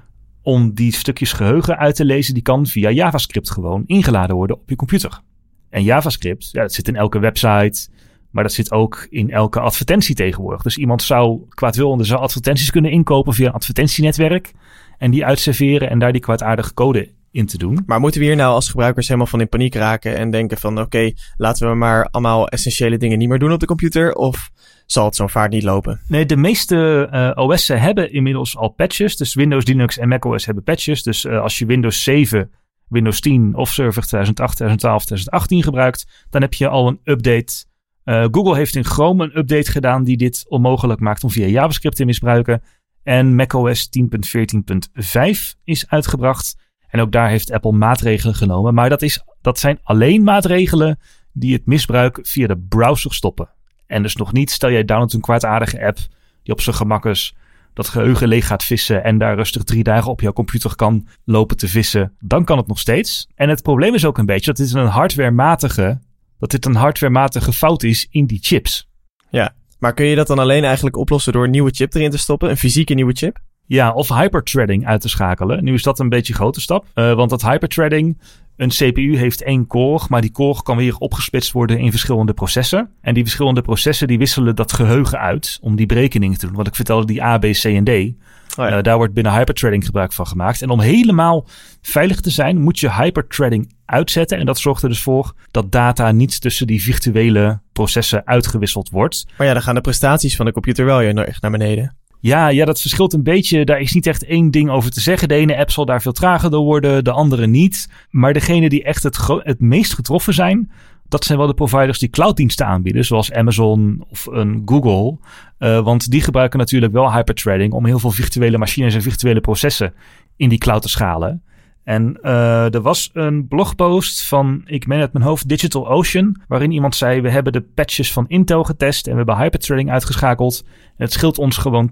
om 0.42 0.74
die 0.74 0.94
stukjes 0.94 1.34
geheugen 1.34 1.78
uit 1.78 1.96
te 1.96 2.06
lezen, 2.06 2.34
die 2.34 2.44
kan 2.44 2.66
via 2.66 2.90
JavaScript 2.90 3.52
gewoon 3.52 3.84
ingeladen 3.86 4.36
worden 4.36 4.56
op 4.56 4.70
je 4.70 4.76
computer. 4.76 5.22
En 5.70 5.84
JavaScript, 5.84 6.50
ja, 6.52 6.62
dat 6.62 6.74
zit 6.74 6.88
in 6.88 6.96
elke 6.96 7.20
website, 7.20 7.90
maar 8.32 8.44
dat 8.44 8.54
zit 8.54 8.72
ook 8.72 9.08
in 9.10 9.32
elke 9.32 9.60
advertentie 9.60 10.16
tegenwoordig. 10.16 10.62
Dus 10.62 10.78
iemand 10.78 11.04
zou 11.04 11.42
kwaadwillende 11.50 12.04
zou 12.04 12.22
advertenties 12.22 12.72
kunnen 12.72 12.92
inkopen 12.92 13.34
via 13.34 13.48
een 13.48 13.54
advertentienetwerk 13.54 14.54
en 14.98 15.12
die 15.12 15.26
uitserveren 15.26 15.90
en 15.90 16.00
daar 16.00 16.12
die 16.12 16.22
kwaadaardige 16.22 16.74
code 16.74 17.10
in 17.34 17.46
te 17.46 17.58
doen. 17.58 17.84
Maar 17.86 18.00
moeten 18.00 18.20
we 18.20 18.26
hier 18.26 18.36
nou 18.36 18.54
als 18.54 18.70
gebruikers 18.70 19.08
helemaal 19.08 19.28
van 19.28 19.42
in 19.42 19.50
paniek 19.50 19.76
raken 19.76 20.18
en 20.18 20.32
denken 20.32 20.58
van 20.58 20.74
oké, 20.74 20.82
okay, 20.82 21.16
laten 21.38 21.70
we 21.70 21.76
maar 21.76 22.08
allemaal 22.12 22.48
essentiële 22.48 22.98
dingen 22.98 23.18
niet 23.18 23.30
meer 23.30 23.40
doen 23.40 23.52
op 23.52 23.60
de 23.60 23.66
computer? 23.66 24.14
Of 24.14 24.52
zal 24.86 25.06
het 25.06 25.16
zo'n 25.16 25.30
vaart 25.30 25.52
niet 25.52 25.64
lopen? 25.64 26.02
Nee, 26.08 26.26
de 26.26 26.36
meeste 26.36 27.10
uh, 27.14 27.44
OS'en 27.44 27.80
hebben 27.80 28.12
inmiddels 28.12 28.58
al 28.58 28.70
patches. 28.70 29.18
Dus 29.18 29.34
Windows, 29.34 29.66
Linux 29.66 29.98
en 29.98 30.08
macOS 30.08 30.46
hebben 30.46 30.64
patches. 30.64 31.04
Dus 31.04 31.26
uh, 31.26 31.42
als 31.42 31.60
je 31.60 31.66
Windows 31.66 32.04
7, 32.04 32.52
Windows 32.88 33.20
10 33.20 33.56
of 33.56 33.70
Server 33.70 34.04
2008, 34.04 34.56
2012, 34.56 35.06
2018 35.06 35.64
gebruikt, 35.64 36.26
dan 36.30 36.42
heb 36.42 36.54
je 36.54 36.68
al 36.68 36.88
een 36.88 37.00
update. 37.04 37.66
Uh, 38.06 38.26
Google 38.32 38.56
heeft 38.56 38.76
in 38.76 38.86
Chrome 38.86 39.24
een 39.24 39.38
update 39.38 39.72
gedaan 39.72 40.04
die 40.04 40.18
dit 40.18 40.46
onmogelijk 40.48 41.00
maakt 41.00 41.24
om 41.24 41.30
via 41.30 41.48
JavaScript 41.48 41.96
te 41.96 42.06
misbruiken. 42.06 42.62
En 43.04 43.36
macOS 43.36 43.90
10.14.5 44.00 45.60
is 45.64 45.90
uitgebracht. 45.90 46.56
En 46.94 47.00
ook 47.00 47.12
daar 47.12 47.30
heeft 47.30 47.52
Apple 47.52 47.72
maatregelen 47.72 48.36
genomen. 48.36 48.74
Maar 48.74 48.90
dat, 48.90 49.02
is, 49.02 49.24
dat 49.42 49.60
zijn 49.60 49.80
alleen 49.84 50.24
maatregelen 50.24 51.00
die 51.32 51.54
het 51.54 51.66
misbruik 51.66 52.20
via 52.22 52.48
de 52.48 52.58
browser 52.70 53.14
stoppen. 53.14 53.50
En 53.88 54.02
dus 54.02 54.16
nog 54.16 54.34
niet, 54.34 54.52
stel 54.52 54.72
jij 54.72 54.86
downloadt 54.86 55.14
een 55.14 55.22
kwaadaardige 55.22 55.86
app 55.86 55.98
die 56.44 56.54
op 56.54 56.62
zijn 56.62 56.76
gemakkers 56.76 57.36
dat 57.74 57.88
geheugen 57.88 58.28
leeg 58.28 58.48
gaat 58.48 58.64
vissen 58.64 59.04
en 59.04 59.18
daar 59.18 59.36
rustig 59.36 59.64
drie 59.64 59.84
dagen 59.84 60.12
op 60.12 60.22
jouw 60.22 60.34
computer 60.34 60.76
kan 60.76 61.08
lopen 61.26 61.58
te 61.58 61.68
vissen, 61.68 62.16
dan 62.20 62.44
kan 62.44 62.58
het 62.58 62.68
nog 62.68 62.80
steeds. 62.80 63.28
En 63.36 63.50
het 63.50 63.62
probleem 63.62 63.94
is 63.94 64.06
ook 64.06 64.18
een 64.18 64.26
beetje 64.26 64.54
dat 64.54 64.58
dit 64.58 64.74
een 64.74 64.86
hardwarematige, 64.86 66.00
dat 66.40 66.52
dit 66.52 66.66
een 66.66 66.76
hardwarematige 66.76 67.54
fout 67.54 67.84
is 67.84 68.08
in 68.10 68.26
die 68.26 68.40
chips. 68.42 68.90
Ja, 69.30 69.54
maar 69.80 69.94
kun 69.94 70.06
je 70.06 70.16
dat 70.16 70.28
dan 70.28 70.40
alleen 70.40 70.64
eigenlijk 70.64 70.98
oplossen 70.98 71.34
door 71.34 71.44
een 71.44 71.52
nieuwe 71.52 71.72
chip 71.72 71.94
erin 71.94 72.12
te 72.12 72.18
stoppen? 72.18 72.50
Een 72.50 72.58
fysieke 72.58 72.94
nieuwe 72.94 73.14
chip? 73.14 73.40
Ja, 73.66 73.92
of 73.92 74.10
hyperthreading 74.10 74.88
uit 74.88 75.02
te 75.02 75.10
schakelen. 75.10 75.64
Nu 75.64 75.74
is 75.74 75.84
dat 75.84 76.00
een 76.00 76.10
beetje 76.10 76.34
een 76.34 76.40
grote 76.40 76.62
stap. 76.62 76.86
Uh, 76.96 77.14
want 77.14 77.30
dat 77.30 77.42
hyperthreading, 77.42 78.18
een 78.58 78.70
CPU 78.70 79.18
heeft 79.18 79.44
één 79.44 79.68
core, 79.68 80.06
maar 80.10 80.22
die 80.22 80.32
core 80.32 80.64
kan 80.64 80.78
weer 80.78 80.98
opgesplitst 80.98 81.52
worden 81.52 81.80
in 81.80 81.92
verschillende 81.92 82.34
processen. 82.34 82.90
En 83.02 83.14
die 83.14 83.24
verschillende 83.24 83.62
processen 83.62 84.08
die 84.08 84.18
wisselen 84.18 84.56
dat 84.56 84.74
geheugen 84.74 85.20
uit 85.20 85.60
om 85.62 85.76
die 85.76 85.86
berekeningen 85.86 86.38
te 86.38 86.46
doen. 86.46 86.56
Wat 86.56 86.68
ik 86.68 86.76
vertelde, 86.76 87.06
die 87.06 87.24
A, 87.24 87.38
B, 87.38 87.42
C 87.42 87.64
en 87.64 87.84
D. 87.84 87.90
Oh 87.90 88.70
ja. 88.70 88.78
uh, 88.78 88.84
daar 88.84 88.98
wordt 88.98 89.14
binnen 89.14 89.34
hyperthreading 89.34 89.86
gebruik 89.86 90.14
van 90.14 90.28
gemaakt. 90.28 90.62
En 90.62 90.70
om 90.70 90.80
helemaal 90.80 91.48
veilig 91.82 92.20
te 92.20 92.30
zijn, 92.30 92.62
moet 92.62 92.80
je 92.80 92.94
hyperthreading 92.94 93.74
uitzetten. 93.86 94.38
En 94.38 94.46
dat 94.46 94.60
zorgt 94.60 94.84
er 94.84 94.90
dus 94.90 95.02
voor 95.02 95.34
dat 95.52 95.72
data 95.72 96.12
niet 96.12 96.42
tussen 96.42 96.68
die 96.68 96.84
virtuele 96.84 97.62
processen 97.72 98.26
uitgewisseld 98.26 98.90
wordt. 98.90 99.26
Maar 99.38 99.48
ja, 99.48 99.54
dan 99.54 99.62
gaan 99.62 99.76
de 99.76 99.82
prestaties 99.82 100.36
van 100.36 100.46
de 100.46 100.52
computer 100.52 100.86
wel 100.86 101.02
echt 101.02 101.42
naar 101.42 101.52
beneden. 101.52 101.96
Ja, 102.24 102.48
ja, 102.48 102.66
dat 102.66 102.82
verschilt 102.82 103.14
een 103.14 103.24
beetje. 103.24 103.66
Daar 103.66 103.80
is 103.80 103.94
niet 103.94 104.08
echt 104.08 104.26
één 104.26 104.52
ding 104.52 104.70
over 104.70 104.92
te 104.92 105.02
zeggen. 105.02 105.28
De 105.28 105.36
ene 105.36 105.58
app 105.58 105.72
zal 105.72 105.86
daar 105.86 106.02
veel 106.02 106.12
trager 106.12 106.52
door 106.52 106.64
worden, 106.64 107.04
de 107.04 107.12
andere 107.12 107.48
niet. 107.48 107.90
Maar 108.10 108.34
degene 108.34 108.70
die 108.70 108.84
echt 108.84 109.04
het, 109.04 109.18
het 109.28 109.60
meest 109.60 109.94
getroffen 109.94 110.34
zijn, 110.34 110.72
dat 111.08 111.24
zijn 111.24 111.38
wel 111.38 111.48
de 111.48 111.54
providers 111.54 112.00
die 112.00 112.10
clouddiensten 112.10 112.66
aanbieden, 112.66 113.06
zoals 113.06 113.32
Amazon 113.32 114.06
of 114.10 114.26
een 114.26 114.62
Google. 114.66 115.18
Uh, 115.60 115.84
want 115.84 116.12
die 116.12 116.22
gebruiken 116.22 116.60
natuurlijk 116.60 116.94
wel 116.94 117.14
hyperthreading 117.14 117.74
om 117.74 117.86
heel 117.86 118.00
veel 118.00 118.12
virtuele 118.12 118.58
machines 118.58 118.96
en 118.96 119.02
virtuele 119.02 119.42
processen 119.42 119.94
in 120.36 120.50
die 120.50 120.58
cloud 120.58 120.82
te 120.82 120.90
schalen. 120.90 121.44
En 121.84 122.18
uh, 122.22 122.74
er 122.74 122.82
was 122.82 123.10
een 123.14 123.48
blogpost 123.48 124.28
van, 124.28 124.62
ik 124.66 124.88
meen 124.88 125.00
uit 125.00 125.14
mijn 125.14 125.26
hoofd, 125.26 125.48
Digital 125.48 125.88
Ocean, 125.88 126.42
waarin 126.48 126.72
iemand 126.72 126.96
zei: 126.96 127.22
We 127.22 127.30
hebben 127.30 127.54
de 127.54 127.62
patches 127.62 128.12
van 128.12 128.28
Intel 128.28 128.64
getest 128.64 129.06
en 129.06 129.12
we 129.12 129.18
hebben 129.18 129.38
hyperthreading 129.38 129.92
uitgeschakeld. 129.92 130.64
En 130.66 131.04
het 131.04 131.14
scheelt 131.14 131.38
ons 131.38 131.58
gewoon 131.58 131.90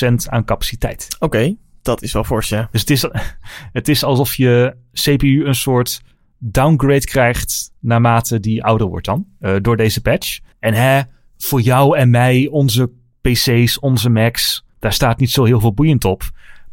20% 0.00 0.14
aan 0.26 0.44
capaciteit. 0.44 1.06
Oké, 1.14 1.24
okay, 1.24 1.56
dat 1.82 2.02
is 2.02 2.12
wel 2.12 2.24
fors, 2.24 2.48
ja. 2.48 2.68
Dus 2.70 2.80
het 2.80 2.90
is, 2.90 3.06
het 3.78 3.88
is 3.88 4.04
alsof 4.04 4.34
je 4.34 4.76
CPU 4.92 5.44
een 5.44 5.54
soort 5.54 6.02
downgrade 6.38 7.04
krijgt 7.04 7.72
naarmate 7.80 8.40
die 8.40 8.64
ouder 8.64 8.86
wordt 8.86 9.06
dan, 9.06 9.26
uh, 9.40 9.56
door 9.60 9.76
deze 9.76 10.00
patch. 10.00 10.38
En 10.58 10.74
hè, 10.74 11.00
voor 11.36 11.60
jou 11.60 11.96
en 11.98 12.10
mij, 12.10 12.48
onze 12.50 12.90
PC's, 13.20 13.78
onze 13.78 14.10
Macs, 14.10 14.64
daar 14.78 14.92
staat 14.92 15.18
niet 15.18 15.30
zo 15.30 15.44
heel 15.44 15.60
veel 15.60 15.74
boeiend 15.74 16.04
op. 16.04 16.22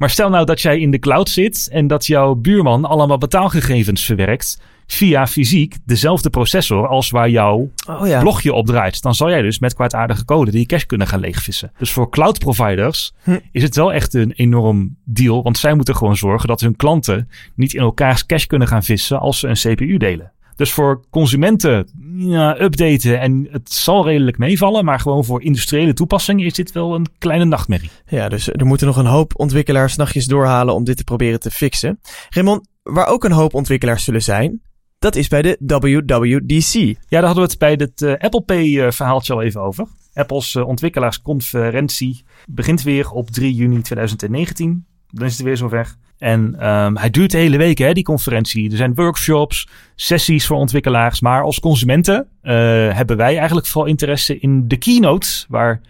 Maar 0.02 0.10
stel 0.10 0.30
nou 0.30 0.46
dat 0.46 0.62
jij 0.62 0.80
in 0.80 0.92
de 0.92 1.00
cloud 1.00 1.30
zit 1.30 1.70
en 1.72 1.88
dat 1.88 2.06
jouw 2.06 2.36
buurman 2.36 2.86
allemaal 2.86 3.18
betaalgegevens 3.18 4.06
verwerkt 4.06 4.62
via 4.88 5.28
fysiek 5.28 5.78
dezelfde 5.86 6.30
processor 6.30 6.88
als 6.88 7.10
waar 7.10 7.30
jouw 7.30 7.72
oh 7.90 8.08
ja. 8.08 8.20
blogje 8.20 8.54
op 8.54 8.66
draait. 8.66 9.02
Dan 9.02 9.16
zal 9.16 9.30
jij 9.30 9.42
dus 9.42 9.60
met 9.60 9.74
kwaadaardige 9.74 10.26
code 10.26 10.52
die 10.52 10.66
cache 10.66 10.86
kunnen 10.86 11.08
gaan 11.08 11.20
leegvissen. 11.20 11.72
Dus 11.78 11.92
voor 11.92 12.10
cloud 12.10 12.40
providers 12.40 13.14
hm. 13.24 13.40
is 13.52 13.64
het 13.64 13.76
wel 13.76 13.94
echt 13.94 14.14
een 14.14 14.32
enorm 14.32 14.96
deal. 15.04 15.44
Want 15.44 15.58
zij 15.58 15.74
moeten 15.74 15.96
gewoon 15.96 16.18
zorgen 16.18 16.48
dat 16.48 16.62
hun 16.62 16.76
klanten 16.76 17.30
niet 17.56 17.74
in 17.74 17.82
elkaars 17.82 18.26
cache 18.26 18.48
kunnen 18.48 18.68
gaan 18.68 18.84
vissen 18.84 19.20
als 19.20 19.40
ze 19.40 19.48
een 19.48 19.76
CPU 19.76 19.98
delen. 19.98 20.32
Dus 20.62 20.72
voor 20.72 21.04
consumenten 21.10 21.88
ja, 22.16 22.62
updaten 22.62 23.20
en 23.20 23.48
het 23.52 23.72
zal 23.72 24.06
redelijk 24.06 24.38
meevallen. 24.38 24.86
Maar 24.86 25.00
gewoon 25.00 25.26
voor 25.26 25.42
industriële 25.42 25.94
toepassingen 25.94 26.46
is 26.46 26.54
dit 26.54 26.72
wel 26.72 26.96
een 26.96 27.08
kleine 27.18 27.46
nachtmerrie. 27.46 27.90
Ja, 28.08 28.30
dus 28.30 28.48
er 28.48 28.66
moeten 28.66 28.88
nog 28.88 28.98
een 28.98 29.06
hoop 29.06 29.40
ontwikkelaars 29.40 29.96
nachtjes 29.96 30.26
doorhalen 30.26 30.74
om 30.74 30.84
dit 30.84 30.98
te 30.98 31.04
proberen 31.04 31.40
te 31.40 31.52
fixen. 31.52 32.00
Raymond, 32.30 32.68
waar 32.84 33.08
ook 33.08 33.24
een 33.24 33.32
hoop 33.32 33.54
ontwikkelaars 33.54 34.04
zullen 34.04 34.22
zijn, 34.24 34.62
dat 35.00 35.16
is 35.16 35.28
bij 35.28 35.42
de 35.42 35.58
WWDC. 35.60 36.74
Ja, 36.74 36.96
daar 37.08 37.24
hadden 37.24 37.44
we 37.44 37.50
het 37.50 37.58
bij 37.58 37.74
het 37.74 38.02
uh, 38.02 38.14
Apple 38.18 38.42
Pay 38.42 38.66
uh, 38.66 38.92
verhaaltje 38.92 39.34
al 39.34 39.42
even 39.42 39.62
over. 39.62 39.88
Apple's 40.14 40.54
uh, 40.54 40.68
ontwikkelaarsconferentie 40.68 42.26
begint 42.46 42.82
weer 42.82 43.10
op 43.10 43.30
3 43.30 43.54
juni 43.54 43.82
2019. 43.82 44.86
Dan 45.12 45.26
is 45.26 45.34
het 45.34 45.46
weer 45.46 45.58
zover. 45.58 45.96
En 46.18 46.70
um, 46.70 46.98
hij 46.98 47.10
duurt 47.10 47.32
de 47.32 47.38
hele 47.38 47.58
week, 47.58 47.78
hè, 47.78 47.94
die 47.94 48.04
conferentie. 48.04 48.72
Er 48.72 48.78
zijn 48.78 48.96
workshops, 48.96 49.68
sessies 49.96 50.46
voor 50.46 50.58
ontwikkelaars. 50.58 51.22
Maar 51.22 51.44
als 51.44 51.60
consumenten 51.60 52.28
uh, 52.44 52.52
hebben 52.94 53.18
wij 53.18 53.38
eigenlijk 53.38 53.68
vooral 53.68 53.90
interesse 53.90 54.40
in 54.40 54.68
de 54.68 54.78
keynote, 54.78 55.46
waar 55.48 55.82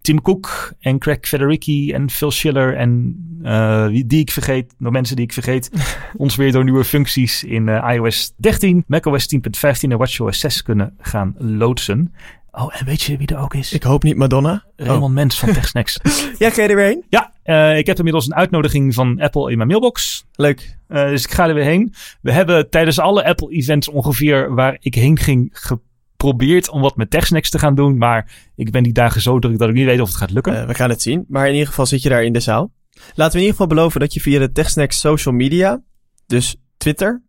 Tim 0.00 0.22
Cook 0.22 0.72
en 0.80 0.98
Craig 0.98 1.18
Federighi 1.20 1.92
en 1.92 2.10
Phil 2.10 2.30
Schiller 2.30 2.76
en 2.76 3.16
uh, 3.42 3.86
die 3.86 4.20
ik 4.20 4.30
vergeet, 4.30 4.74
nog 4.78 4.92
mensen 4.92 5.16
die 5.16 5.24
ik 5.24 5.32
vergeet, 5.32 5.70
ons 6.16 6.36
weer 6.36 6.52
door 6.52 6.64
nieuwe 6.64 6.84
functies 6.84 7.44
in 7.44 7.66
uh, 7.66 7.90
iOS 7.94 8.32
13, 8.36 8.84
macOS 8.86 9.36
10.15 9.36 9.40
en 9.80 9.98
WatchOS 9.98 10.40
6 10.40 10.62
kunnen 10.62 10.94
gaan 10.98 11.34
loodsen. 11.38 12.14
Oh, 12.50 12.74
en 12.78 12.86
weet 12.86 13.02
je 13.02 13.16
wie 13.16 13.26
er 13.26 13.38
ook 13.38 13.54
is? 13.54 13.72
Ik 13.72 13.82
hoop 13.82 14.02
niet 14.02 14.16
Madonna. 14.16 14.64
Raymond 14.76 15.02
oh. 15.02 15.10
Mens 15.10 15.38
van 15.38 15.52
TechSnacks. 15.54 15.98
ja, 16.38 16.50
ga 16.50 16.62
je 16.62 16.68
er 16.68 16.76
weer 16.76 16.84
heen? 16.84 17.04
Ja, 17.08 17.32
uh, 17.48 17.78
ik 17.78 17.86
heb 17.86 17.96
inmiddels 17.96 18.26
een 18.26 18.34
uitnodiging 18.34 18.94
van 18.94 19.20
Apple 19.20 19.50
in 19.50 19.56
mijn 19.56 19.68
mailbox. 19.68 20.26
Leuk. 20.32 20.78
Uh, 20.88 21.08
dus 21.08 21.24
ik 21.24 21.30
ga 21.30 21.48
er 21.48 21.54
weer 21.54 21.64
heen. 21.64 21.94
We 22.22 22.32
hebben 22.32 22.70
tijdens 22.70 22.98
alle 22.98 23.24
Apple-events 23.24 23.88
ongeveer 23.88 24.54
waar 24.54 24.76
ik 24.80 24.94
heen 24.94 25.18
ging 25.18 25.50
geprobeerd 25.52 26.68
om 26.68 26.80
wat 26.80 26.96
met 26.96 27.10
TechSnacks 27.10 27.50
te 27.50 27.58
gaan 27.58 27.74
doen. 27.74 27.98
Maar 27.98 28.50
ik 28.56 28.70
ben 28.70 28.82
die 28.82 28.92
dagen 28.92 29.20
zo 29.20 29.38
druk 29.38 29.58
dat 29.58 29.68
ik 29.68 29.74
niet 29.74 29.84
weet 29.84 30.00
of 30.00 30.08
het 30.08 30.16
gaat 30.16 30.30
lukken. 30.30 30.54
Uh, 30.54 30.66
we 30.66 30.74
gaan 30.74 30.90
het 30.90 31.02
zien. 31.02 31.24
Maar 31.28 31.46
in 31.46 31.52
ieder 31.52 31.68
geval 31.68 31.86
zit 31.86 32.02
je 32.02 32.08
daar 32.08 32.24
in 32.24 32.32
de 32.32 32.40
zaal. 32.40 32.72
Laten 33.14 33.14
we 33.14 33.38
in 33.38 33.46
ieder 33.46 33.50
geval 33.50 33.66
beloven 33.66 34.00
dat 34.00 34.14
je 34.14 34.20
via 34.20 34.38
de 34.38 34.52
TechSnacks 34.52 35.00
social 35.00 35.34
media, 35.34 35.82
dus 36.26 36.56
Twitter, 36.76 37.22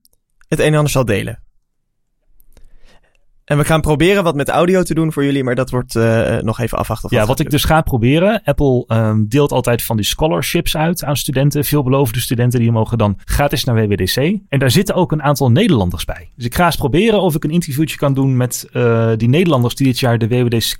het 0.47 0.59
een 0.59 0.65
en 0.65 0.75
ander 0.75 0.91
zal 0.91 1.05
delen. 1.05 1.43
En 3.49 3.57
we 3.57 3.65
gaan 3.65 3.81
proberen 3.81 4.23
wat 4.23 4.35
met 4.35 4.49
audio 4.49 4.83
te 4.83 4.93
doen 4.93 5.13
voor 5.13 5.23
jullie, 5.23 5.43
maar 5.43 5.55
dat 5.55 5.69
wordt 5.69 5.95
uh, 5.95 6.37
nog 6.37 6.59
even 6.59 6.77
afwachten. 6.77 7.09
ja, 7.11 7.25
wat 7.25 7.39
ik 7.39 7.49
dus 7.49 7.63
ga 7.63 7.81
proberen. 7.81 8.41
Apple 8.43 8.83
um, 8.87 9.27
deelt 9.27 9.51
altijd 9.51 9.81
van 9.81 9.95
die 9.95 10.05
scholarships 10.05 10.77
uit 10.77 11.03
aan 11.03 11.15
studenten. 11.15 11.65
Veelbelovende 11.65 12.19
studenten 12.19 12.59
die 12.59 12.71
mogen 12.71 12.97
dan 12.97 13.17
gratis 13.25 13.63
naar 13.63 13.75
WWDC. 13.75 14.15
En 14.49 14.59
daar 14.59 14.71
zitten 14.71 14.95
ook 14.95 15.11
een 15.11 15.23
aantal 15.23 15.51
Nederlanders 15.51 16.05
bij. 16.05 16.29
Dus 16.35 16.45
ik 16.45 16.55
ga 16.55 16.65
eens 16.65 16.75
proberen 16.75 17.21
of 17.21 17.35
ik 17.35 17.43
een 17.43 17.49
interviewtje 17.49 17.97
kan 17.97 18.13
doen 18.13 18.37
met 18.37 18.69
uh, 18.73 19.11
die 19.17 19.29
Nederlanders 19.29 19.75
die 19.75 19.87
dit 19.87 19.99
jaar 19.99 20.17
de 20.17 20.27
WWDC, 20.27 20.79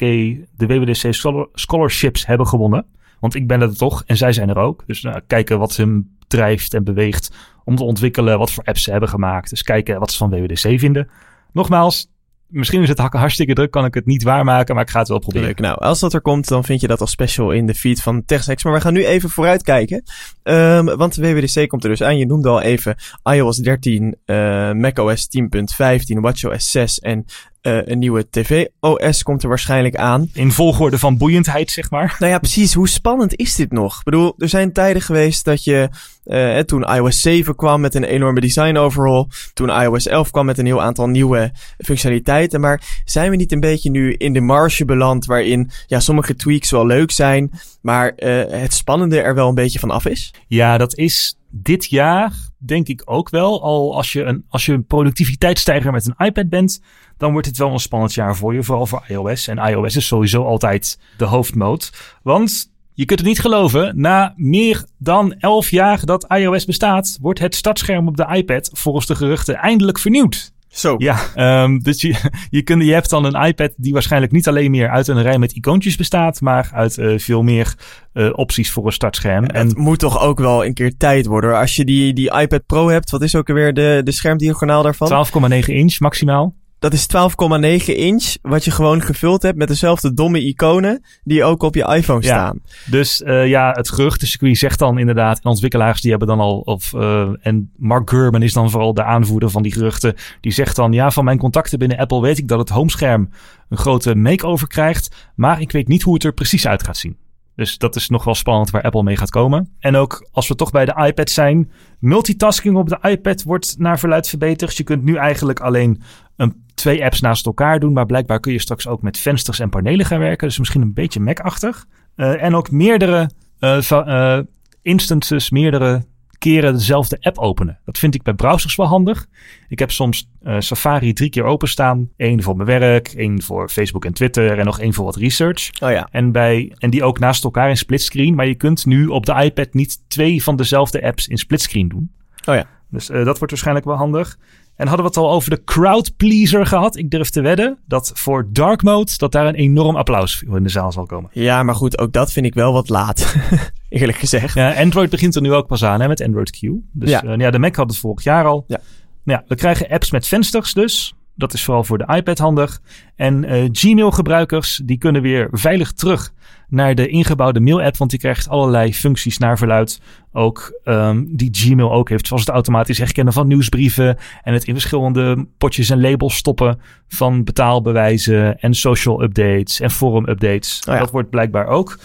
de 0.57 0.65
WWDC 0.67 1.13
scholarships 1.53 2.25
hebben 2.25 2.47
gewonnen. 2.47 2.85
Want 3.19 3.35
ik 3.35 3.47
ben 3.47 3.61
er 3.61 3.77
toch 3.77 4.03
en 4.05 4.17
zij 4.17 4.33
zijn 4.33 4.49
er 4.49 4.57
ook. 4.57 4.83
Dus 4.87 5.03
uh, 5.03 5.15
kijken 5.27 5.59
wat 5.59 5.75
hem 5.75 6.15
drijft 6.27 6.73
en 6.73 6.83
beweegt 6.83 7.31
om 7.63 7.75
te 7.75 7.83
ontwikkelen 7.83 8.37
wat 8.37 8.51
voor 8.51 8.63
apps 8.63 8.83
ze 8.83 8.91
hebben 8.91 9.09
gemaakt. 9.09 9.49
Dus 9.49 9.63
kijken 9.63 9.99
wat 9.99 10.11
ze 10.11 10.17
van 10.17 10.29
WWDC 10.29 10.79
vinden. 10.79 11.09
Nogmaals, 11.51 12.07
Misschien 12.49 12.81
is 12.81 12.89
het 12.89 12.99
hartstikke 12.99 13.53
druk, 13.53 13.71
kan 13.71 13.85
ik 13.85 13.93
het 13.93 14.05
niet 14.05 14.23
waarmaken, 14.23 14.75
maar 14.75 14.83
ik 14.83 14.89
ga 14.89 14.99
het 14.99 15.07
wel 15.07 15.19
proberen. 15.19 15.47
Leuk. 15.47 15.59
Nou, 15.59 15.79
als 15.79 15.99
dat 15.99 16.13
er 16.13 16.21
komt, 16.21 16.47
dan 16.47 16.63
vind 16.63 16.81
je 16.81 16.87
dat 16.87 17.01
als 17.01 17.11
special 17.11 17.51
in 17.51 17.65
de 17.65 17.75
feed 17.75 18.01
van 18.01 18.25
TechSex. 18.25 18.63
Maar 18.63 18.73
we 18.73 18.81
gaan 18.81 18.93
nu 18.93 19.05
even 19.05 19.29
vooruitkijken. 19.29 20.03
Um, 20.43 20.85
want 20.85 21.15
de 21.15 21.21
WWDC 21.21 21.67
komt 21.67 21.83
er 21.83 21.89
dus 21.89 22.03
aan. 22.03 22.17
Je 22.17 22.25
noemde 22.25 22.49
al 22.49 22.61
even 22.61 22.95
iOS 23.23 23.57
13, 23.57 24.15
uh, 24.25 24.71
macOS 24.71 25.27
10.15, 25.37 26.19
WatchOS 26.19 26.71
6 26.71 26.99
en 26.99 27.25
uh, 27.61 27.79
een 27.85 27.99
nieuwe 27.99 28.29
TV-OS 28.29 29.23
komt 29.23 29.43
er 29.43 29.49
waarschijnlijk 29.49 29.95
aan. 29.95 30.29
In 30.33 30.51
volgorde 30.51 30.99
van 30.99 31.17
boeiendheid, 31.17 31.71
zeg 31.71 31.89
maar. 31.89 32.15
Nou 32.19 32.31
ja, 32.31 32.39
precies. 32.39 32.73
Hoe 32.73 32.89
spannend 32.89 33.35
is 33.35 33.55
dit 33.55 33.71
nog? 33.71 33.97
Ik 33.97 34.03
bedoel, 34.03 34.33
er 34.37 34.49
zijn 34.49 34.73
tijden 34.73 35.01
geweest 35.01 35.45
dat 35.45 35.63
je, 35.63 35.89
uh, 36.25 36.59
toen 36.59 36.83
iOS 36.83 37.21
7 37.21 37.55
kwam 37.55 37.81
met 37.81 37.95
een 37.95 38.03
enorme 38.03 38.39
design 38.39 38.77
overhaul, 38.77 39.29
toen 39.53 39.69
iOS 39.69 40.07
11 40.07 40.31
kwam 40.31 40.45
met 40.45 40.57
een 40.57 40.65
heel 40.65 40.81
aantal 40.81 41.07
nieuwe 41.07 41.51
functionaliteiten, 41.77 42.61
maar 42.61 43.01
zijn 43.05 43.29
we 43.29 43.35
niet 43.35 43.51
een 43.51 43.59
beetje 43.59 43.89
nu 43.89 44.13
in 44.13 44.33
de 44.33 44.41
marge 44.41 44.85
beland 44.85 45.25
waarin, 45.25 45.71
ja, 45.87 45.99
sommige 45.99 46.35
tweaks 46.35 46.71
wel 46.71 46.85
leuk 46.85 47.11
zijn, 47.11 47.51
maar 47.81 48.13
uh, 48.17 48.43
het 48.47 48.73
spannende 48.73 49.21
er 49.21 49.35
wel 49.35 49.47
een 49.49 49.55
beetje 49.55 49.79
van 49.79 49.91
af 49.91 50.05
is? 50.05 50.33
Ja, 50.47 50.77
dat 50.77 50.97
is 50.97 51.35
dit 51.49 51.85
jaar 51.85 52.48
denk 52.59 52.87
ik 52.87 53.01
ook 53.05 53.29
wel. 53.29 53.63
Al 53.63 53.95
als 53.95 54.13
je 54.13 54.23
een, 54.23 54.45
als 54.49 54.65
je 54.65 54.73
een 54.73 54.85
productiviteitsstijger 54.85 55.91
met 55.91 56.07
een 56.07 56.25
iPad 56.25 56.49
bent, 56.49 56.81
dan 57.17 57.31
wordt 57.31 57.47
het 57.47 57.57
wel 57.57 57.71
een 57.71 57.79
spannend 57.79 58.13
jaar 58.13 58.35
voor 58.35 58.53
je. 58.53 58.63
Vooral 58.63 58.85
voor 58.85 59.03
iOS. 59.07 59.47
En 59.47 59.57
iOS 59.57 59.95
is 59.95 60.07
sowieso 60.07 60.43
altijd 60.43 60.99
de 61.17 61.25
hoofdmode. 61.25 61.85
Want 62.23 62.71
je 62.93 63.05
kunt 63.05 63.19
het 63.19 63.27
niet 63.27 63.39
geloven, 63.39 64.01
na 64.01 64.33
meer 64.35 64.85
dan 64.97 65.33
11 65.33 65.69
jaar 65.69 66.05
dat 66.05 66.25
iOS 66.31 66.65
bestaat, 66.65 67.17
wordt 67.21 67.39
het 67.39 67.55
startscherm 67.55 68.07
op 68.07 68.17
de 68.17 68.27
iPad 68.35 68.69
volgens 68.73 69.05
de 69.05 69.15
geruchten 69.15 69.55
eindelijk 69.55 69.99
vernieuwd. 69.99 70.53
Zo. 70.69 70.95
Ja, 70.97 71.19
um, 71.63 71.79
dus 71.79 72.01
je, 72.01 72.15
je, 72.49 72.61
kunt, 72.61 72.83
je 72.83 72.93
hebt 72.93 73.09
dan 73.09 73.25
een 73.25 73.45
iPad 73.45 73.73
die 73.77 73.93
waarschijnlijk 73.93 74.31
niet 74.31 74.47
alleen 74.47 74.71
meer 74.71 74.89
uit 74.89 75.07
een 75.07 75.21
rij 75.21 75.37
met 75.37 75.51
icoontjes 75.51 75.95
bestaat, 75.95 76.41
maar 76.41 76.69
uit 76.73 76.97
uh, 76.97 77.19
veel 77.19 77.43
meer 77.43 77.75
uh, 78.13 78.29
opties 78.33 78.71
voor 78.71 78.85
een 78.85 78.91
startscherm. 78.91 79.45
en 79.45 79.67
het 79.67 79.77
moet 79.77 79.99
toch 79.99 80.21
ook 80.21 80.39
wel 80.39 80.65
een 80.65 80.73
keer 80.73 80.97
tijd 80.97 81.25
worden. 81.25 81.59
Als 81.59 81.75
je 81.75 81.85
die, 81.85 82.13
die 82.13 82.39
iPad 82.39 82.65
Pro 82.65 82.87
hebt, 82.89 83.09
wat 83.09 83.21
is 83.21 83.35
ook 83.35 83.49
alweer 83.49 83.73
de, 83.73 84.01
de 84.03 84.11
schermdiagonaal 84.11 84.83
daarvan? 84.83 85.25
12,9 85.51 85.59
inch 85.65 85.99
maximaal. 85.99 86.55
Dat 86.79 86.93
is 86.93 87.07
12,9 87.07 87.85
inch, 87.85 88.35
wat 88.41 88.63
je 88.65 88.71
gewoon 88.71 89.01
gevuld 89.01 89.41
hebt 89.41 89.57
met 89.57 89.67
dezelfde 89.67 90.13
domme 90.13 90.45
iconen 90.45 91.03
die 91.23 91.43
ook 91.43 91.63
op 91.63 91.75
je 91.75 91.93
iPhone 91.95 92.21
Ja. 92.21 92.27
staan. 92.27 92.59
Dus 92.85 93.21
eh, 93.21 93.47
ja, 93.47 93.71
het 93.71 93.89
geruchtencircuit 93.89 94.57
zegt 94.57 94.79
dan 94.79 94.97
inderdaad, 94.97 95.37
en 95.37 95.49
ontwikkelaars 95.49 96.01
die 96.01 96.09
hebben 96.09 96.27
dan 96.27 96.39
al, 96.39 96.59
of, 96.59 96.93
eh, 96.93 97.29
en 97.41 97.71
Mark 97.77 98.09
Gurman 98.09 98.41
is 98.41 98.53
dan 98.53 98.69
vooral 98.69 98.93
de 98.93 99.03
aanvoerder 99.03 99.49
van 99.49 99.61
die 99.63 99.73
geruchten, 99.73 100.15
die 100.41 100.51
zegt 100.51 100.75
dan, 100.75 100.91
ja, 100.91 101.11
van 101.11 101.23
mijn 101.25 101.37
contacten 101.37 101.79
binnen 101.79 101.97
Apple 101.97 102.21
weet 102.21 102.37
ik 102.37 102.47
dat 102.47 102.59
het 102.59 102.69
homescherm 102.69 103.29
een 103.69 103.77
grote 103.77 104.15
makeover 104.15 104.67
krijgt, 104.67 105.15
maar 105.35 105.61
ik 105.61 105.71
weet 105.71 105.87
niet 105.87 106.01
hoe 106.01 106.13
het 106.13 106.23
er 106.23 106.33
precies 106.33 106.67
uit 106.67 106.83
gaat 106.83 106.97
zien. 106.97 107.17
Dus 107.55 107.77
dat 107.77 107.95
is 107.95 108.09
nog 108.09 108.23
wel 108.23 108.35
spannend 108.35 108.69
waar 108.69 108.81
Apple 108.81 109.03
mee 109.03 109.17
gaat 109.17 109.29
komen. 109.29 109.75
En 109.79 109.95
ook 109.95 110.27
als 110.31 110.47
we 110.47 110.55
toch 110.55 110.71
bij 110.71 110.85
de 110.85 111.03
iPad 111.05 111.29
zijn, 111.29 111.71
multitasking 111.99 112.75
op 112.77 112.89
de 112.89 112.97
iPad 113.01 113.43
wordt 113.43 113.75
naar 113.77 113.99
verluid 113.99 114.29
verbeterd. 114.29 114.77
Je 114.77 114.83
kunt 114.83 115.03
nu 115.03 115.15
eigenlijk 115.15 115.59
alleen 115.59 116.01
een, 116.35 116.65
twee 116.79 117.03
apps 117.03 117.21
naast 117.21 117.45
elkaar 117.45 117.79
doen, 117.79 117.93
maar 117.93 118.05
blijkbaar 118.05 118.39
kun 118.39 118.51
je 118.51 118.59
straks 118.59 118.87
ook 118.87 119.01
met 119.01 119.17
vensters 119.17 119.59
en 119.59 119.69
panelen 119.69 120.05
gaan 120.05 120.19
werken. 120.19 120.47
Dus 120.47 120.59
misschien 120.59 120.81
een 120.81 120.93
beetje 120.93 121.19
Mac-achtig. 121.19 121.85
Eh, 122.15 122.43
en 122.43 122.55
ook 122.55 122.71
meerdere 122.71 123.29
eh, 123.59 123.91
eh, 123.91 124.43
instances, 124.81 125.49
meerdere 125.49 126.05
keren 126.37 126.73
dezelfde 126.73 127.17
app 127.19 127.37
openen. 127.37 127.79
Dat 127.85 127.97
vind 127.97 128.15
ik 128.15 128.23
bij 128.23 128.33
browsers 128.33 128.75
wel 128.75 128.85
handig. 128.85 129.25
Ik 129.67 129.79
heb 129.79 129.91
soms 129.91 130.29
Safari 130.59 131.13
drie 131.13 131.29
keer 131.29 131.43
openstaan. 131.43 132.09
Eén 132.17 132.43
voor 132.43 132.55
mijn 132.55 132.79
werk, 132.79 133.07
één 133.07 133.41
voor 133.41 133.69
Facebook 133.69 134.05
en 134.05 134.13
Twitter 134.13 134.59
en 134.59 134.65
nog 134.65 134.79
één 134.79 134.93
voor 134.93 135.05
wat 135.05 135.15
research. 135.15 135.69
Oh 135.81 135.91
ja. 135.91 136.07
En, 136.11 136.31
bij, 136.31 136.75
en 136.77 136.89
die 136.89 137.03
ook 137.03 137.19
naast 137.19 137.43
elkaar 137.43 137.69
in 137.69 137.77
splitscreen. 137.77 138.35
Maar 138.35 138.47
je 138.47 138.55
kunt 138.55 138.85
nu 138.85 139.07
op 139.07 139.25
de 139.25 139.43
iPad 139.43 139.73
niet 139.73 140.09
twee 140.09 140.43
van 140.43 140.55
dezelfde 140.55 141.03
apps 141.03 141.27
in 141.27 141.37
splitscreen 141.37 141.87
doen. 141.87 142.11
Oh 142.45 142.55
ja. 142.55 142.65
Dus 142.89 143.07
dat 143.07 143.25
wordt 143.25 143.49
waarschijnlijk 143.49 143.85
wel 143.85 143.95
handig. 143.95 144.37
En 144.79 144.87
hadden 144.87 145.05
we 145.05 145.11
het 145.11 145.17
al 145.17 145.31
over 145.31 145.49
de 145.49 145.63
crowd 145.63 146.17
pleaser 146.17 146.65
gehad. 146.65 146.95
Ik 146.95 147.09
durf 147.09 147.29
te 147.29 147.41
wedden 147.41 147.77
dat 147.87 148.11
voor 148.15 148.47
dark 148.51 148.83
mode 148.83 149.11
dat 149.17 149.31
daar 149.31 149.47
een 149.47 149.55
enorm 149.55 149.95
applaus 149.95 150.43
voor 150.47 150.57
in 150.57 150.63
de 150.63 150.69
zaal 150.69 150.91
zal 150.91 151.05
komen. 151.05 151.29
Ja, 151.33 151.63
maar 151.63 151.75
goed, 151.75 151.99
ook 151.99 152.13
dat 152.13 152.31
vind 152.31 152.45
ik 152.45 152.53
wel 152.53 152.73
wat 152.73 152.89
laat. 152.89 153.35
Eerlijk 153.89 154.17
gezegd. 154.17 154.53
Ja, 154.53 154.73
Android 154.73 155.09
begint 155.09 155.35
er 155.35 155.41
nu 155.41 155.53
ook 155.53 155.67
pas 155.67 155.83
aan 155.83 156.01
hè, 156.01 156.07
met 156.07 156.21
Android 156.21 156.49
Q. 156.51 156.59
Dus 156.91 157.09
Ja. 157.09 157.21
ja. 157.23 157.35
ja, 157.37 157.51
de 157.51 157.59
Mac 157.59 157.75
had 157.75 157.89
het 157.89 157.99
vorig 157.99 158.23
jaar 158.23 158.45
al. 158.45 158.63
Ja. 158.67 158.79
Nou 159.23 159.39
ja, 159.39 159.45
we 159.47 159.55
krijgen 159.55 159.89
apps 159.89 160.11
met 160.11 160.27
vensters 160.27 160.73
dus. 160.73 161.13
Dat 161.35 161.53
is 161.53 161.63
vooral 161.63 161.83
voor 161.83 161.97
de 161.97 162.13
iPad 162.15 162.37
handig. 162.37 162.81
En 163.15 163.43
eh, 163.43 163.69
Gmail-gebruikers 163.71 164.81
die 164.85 164.97
kunnen 164.97 165.21
weer 165.21 165.47
veilig 165.51 165.91
terug 165.91 166.33
naar 166.69 166.95
de 166.95 167.07
ingebouwde 167.07 167.59
mail-app. 167.59 167.97
Want 167.97 168.09
die 168.09 168.19
krijgt 168.19 168.49
allerlei 168.49 168.93
functies 168.93 169.37
naar 169.37 169.57
verluid. 169.57 170.01
Ook 170.31 170.79
ehm, 170.83 171.23
die 171.27 171.49
Gmail 171.51 171.91
ook 171.91 172.09
heeft. 172.09 172.27
Zoals 172.27 172.45
het 172.45 172.53
automatisch 172.53 172.97
herkennen 172.97 173.33
van 173.33 173.47
nieuwsbrieven. 173.47 174.17
En 174.43 174.53
het 174.53 174.63
in 174.65 174.73
verschillende 174.73 175.47
potjes 175.57 175.89
en 175.89 176.01
labels 176.01 176.35
stoppen 176.35 176.79
van 177.07 177.43
betaalbewijzen. 177.43 178.59
En 178.59 178.73
social 178.73 179.23
updates 179.23 179.79
en 179.79 179.91
forum 179.91 180.29
updates. 180.29 180.81
Oh 180.87 180.93
ja. 180.93 180.99
Dat 180.99 181.11
wordt 181.11 181.29
blijkbaar 181.29 181.67
ook 181.67 181.99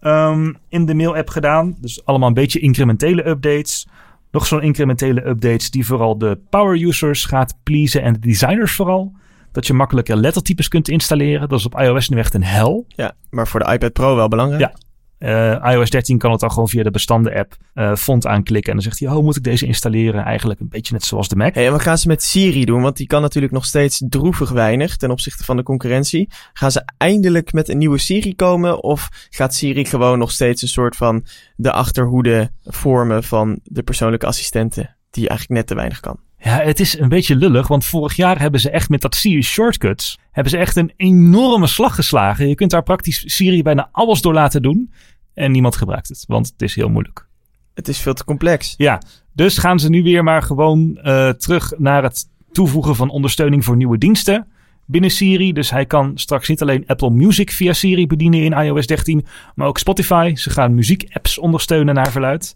ehm, 0.00 0.52
in 0.68 0.86
de 0.86 0.94
mail-app 0.94 1.28
gedaan. 1.28 1.76
Dus 1.80 2.04
allemaal 2.04 2.28
een 2.28 2.34
beetje 2.34 2.60
incrementele 2.60 3.26
updates. 3.28 3.86
Nog 4.30 4.46
zo'n 4.46 4.62
incrementele 4.62 5.26
updates 5.26 5.70
die 5.70 5.86
vooral 5.86 6.18
de 6.18 6.38
power 6.50 6.82
users 6.82 7.24
gaat 7.24 7.58
pleasen 7.62 8.02
en 8.02 8.12
de 8.12 8.18
designers 8.18 8.72
vooral. 8.72 9.12
Dat 9.56 9.66
je 9.66 9.72
makkelijker 9.72 10.16
lettertypes 10.16 10.68
kunt 10.68 10.88
installeren. 10.88 11.48
Dat 11.48 11.58
is 11.58 11.66
op 11.66 11.80
iOS 11.80 12.08
nu 12.08 12.18
echt 12.18 12.34
een 12.34 12.44
hel. 12.44 12.84
Ja, 12.88 13.12
maar 13.30 13.48
voor 13.48 13.60
de 13.60 13.72
iPad 13.72 13.92
Pro 13.92 14.16
wel 14.16 14.28
belangrijk. 14.28 14.60
Ja. 14.60 14.74
Eh, 15.18 15.72
iOS 15.72 15.90
13 15.90 16.18
kan 16.18 16.32
het 16.32 16.42
al 16.42 16.48
gewoon 16.48 16.68
via 16.68 16.82
de 16.82 16.90
bestanden-app 16.90 17.56
eh, 17.74 17.94
font 17.94 18.26
aanklikken. 18.26 18.70
En 18.70 18.76
dan 18.76 18.84
zegt 18.84 18.98
hij, 19.00 19.08
oh, 19.08 19.24
moet 19.24 19.36
ik 19.36 19.42
deze 19.42 19.66
installeren? 19.66 20.24
Eigenlijk 20.24 20.60
een 20.60 20.68
beetje 20.68 20.92
net 20.92 21.04
zoals 21.04 21.28
de 21.28 21.36
Mac. 21.36 21.54
Hey, 21.54 21.66
en 21.66 21.72
wat 21.72 21.80
gaan 21.80 21.98
ze 21.98 22.08
met 22.08 22.22
Siri 22.22 22.64
doen? 22.64 22.82
Want 22.82 22.96
die 22.96 23.06
kan 23.06 23.22
natuurlijk 23.22 23.52
nog 23.52 23.64
steeds 23.64 24.02
droevig 24.08 24.50
weinig 24.50 24.96
ten 24.96 25.10
opzichte 25.10 25.44
van 25.44 25.56
de 25.56 25.62
concurrentie. 25.62 26.28
Gaan 26.52 26.70
ze 26.70 26.82
eindelijk 26.96 27.52
met 27.52 27.68
een 27.68 27.78
nieuwe 27.78 27.98
Siri 27.98 28.34
komen? 28.34 28.82
Of 28.82 29.08
gaat 29.30 29.54
Siri 29.54 29.84
gewoon 29.84 30.18
nog 30.18 30.30
steeds 30.30 30.62
een 30.62 30.68
soort 30.68 30.96
van 30.96 31.24
de 31.56 31.72
achterhoede 31.72 32.50
vormen 32.64 33.24
van 33.24 33.58
de 33.62 33.82
persoonlijke 33.82 34.26
assistenten? 34.26 34.96
Die 35.10 35.28
eigenlijk 35.28 35.60
net 35.60 35.68
te 35.68 35.74
weinig 35.74 36.00
kan. 36.00 36.25
Ja, 36.46 36.60
het 36.60 36.80
is 36.80 36.98
een 36.98 37.08
beetje 37.08 37.36
lullig, 37.36 37.68
want 37.68 37.84
vorig 37.84 38.16
jaar 38.16 38.40
hebben 38.40 38.60
ze 38.60 38.70
echt 38.70 38.88
met 38.88 39.00
dat 39.00 39.14
Siri 39.14 39.42
Shortcuts... 39.42 40.18
hebben 40.30 40.52
ze 40.52 40.58
echt 40.58 40.76
een 40.76 40.92
enorme 40.96 41.66
slag 41.66 41.94
geslagen. 41.94 42.48
Je 42.48 42.54
kunt 42.54 42.70
daar 42.70 42.82
praktisch 42.82 43.22
Siri 43.26 43.62
bijna 43.62 43.88
alles 43.92 44.20
door 44.20 44.32
laten 44.32 44.62
doen. 44.62 44.92
En 45.34 45.52
niemand 45.52 45.76
gebruikt 45.76 46.08
het, 46.08 46.24
want 46.28 46.46
het 46.46 46.62
is 46.62 46.74
heel 46.74 46.88
moeilijk. 46.88 47.26
Het 47.74 47.88
is 47.88 47.98
veel 47.98 48.14
te 48.14 48.24
complex. 48.24 48.74
Ja, 48.76 49.02
dus 49.32 49.58
gaan 49.58 49.80
ze 49.80 49.88
nu 49.88 50.02
weer 50.02 50.24
maar 50.24 50.42
gewoon 50.42 50.96
eh, 50.96 51.28
terug 51.28 51.72
naar 51.78 52.02
het 52.02 52.24
toevoegen 52.52 52.96
van 52.96 53.10
ondersteuning 53.10 53.64
voor 53.64 53.76
nieuwe 53.76 53.98
diensten 53.98 54.46
binnen 54.84 55.10
Siri. 55.10 55.52
Dus 55.52 55.70
hij 55.70 55.86
kan 55.86 56.12
straks 56.14 56.48
niet 56.48 56.62
alleen 56.62 56.84
Apple 56.86 57.10
Music 57.10 57.50
via 57.50 57.72
Siri 57.72 58.06
bedienen 58.06 58.42
in 58.42 58.52
iOS 58.52 58.86
13, 58.86 59.26
maar 59.54 59.66
ook 59.66 59.78
Spotify. 59.78 60.32
Ze 60.34 60.50
gaan 60.50 60.74
muziekapps 60.74 61.38
ondersteunen 61.38 61.94
naar 61.94 62.10
verluid. 62.10 62.52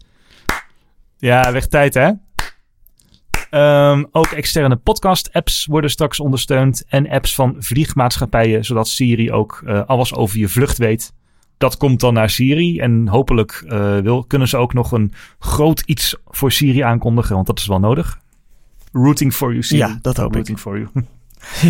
Ja, 1.17 1.51
weg 1.51 1.67
tijd 1.67 1.93
hè? 1.93 2.11
Ehm, 3.51 4.03
ook 4.11 4.25
externe 4.25 4.75
podcast-apps 4.75 5.65
worden 5.65 5.89
straks 5.89 6.19
ondersteund. 6.19 6.83
En 6.87 7.09
apps 7.09 7.35
van 7.35 7.55
vliegmaatschappijen, 7.59 8.65
zodat 8.65 8.87
Siri 8.87 9.31
ook 9.31 9.61
eh, 9.65 9.81
alles 9.85 10.13
over 10.13 10.39
je 10.39 10.47
vlucht 10.47 10.77
weet. 10.77 11.13
Dat 11.57 11.77
komt 11.77 11.99
dan 11.99 12.13
naar 12.13 12.29
Siri. 12.29 12.79
En 12.79 13.07
hopelijk 13.07 13.63
eh, 13.67 13.97
wil, 13.97 14.23
kunnen 14.23 14.47
ze 14.47 14.57
ook 14.57 14.73
nog 14.73 14.91
een 14.91 15.13
groot 15.39 15.79
iets 15.79 16.15
voor 16.27 16.51
Siri 16.51 16.79
aankondigen, 16.79 17.35
want 17.35 17.47
dat 17.47 17.59
is 17.59 17.67
wel 17.67 17.79
nodig. 17.79 18.19
Routing 18.91 19.33
for 19.33 19.49
you, 19.49 19.63
Siri. 19.63 19.79
Ja, 19.79 19.99
dat 20.01 20.17
hoop 20.17 20.27
ik. 20.27 20.33
Routing 20.33 20.59
for 20.59 20.77
you. 20.79 20.89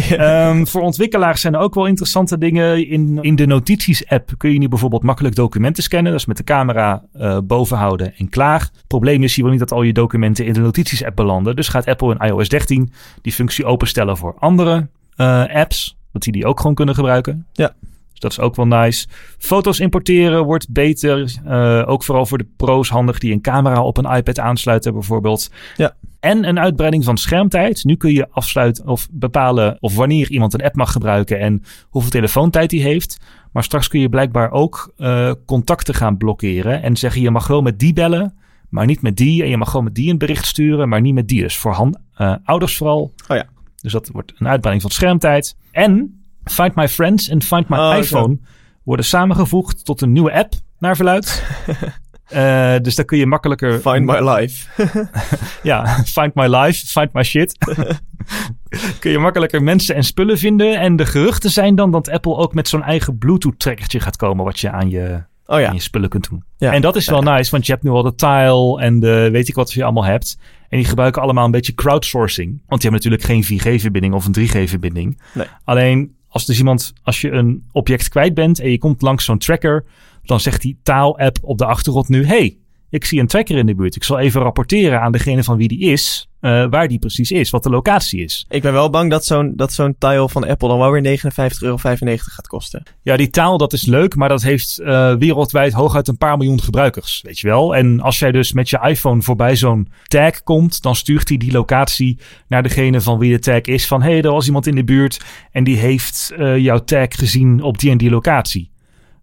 Ehm, 0.10 0.66
voor 0.66 0.82
ontwikkelaars 0.82 1.42
zijn 1.42 1.54
er 1.54 1.60
ook 1.60 1.74
wel 1.74 1.86
interessante 1.86 2.38
dingen. 2.38 2.88
In, 2.88 3.18
in 3.22 3.36
de 3.36 3.46
notities-app 3.46 4.32
kun 4.38 4.52
je 4.52 4.60
nu 4.60 4.68
bijvoorbeeld 4.68 5.04
makkelijk 5.04 5.36
documenten 5.36 5.84
scannen. 5.84 6.12
Dus 6.12 6.26
met 6.26 6.38
de 6.38 6.44
camera 6.44 7.04
eh, 7.14 7.38
boven 7.44 7.78
houden 7.78 8.14
en 8.18 8.30
klaar. 8.30 8.60
Het 8.60 8.88
probleem 8.88 9.24
is, 9.24 9.36
je 9.36 9.42
wil 9.42 9.52
niet 9.52 9.60
dat 9.60 9.72
al 9.72 9.82
je 9.82 9.94
documenten 9.94 10.46
in 10.46 10.54
de 10.54 10.60
notities-app 10.60 11.16
belanden. 11.16 11.56
Dus 11.56 11.68
gaat 11.68 11.86
Apple 11.86 12.16
in 12.16 12.28
iOS 12.28 12.50
13 12.50 12.92
die 13.22 13.34
functie 13.34 13.66
openstellen 13.66 14.18
voor 14.18 14.36
andere 14.40 14.88
eh, 15.16 15.44
apps. 15.56 15.98
Dat 16.12 16.22
die 16.22 16.34
die 16.34 16.46
ook 16.46 16.60
gewoon 16.60 16.76
kunnen 16.76 16.96
gebruiken. 16.96 17.46
Ja. 17.54 17.74
Dat 18.22 18.32
is 18.32 18.40
ook 18.40 18.56
wel 18.56 18.68
nice. 18.68 19.08
Foto's 19.38 19.80
importeren 19.80 20.44
wordt 20.44 20.72
beter. 20.72 21.36
Eh, 21.46 21.84
ook 21.86 22.04
vooral 22.04 22.26
voor 22.26 22.38
de 22.38 22.48
pro's 22.58 22.90
handig 22.90 23.20
die 23.20 23.34
een 23.34 23.42
camera 23.42 23.84
op 23.84 23.98
een 23.98 24.16
iPad 24.16 24.40
aansluiten 24.40 24.94
bijvoorbeeld. 24.94 25.50
Ja. 25.76 25.96
En 26.20 26.48
een 26.48 26.60
uitbreiding 26.60 27.04
van 27.04 27.18
schermtijd. 27.18 27.84
Nu 27.84 27.96
kun 27.96 28.14
je 28.14 28.28
afsluiten 28.32 28.88
of 28.88 29.08
bepalen 29.12 29.78
of 29.80 29.96
wanneer 29.96 30.30
iemand 30.30 30.54
een 30.54 30.64
app 30.64 30.76
mag 30.76 30.92
gebruiken 30.92 31.40
en 31.40 31.64
hoeveel 31.90 32.12
telefoontijd 32.12 32.72
hij 32.72 32.80
heeft. 32.80 33.20
Maar 33.52 33.64
straks 33.64 33.88
kun 33.88 34.00
je 34.00 34.10
blijkbaar 34.10 34.52
ook 34.52 34.94
eh, 34.98 35.32
contacten 35.46 35.94
gaan 35.94 36.18
blokkeren 36.18 36.82
en 36.82 36.98
zeggen 36.98 37.22
je 37.22 37.32
mag 37.32 37.48
wel 37.48 37.62
met 37.62 37.80
die 37.80 37.94
bellen, 37.94 38.38
maar 38.70 38.86
niet 38.86 39.02
met 39.02 39.18
die. 39.18 39.44
En 39.44 39.50
je 39.50 39.58
mag 39.58 39.70
gewoon 39.70 39.86
met 39.86 39.96
die 39.96 40.12
een 40.12 40.18
bericht 40.18 40.46
sturen, 40.46 40.90
maar 40.90 41.02
niet 41.02 41.14
met 41.14 41.28
die. 41.28 41.42
Dus 41.42 41.58
voor 41.58 41.74
hand, 41.74 41.98
eh, 42.16 42.36
ouders 42.44 42.78
vooral. 42.78 43.14
Oh 43.28 43.38
ja. 43.38 43.46
Dus 43.82 43.92
dat 43.92 44.08
wordt 44.08 44.34
een 44.38 44.48
uitbreiding 44.48 44.82
van 44.82 44.92
schermtijd. 44.92 45.56
En 45.72 46.21
Find 46.52 46.76
My 46.76 46.88
Friends 46.90 47.30
en 47.30 47.42
Find 47.42 47.70
My 47.70 47.78
Oh, 47.78 47.94
zo. 47.94 48.00
iPhone 48.00 48.40
worden 48.84 49.06
samengevoegd 49.06 49.86
tot 49.86 50.02
een 50.02 50.12
nieuwe 50.12 50.34
app 50.34 50.54
naar 50.80 50.96
verluid. 50.96 51.44
Eh, 52.32 52.76
dus 52.82 52.96
dan 52.96 53.06
kun 53.06 53.18
je 53.18 53.26
makkelijker 53.26 53.80
Find 53.80 54.06
my 54.06 54.30
life. 54.30 54.68
ja, 55.64 55.86
find 56.06 56.36
my 56.36 56.48
life, 56.48 56.88
find 56.88 57.14
my 57.14 57.24
shit. 57.24 57.58
Kun 59.00 59.12
je 59.12 59.18
makkelijker 59.20 59.64
mensen 59.64 59.96
en 59.96 60.04
spullen 60.04 60.38
vinden. 60.38 60.80
En 60.80 60.96
de 60.96 61.06
geruchten 61.06 61.50
zijn 61.50 61.76
dan 61.76 61.92
dat 61.92 62.10
Apple 62.10 62.36
ook 62.36 62.54
met 62.54 62.68
zo'n 62.68 62.84
eigen 62.84 63.18
Bluetooth-trekkertje 63.18 64.00
gaat 64.00 64.16
komen. 64.16 64.46
Wat 64.46 64.60
je 64.60 64.72
aan 64.72 64.90
je, 64.90 65.24
Oh 65.46 65.60
ja. 65.60 65.68
aan 65.68 65.76
je 65.76 65.82
spullen 65.82 66.10
kunt 66.10 66.30
doen. 66.30 66.44
ja. 66.58 66.74
En 66.74 66.82
dat 66.82 66.96
is 66.96 67.10
wel 67.10 67.22
nice, 67.22 67.52
want 67.52 67.66
je 67.66 67.72
hebt 67.72 67.84
nu 67.84 67.90
al 67.92 68.04
de 68.04 68.16
tile 68.16 68.82
en 68.82 69.00
de 69.00 69.30
weet 69.32 69.48
ik 69.48 69.56
wat 69.56 69.72
je 69.74 69.84
allemaal 69.84 70.06
hebt. 70.06 70.38
En 70.70 70.78
die 70.78 70.88
gebruiken 70.88 71.22
allemaal 71.22 71.46
een 71.46 71.52
beetje 71.52 71.74
crowdsourcing. 71.74 72.62
Want 72.68 72.82
die 72.82 72.92
hebben 72.92 73.10
natuurlijk 73.12 73.50
geen 73.50 73.60
4G-verbinding 73.80 74.14
of 74.14 74.26
een 74.26 74.48
3G-verbinding. 74.48 75.22
Nee. 75.34 75.48
Alleen 75.64 76.16
als 76.32 76.46
dus 76.46 76.58
iemand, 76.58 76.94
als 77.04 77.22
je 77.22 77.32
een 77.32 77.64
object 77.72 78.10
kwijt 78.10 78.34
bent 78.34 78.60
en 78.60 78.72
je 78.72 78.78
komt 78.78 79.02
langs 79.02 79.26
zo'n 79.26 79.38
tracker, 79.38 79.86
dan 80.24 80.40
zegt 80.40 80.62
die 80.62 80.80
taal-app 80.84 81.38
op 81.42 81.58
de 81.58 81.66
achtergrond 81.66 82.10
nu: 82.10 82.26
hey, 82.26 82.58
ik 82.92 83.06
zie 83.06 83.20
een 83.20 83.28
tracker 83.28 83.58
in 83.58 83.66
de 83.66 83.76
buurt. 83.76 83.96
Ik 83.96 84.04
zal 84.04 84.20
even 84.20 84.42
rapporteren 84.42 85.02
aan 85.02 85.12
degene 85.12 85.44
van 85.44 85.58
wie 85.58 85.68
die 85.68 85.80
is, 85.80 86.30
eh, 86.40 86.66
waar 86.70 86.88
die 86.88 87.00
precies 87.00 87.32
is, 87.32 87.50
wat 87.50 87.64
de 87.64 87.70
locatie 87.70 88.24
is. 88.24 88.46
Ik 88.50 88.62
ben 88.62 88.74
wel 88.74 88.90
bang 88.90 89.10
dat 89.10 89.26
zo'n 89.26 89.54
dat 89.56 89.74
zo'n 89.74 89.96
tile 89.98 90.30
van 90.30 90.48
Apple 90.48 90.68
dan 90.68 90.78
wel 90.78 90.92
weer 90.92 91.02
59,95 91.02 91.62
euro 91.62 91.78
gaat 91.78 92.48
kosten. 92.48 92.84
Ja, 93.02 93.18
die 93.18 93.30
taal, 93.30 93.58
dat 93.58 93.74
is 93.74 93.86
leuk, 93.86 94.16
maar 94.16 94.30
dat 94.30 94.42
heeft 94.42 94.80
eh, 94.80 95.16
wereldwijd 95.16 95.74
hooguit 95.74 96.08
een 96.08 96.18
paar 96.18 96.38
miljoen 96.38 96.62
gebruikers, 96.62 97.22
weet 97.26 97.40
je 97.40 97.48
wel. 97.48 97.76
En 97.76 98.00
als 98.00 98.20
jij 98.20 98.32
dus 98.32 98.54
met 98.54 98.70
je 98.70 98.80
iPhone 98.88 99.22
voorbij 99.22 99.56
zo'n 99.56 99.92
tag 100.04 100.44
komt, 100.44 100.82
dan 100.82 100.96
stuurt 100.96 101.30
hij 101.30 101.38
die 101.38 101.52
locatie 101.52 102.20
naar 102.48 102.64
degene 102.64 103.02
van 103.02 103.20
wie 103.20 103.32
de 103.32 103.40
tag 103.40 103.62
is. 103.62 103.88
Van, 103.88 104.02
hé, 104.02 104.12
hey, 104.12 104.22
er 104.22 104.32
was 104.32 104.46
iemand 104.46 104.68
in 104.68 104.76
de 104.76 104.84
buurt 104.84 105.20
en 105.52 105.64
die 105.64 105.78
heeft 105.78 106.34
eh, 106.38 106.58
jouw 106.58 106.80
tag 106.80 107.08
gezien 107.10 107.62
op 107.62 107.80
die 107.80 107.92
en 107.92 107.98
die 107.98 108.10
locatie. 108.10 108.72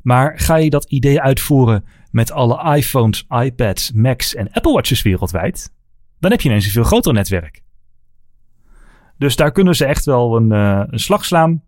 Maar 0.02 0.32
ga 0.36 0.56
je 0.56 0.70
dat 0.70 0.84
idee 0.84 1.20
uitvoeren 1.20 1.84
met 2.18 2.32
alle 2.32 2.76
iPhones, 2.76 3.26
iPads, 3.28 3.92
Macs 3.92 4.34
en 4.34 4.52
Apple 4.52 4.72
Watches 4.72 5.02
wereldwijd, 5.02 5.72
dan 6.20 6.30
heb 6.30 6.40
je 6.40 6.48
ineens 6.48 6.64
een 6.64 6.70
veel 6.70 6.84
groter 6.84 7.12
netwerk. 7.12 7.62
Dus 9.18 9.36
daar 9.36 9.52
kunnen 9.52 9.74
ze 9.74 9.84
echt 9.84 10.04
wel 10.04 10.36
een, 10.36 10.52
uh, 10.52 10.82
een 10.86 10.98
slag 10.98 11.24
slaan. 11.24 11.62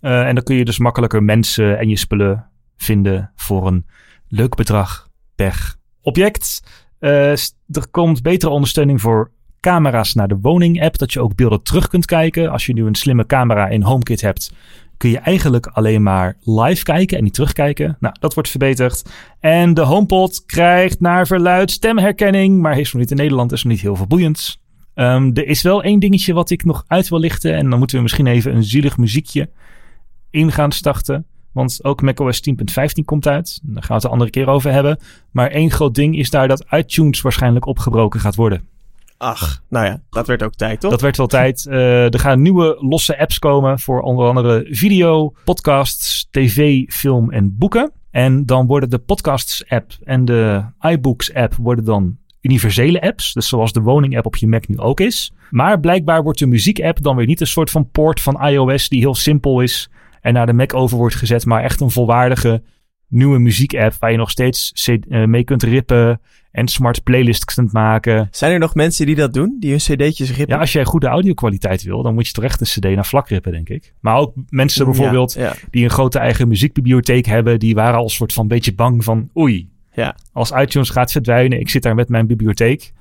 Uh, 0.00 0.26
en 0.26 0.34
dan 0.34 0.44
kun 0.44 0.56
je 0.56 0.64
dus 0.64 0.78
makkelijker 0.78 1.22
mensen 1.22 1.78
en 1.78 1.88
je 1.88 1.96
spullen 1.96 2.46
vinden 2.76 3.32
voor 3.34 3.66
een 3.66 3.86
leuk 4.28 4.54
bedrag 4.54 5.08
per 5.34 5.74
object. 6.00 6.62
Uh, 7.00 7.30
er 7.66 7.88
komt 7.90 8.22
betere 8.22 8.52
ondersteuning 8.52 9.00
voor 9.00 9.30
camera's 9.60 10.14
naar 10.14 10.28
de 10.28 10.38
woning-app, 10.40 10.98
dat 10.98 11.12
je 11.12 11.20
ook 11.20 11.34
beelden 11.34 11.62
terug 11.62 11.88
kunt 11.88 12.06
kijken. 12.06 12.50
Als 12.50 12.66
je 12.66 12.72
nu 12.72 12.86
een 12.86 12.94
slimme 12.94 13.26
camera 13.26 13.68
in 13.68 13.82
HomeKit 13.82 14.20
hebt, 14.20 14.52
kun 14.96 15.10
je 15.10 15.18
eigenlijk 15.18 15.66
alleen 15.66 16.02
maar 16.02 16.36
live 16.40 16.82
kijken 16.82 17.18
en 17.18 17.24
niet 17.24 17.34
terugkijken. 17.34 17.96
Nou, 18.00 18.14
dat 18.20 18.34
wordt 18.34 18.48
verbeterd. 18.48 19.02
En 19.40 19.74
de 19.74 19.80
HomePod 19.80 20.44
krijgt 20.46 21.00
naar 21.00 21.26
verluid 21.26 21.70
stemherkenning, 21.70 22.60
maar 22.60 22.74
heeft 22.74 22.92
nog 22.92 23.02
niet 23.02 23.10
in 23.10 23.16
Nederland, 23.16 23.52
is 23.52 23.62
nog 23.62 23.72
niet 23.72 23.82
heel 23.82 23.96
veel 23.96 24.06
boeiend. 24.06 24.58
Um, 24.94 25.30
er 25.34 25.46
is 25.46 25.62
wel 25.62 25.82
één 25.82 25.98
dingetje 25.98 26.34
wat 26.34 26.50
ik 26.50 26.64
nog 26.64 26.84
uit 26.86 27.08
wil 27.08 27.18
lichten 27.18 27.54
en 27.54 27.70
dan 27.70 27.78
moeten 27.78 27.96
we 27.96 28.02
misschien 28.02 28.26
even 28.26 28.54
een 28.54 28.64
zielig 28.64 28.96
muziekje 28.96 29.50
in 30.30 30.52
gaan 30.52 30.72
starten. 30.72 31.26
Want 31.52 31.84
ook 31.84 32.02
macOS 32.02 32.40
10.15 32.50 33.04
komt 33.04 33.26
uit. 33.26 33.60
Daar 33.62 33.82
gaan 33.82 33.88
we 33.88 33.92
het 33.92 34.02
de 34.02 34.08
andere 34.08 34.30
keer 34.30 34.46
over 34.46 34.72
hebben. 34.72 34.98
Maar 35.30 35.50
één 35.50 35.70
groot 35.70 35.94
ding 35.94 36.18
is 36.18 36.30
daar 36.30 36.48
dat 36.48 36.64
iTunes 36.70 37.20
waarschijnlijk 37.20 37.66
opgebroken 37.66 38.20
gaat 38.20 38.34
worden. 38.34 38.68
Ach, 39.18 39.62
nou 39.68 39.86
ja, 39.86 40.02
dat 40.10 40.26
werd 40.26 40.42
ook 40.42 40.54
tijd, 40.54 40.80
toch? 40.80 40.90
Dat 40.90 41.00
werd 41.00 41.16
wel 41.16 41.26
tijd. 41.26 41.66
Uh, 41.68 42.12
er 42.12 42.18
gaan 42.18 42.42
nieuwe 42.42 42.76
losse 42.80 43.18
apps 43.18 43.38
komen 43.38 43.78
voor 43.78 44.00
onder 44.00 44.28
andere 44.28 44.66
video, 44.70 45.34
podcasts, 45.44 46.28
tv, 46.30 46.84
film 46.88 47.30
en 47.30 47.56
boeken. 47.56 47.92
En 48.10 48.46
dan 48.46 48.66
worden 48.66 48.90
de 48.90 48.98
podcasts-app 48.98 49.92
en 50.02 50.24
de 50.24 50.64
iBooks-app 50.80 51.54
worden 51.54 51.84
dan 51.84 52.16
universele 52.40 53.00
apps. 53.00 53.32
Dus 53.32 53.48
zoals 53.48 53.72
de 53.72 53.80
woning-app 53.80 54.26
op 54.26 54.36
je 54.36 54.46
Mac 54.46 54.68
nu 54.68 54.78
ook 54.78 55.00
is. 55.00 55.32
Maar 55.50 55.80
blijkbaar 55.80 56.22
wordt 56.22 56.38
de 56.38 56.46
muziek-app 56.46 57.02
dan 57.02 57.16
weer 57.16 57.26
niet 57.26 57.40
een 57.40 57.46
soort 57.46 57.70
van 57.70 57.90
port 57.90 58.20
van 58.20 58.46
iOS 58.46 58.88
die 58.88 59.00
heel 59.00 59.14
simpel 59.14 59.60
is 59.60 59.90
en 60.20 60.32
naar 60.32 60.46
de 60.46 60.52
Mac 60.52 60.74
over 60.74 60.96
wordt 60.96 61.14
gezet, 61.14 61.44
maar 61.44 61.62
echt 61.62 61.80
een 61.80 61.90
volwaardige 61.90 62.62
nieuwe 63.08 63.38
muziek-app 63.38 63.94
waar 63.98 64.10
je 64.10 64.16
nog 64.16 64.30
steeds 64.30 64.88
uh, 64.88 65.24
mee 65.24 65.44
kunt 65.44 65.62
rippen 65.62 66.20
en 66.56 66.68
smart 66.68 67.02
playlists 67.02 67.54
kunt 67.54 67.72
maken. 67.72 68.28
Zijn 68.30 68.52
er 68.52 68.58
nog 68.58 68.74
mensen 68.74 69.06
die 69.06 69.14
dat 69.14 69.32
doen, 69.32 69.56
die 69.60 69.70
hun 69.70 69.78
cd'tjes 69.78 70.28
rippen? 70.28 70.54
Ja, 70.54 70.60
als 70.60 70.72
jij 70.72 70.84
goede 70.84 71.06
audio-kwaliteit 71.06 71.82
wil, 71.82 72.02
dan 72.02 72.14
moet 72.14 72.26
je 72.26 72.32
toch 72.32 72.44
echt 72.44 72.60
een 72.60 72.66
cd 72.66 72.94
naar 72.94 73.06
vlak 73.06 73.28
rippen, 73.28 73.52
denk 73.52 73.68
ik. 73.68 73.94
Maar 74.00 74.16
ook 74.16 74.34
mensen 74.48 74.84
bijvoorbeeld 74.84 75.38
die 75.70 75.84
een 75.84 75.90
grote 75.90 76.18
eigen 76.18 76.48
muziekbibliotheek 76.48 77.26
hebben, 77.26 77.58
die 77.58 77.74
waren 77.74 77.98
al 77.98 78.04
een 78.04 78.10
soort 78.10 78.32
van 78.32 78.48
beetje 78.48 78.74
bang 78.74 79.04
van 79.04 79.30
oei, 79.36 79.68
ja. 79.92 80.16
als 80.32 80.50
iTunes 80.50 80.90
gaat 80.90 81.12
verdwijnen, 81.12 81.60
ik 81.60 81.68
zit 81.68 81.82
daar 81.82 81.94
met 81.94 82.08
mijn 82.08 82.26
bibliotheek, 82.26 82.92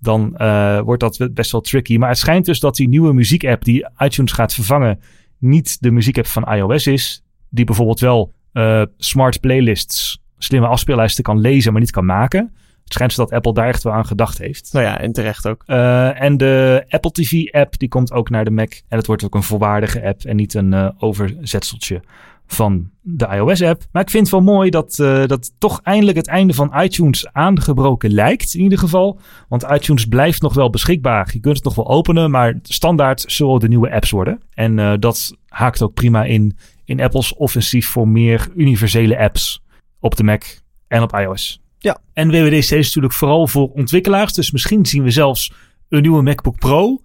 dan 0.00 0.34
uh, 0.36 0.80
wordt 0.80 1.00
dat 1.00 1.28
best 1.34 1.52
wel 1.52 1.60
tricky. 1.60 1.96
Maar 1.96 2.08
het 2.08 2.18
schijnt 2.18 2.44
dus 2.44 2.60
dat 2.60 2.76
die 2.76 2.88
nieuwe 2.88 3.12
muziek-app 3.12 3.64
die 3.64 3.86
iTunes 3.98 4.32
gaat 4.32 4.54
vervangen, 4.54 5.00
niet 5.38 5.82
de 5.82 5.90
muziek-app 5.90 6.26
van 6.26 6.54
iOS 6.54 6.86
is, 6.86 7.24
die 7.48 7.64
bijvoorbeeld 7.64 8.00
wel 8.00 8.32
uh, 8.52 8.82
smart 8.96 9.40
playlists, 9.40 10.22
slimme 10.38 10.66
afspeellijsten 10.66 11.24
kan 11.24 11.40
lezen, 11.40 11.72
maar 11.72 11.80
niet 11.80 11.90
kan 11.90 12.04
maken. 12.04 12.52
Het 12.92 13.00
schijnt 13.00 13.30
dat 13.30 13.38
Apple 13.38 13.52
daar 13.52 13.68
echt 13.68 13.82
wel 13.82 13.92
aan 13.92 14.06
gedacht 14.06 14.38
heeft. 14.38 14.72
Nou 14.72 14.84
ja, 14.84 15.00
en 15.00 15.12
terecht 15.12 15.48
ook. 15.48 15.62
Uh, 15.66 16.20
en 16.20 16.36
de 16.36 16.84
Apple 16.88 17.10
TV-app, 17.10 17.78
die 17.78 17.88
komt 17.88 18.12
ook 18.12 18.30
naar 18.30 18.44
de 18.44 18.50
Mac. 18.50 18.72
En 18.88 18.96
het 18.96 19.06
wordt 19.06 19.24
ook 19.24 19.34
een 19.34 19.42
volwaardige 19.42 20.02
app 20.02 20.20
en 20.24 20.36
niet 20.36 20.54
een 20.54 20.72
uh, 20.72 20.88
overzetseltje 20.98 22.02
van 22.46 22.90
de 23.00 23.26
iOS-app. 23.26 23.82
Maar 23.92 24.02
ik 24.02 24.10
vind 24.10 24.22
het 24.22 24.32
wel 24.34 24.54
mooi 24.54 24.70
dat, 24.70 24.98
uh, 25.00 25.26
dat 25.26 25.52
toch 25.58 25.80
eindelijk 25.82 26.16
het 26.16 26.26
einde 26.26 26.54
van 26.54 26.72
iTunes 26.80 27.32
aangebroken 27.32 28.10
lijkt, 28.10 28.54
in 28.54 28.60
ieder 28.60 28.78
geval. 28.78 29.20
Want 29.48 29.66
iTunes 29.70 30.06
blijft 30.06 30.42
nog 30.42 30.54
wel 30.54 30.70
beschikbaar. 30.70 31.30
Je 31.32 31.40
kunt 31.40 31.56
het 31.56 31.64
nog 31.64 31.74
wel 31.74 31.88
openen, 31.88 32.30
maar 32.30 32.58
standaard 32.62 33.24
zullen 33.26 33.60
de 33.60 33.68
nieuwe 33.68 33.92
apps 33.92 34.10
worden. 34.10 34.40
En 34.54 34.78
uh, 34.78 34.92
dat 34.98 35.36
haakt 35.48 35.82
ook 35.82 35.94
prima 35.94 36.24
in, 36.24 36.56
in 36.84 37.00
Apple's 37.00 37.36
offensief 37.36 37.88
voor 37.88 38.08
meer 38.08 38.48
universele 38.56 39.18
apps 39.18 39.62
op 40.00 40.16
de 40.16 40.24
Mac 40.24 40.42
en 40.88 41.02
op 41.02 41.16
iOS. 41.16 41.62
Ja. 41.82 41.98
En 42.12 42.30
WWDC 42.30 42.70
is 42.70 42.70
natuurlijk 42.70 43.14
vooral 43.14 43.46
voor 43.46 43.70
ontwikkelaars. 43.74 44.32
Dus 44.32 44.50
misschien 44.50 44.86
zien 44.86 45.02
we 45.02 45.10
zelfs 45.10 45.52
een 45.88 46.02
nieuwe 46.02 46.22
MacBook 46.22 46.58
Pro. 46.58 47.00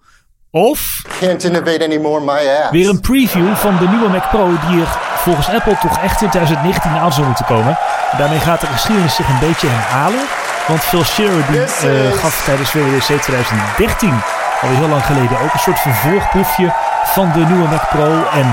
Of 0.50 1.04
Can't 1.20 1.44
innovate 1.44 1.84
anymore, 1.84 2.20
my 2.24 2.40
ass. 2.48 2.70
weer 2.70 2.88
een 2.88 3.00
preview 3.00 3.54
van 3.54 3.76
de 3.76 3.88
nieuwe 3.88 4.08
Mac 4.08 4.30
Pro 4.30 4.46
die 4.68 4.80
er 4.80 4.92
volgens 5.26 5.48
Apple 5.48 5.78
toch 5.80 5.98
echt 5.98 6.22
in 6.22 6.30
2019 6.30 6.90
aan 6.90 7.12
zou 7.12 7.26
moeten 7.26 7.44
komen. 7.44 7.78
Daarmee 8.18 8.38
gaat 8.38 8.60
de 8.60 8.66
geschiedenis 8.66 9.14
zich 9.14 9.28
een 9.28 9.46
beetje 9.48 9.68
herhalen. 9.70 10.24
Want 10.68 10.80
Phil 10.80 11.04
Schiller 11.04 11.44
die, 11.50 11.60
uh, 11.60 12.12
gaf 12.12 12.44
tijdens 12.44 12.72
WWDC 12.72 13.22
2013, 13.22 14.14
alweer 14.60 14.78
heel 14.78 14.88
lang 14.88 15.04
geleden, 15.04 15.40
ook 15.40 15.52
een 15.52 15.66
soort 15.68 15.80
vervolgproefje 15.80 16.74
van 17.04 17.32
de 17.32 17.44
nieuwe 17.50 17.68
Mac 17.68 17.88
Pro. 17.88 18.10
En 18.40 18.46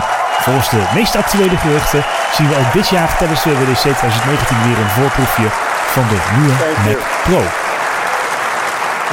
volgens 0.45 0.69
de 0.69 0.83
meest 0.93 1.15
actuele 1.15 1.57
geruchten 1.57 2.03
zien 2.35 2.47
we 2.47 2.57
ook 2.57 2.73
dit 2.73 2.87
jaar 2.89 3.17
tijdens 3.17 3.43
WWDC 3.43 3.85
2019 3.99 4.63
weer 4.67 4.79
een 4.83 4.95
voorproefje 4.97 5.49
van 5.95 6.07
de 6.07 6.33
nieuwe 6.37 6.55
Mac 6.85 7.23
Pro. 7.23 7.41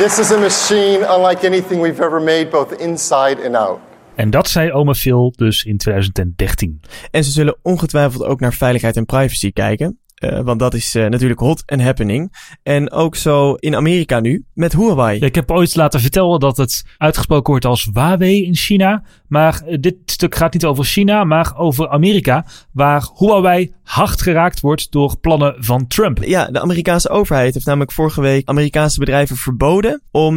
This 0.04 0.18
is 0.18 0.32
a 0.32 0.38
machine 0.38 1.16
unlike 1.16 1.46
anything 1.46 1.80
we've 1.80 2.02
ever 2.02 2.22
made, 2.22 2.48
both 2.50 2.72
inside 2.80 3.46
and 3.46 3.54
out. 3.54 3.78
En 4.14 4.30
dat 4.30 4.48
zei 4.48 4.72
oma 4.72 4.94
Phil 4.94 5.32
dus 5.36 5.64
in 5.64 5.76
2013. 5.76 6.80
En 7.10 7.24
ze 7.24 7.30
zullen 7.30 7.56
ongetwijfeld 7.62 8.24
ook 8.24 8.40
naar 8.40 8.52
veiligheid 8.52 8.96
en 8.96 9.04
privacy 9.04 9.52
kijken. 9.52 9.98
Uh, 10.22 10.40
want 10.40 10.58
dat 10.58 10.74
is 10.74 10.94
uh, 10.94 11.06
natuurlijk 11.06 11.40
hot 11.40 11.62
and 11.66 11.82
happening. 11.82 12.32
En 12.62 12.90
ook 12.92 13.16
zo 13.16 13.54
in 13.54 13.76
Amerika 13.76 14.20
nu 14.20 14.44
met 14.54 14.72
Huawei. 14.72 15.18
Ik 15.18 15.34
heb 15.34 15.50
ooit 15.50 15.76
laten 15.76 16.00
vertellen 16.00 16.40
dat 16.40 16.56
het 16.56 16.84
uitgesproken 16.98 17.50
wordt 17.50 17.64
als 17.64 17.88
Huawei 17.92 18.44
in 18.44 18.54
China. 18.54 19.02
Maar 19.28 19.62
uh, 19.66 19.76
dit 19.80 19.96
stuk 20.04 20.34
gaat 20.34 20.52
niet 20.52 20.64
over 20.64 20.84
China, 20.84 21.24
maar 21.24 21.52
over 21.56 21.88
Amerika. 21.88 22.46
Waar 22.72 23.08
Huawei 23.18 23.72
hard 23.82 24.22
geraakt 24.22 24.60
wordt 24.60 24.92
door 24.92 25.18
plannen 25.20 25.54
van 25.58 25.86
Trump. 25.86 26.24
Ja, 26.24 26.46
de 26.46 26.60
Amerikaanse 26.60 27.08
overheid 27.08 27.54
heeft 27.54 27.66
namelijk 27.66 27.92
vorige 27.92 28.20
week 28.20 28.48
Amerikaanse 28.48 28.98
bedrijven 28.98 29.36
verboden 29.36 30.02
om 30.10 30.36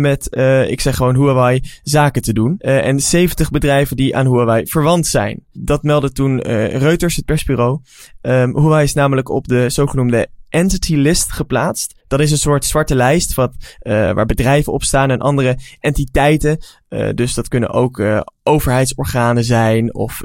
met, 0.00 0.36
ik 0.68 0.80
zeg 0.80 0.96
gewoon 0.96 1.16
Huawei, 1.16 1.60
zaken 1.82 2.22
te 2.22 2.32
doen. 2.32 2.58
en 2.58 3.00
70 3.00 3.50
bedrijven 3.50 3.96
die 3.96 4.16
aan 4.16 4.26
Huawei 4.26 4.66
verwant 4.66 5.06
zijn. 5.06 5.44
Dat 5.52 5.82
meldde 5.82 6.12
toen 6.12 6.40
Reuters, 6.40 7.16
het 7.16 7.24
persbureau. 7.24 7.80
Um, 8.22 8.58
Huawei 8.58 8.84
is 8.84 8.94
namelijk 8.94 9.28
op 9.28 9.48
de 9.48 9.70
zogenoemde 9.70 10.28
entity 10.52 10.94
list 10.94 11.32
geplaatst. 11.32 11.94
Dat 12.06 12.20
is 12.20 12.30
een 12.30 12.38
soort 12.38 12.64
zwarte 12.64 12.94
lijst 12.94 13.34
wat, 13.34 13.54
uh, 13.82 14.12
waar 14.12 14.26
bedrijven 14.26 14.72
op 14.72 14.82
staan 14.82 15.10
en 15.10 15.18
andere 15.18 15.58
entiteiten. 15.80 16.58
Uh, 16.88 17.08
dus 17.14 17.34
dat 17.34 17.48
kunnen 17.48 17.70
ook 17.70 17.98
uh, 17.98 18.20
overheidsorganen 18.42 19.44
zijn 19.44 19.94
of 19.94 20.20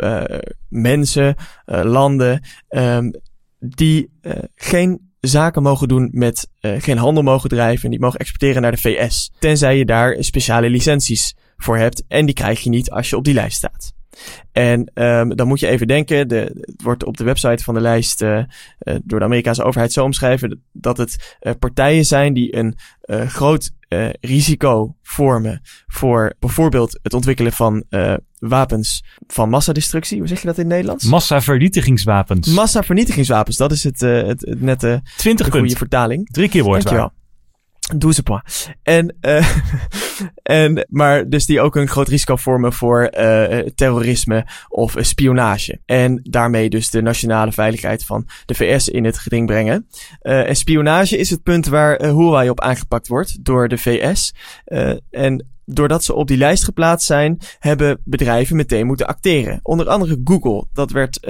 mensen, 0.70 1.36
landen, 1.66 2.44
um, 2.70 3.12
die 3.60 4.10
geen 4.56 5.12
zaken 5.20 5.62
mogen 5.62 5.88
doen 5.88 6.10
met, 6.12 6.50
geen 6.60 6.98
handel 6.98 7.24
mogen 7.24 7.50
drijven 7.50 7.84
en 7.84 7.90
die 7.90 8.00
mogen 8.00 8.20
exporteren 8.20 8.62
naar 8.62 8.72
de 8.72 8.78
VS. 8.78 9.32
Tenzij 9.40 9.78
je 9.78 9.86
daar 9.86 10.16
speciale 10.20 10.70
licenties 10.70 11.36
voor 11.58 11.78
hebt 11.78 12.04
en 12.08 12.26
die 12.26 12.36
krijg 12.36 12.60
je 12.60 12.70
niet 12.70 12.92
als 12.92 13.10
je 13.10 13.18
op 13.18 13.24
die 13.24 13.34
lijst 13.34 13.58
staat. 13.58 13.97
En 14.51 14.91
um, 14.93 15.36
dan 15.36 15.47
moet 15.47 15.60
je 15.60 15.67
even 15.67 15.88
denken, 15.88 16.27
de, 16.27 16.62
het 16.62 16.82
wordt 16.82 17.06
op 17.06 17.17
de 17.17 17.23
website 17.23 17.63
van 17.63 17.73
de 17.73 17.82
lijst 17.82 18.21
uh, 18.21 18.38
uh, 18.38 18.43
door 19.03 19.19
de 19.19 19.25
Amerikaanse 19.25 19.63
overheid 19.63 19.91
zo 19.91 20.03
omschrijven 20.03 20.63
dat 20.71 20.97
het 20.97 21.38
uh, 21.41 21.53
partijen 21.60 22.06
zijn 22.06 22.34
die 22.34 22.56
een 22.56 22.75
groot 23.27 23.75
risico 24.19 24.95
vormen 25.01 25.62
voor 25.88 26.34
bijvoorbeeld 26.39 26.99
het 27.01 27.13
ontwikkelen 27.13 27.51
van 27.51 27.84
wapens 28.39 29.03
van 29.27 29.49
massadestructie. 29.49 30.17
Hoe 30.17 30.27
zeg 30.27 30.41
je 30.41 30.47
dat 30.47 30.58
in 30.58 30.63
het 30.63 30.71
Nederlands? 30.71 31.03
Massavernietigingswapens. 31.03 32.47
Massavernietigingswapens, 32.47 33.58
dat 33.58 33.71
is 33.71 33.84
het, 33.84 33.99
het, 33.99 34.41
het 34.41 34.62
nette 34.62 35.01
20 35.17 35.49
goede 35.49 35.75
vertaling. 35.75 36.30
Drie 36.32 36.49
keer 36.49 36.63
woord 36.63 36.84
Dankjewel. 36.84 37.12
Doe 37.95 38.23
pas. 38.23 38.69
En, 38.84 39.15
uh, 39.21 39.47
en, 40.43 40.88
maar 40.89 41.30
dus 41.30 41.45
die 41.45 41.62
ook 41.62 41.76
een 41.76 41.88
groot 41.88 42.08
risico 42.08 42.36
vormen 42.36 42.73
voor 42.73 43.02
uh, 43.19 43.60
terrorisme 43.60 44.45
of 44.69 44.97
uh, 44.97 45.04
spionage. 45.04 45.82
En 45.86 46.19
daarmee 46.23 46.69
dus 46.69 46.89
de 46.89 47.02
nationale 47.02 47.52
veiligheid 47.52 48.06
van 48.06 48.28
de 48.45 48.56
VS 48.56 48.89
in 48.89 49.06
het 49.06 49.17
geding 49.17 49.45
brengen. 49.45 49.88
en 50.21 50.56
spionage 50.56 51.17
is 51.17 51.30
het 51.30 51.43
punt 51.43 51.67
waar 51.67 52.02
Huawei 52.02 52.50
op 52.50 52.62
aangepakt 52.62 53.08
wordt 53.08 53.45
door 53.45 53.67
de 53.67 53.78
VS. 53.78 54.34
en 55.10 55.45
doordat 55.65 56.04
ze 56.04 56.13
op 56.13 56.28
die 56.28 56.38
lijst 56.38 56.63
geplaatst 56.63 57.08
zijn, 57.08 57.38
hebben 57.60 58.02
bedrijven 58.04 58.56
meteen 58.56 58.86
moeten 58.86 59.08
acteren. 59.08 59.60
Onder 59.63 59.88
andere 59.88 60.21
Google. 60.23 60.67
Dat 60.73 60.91
werd 60.91 61.28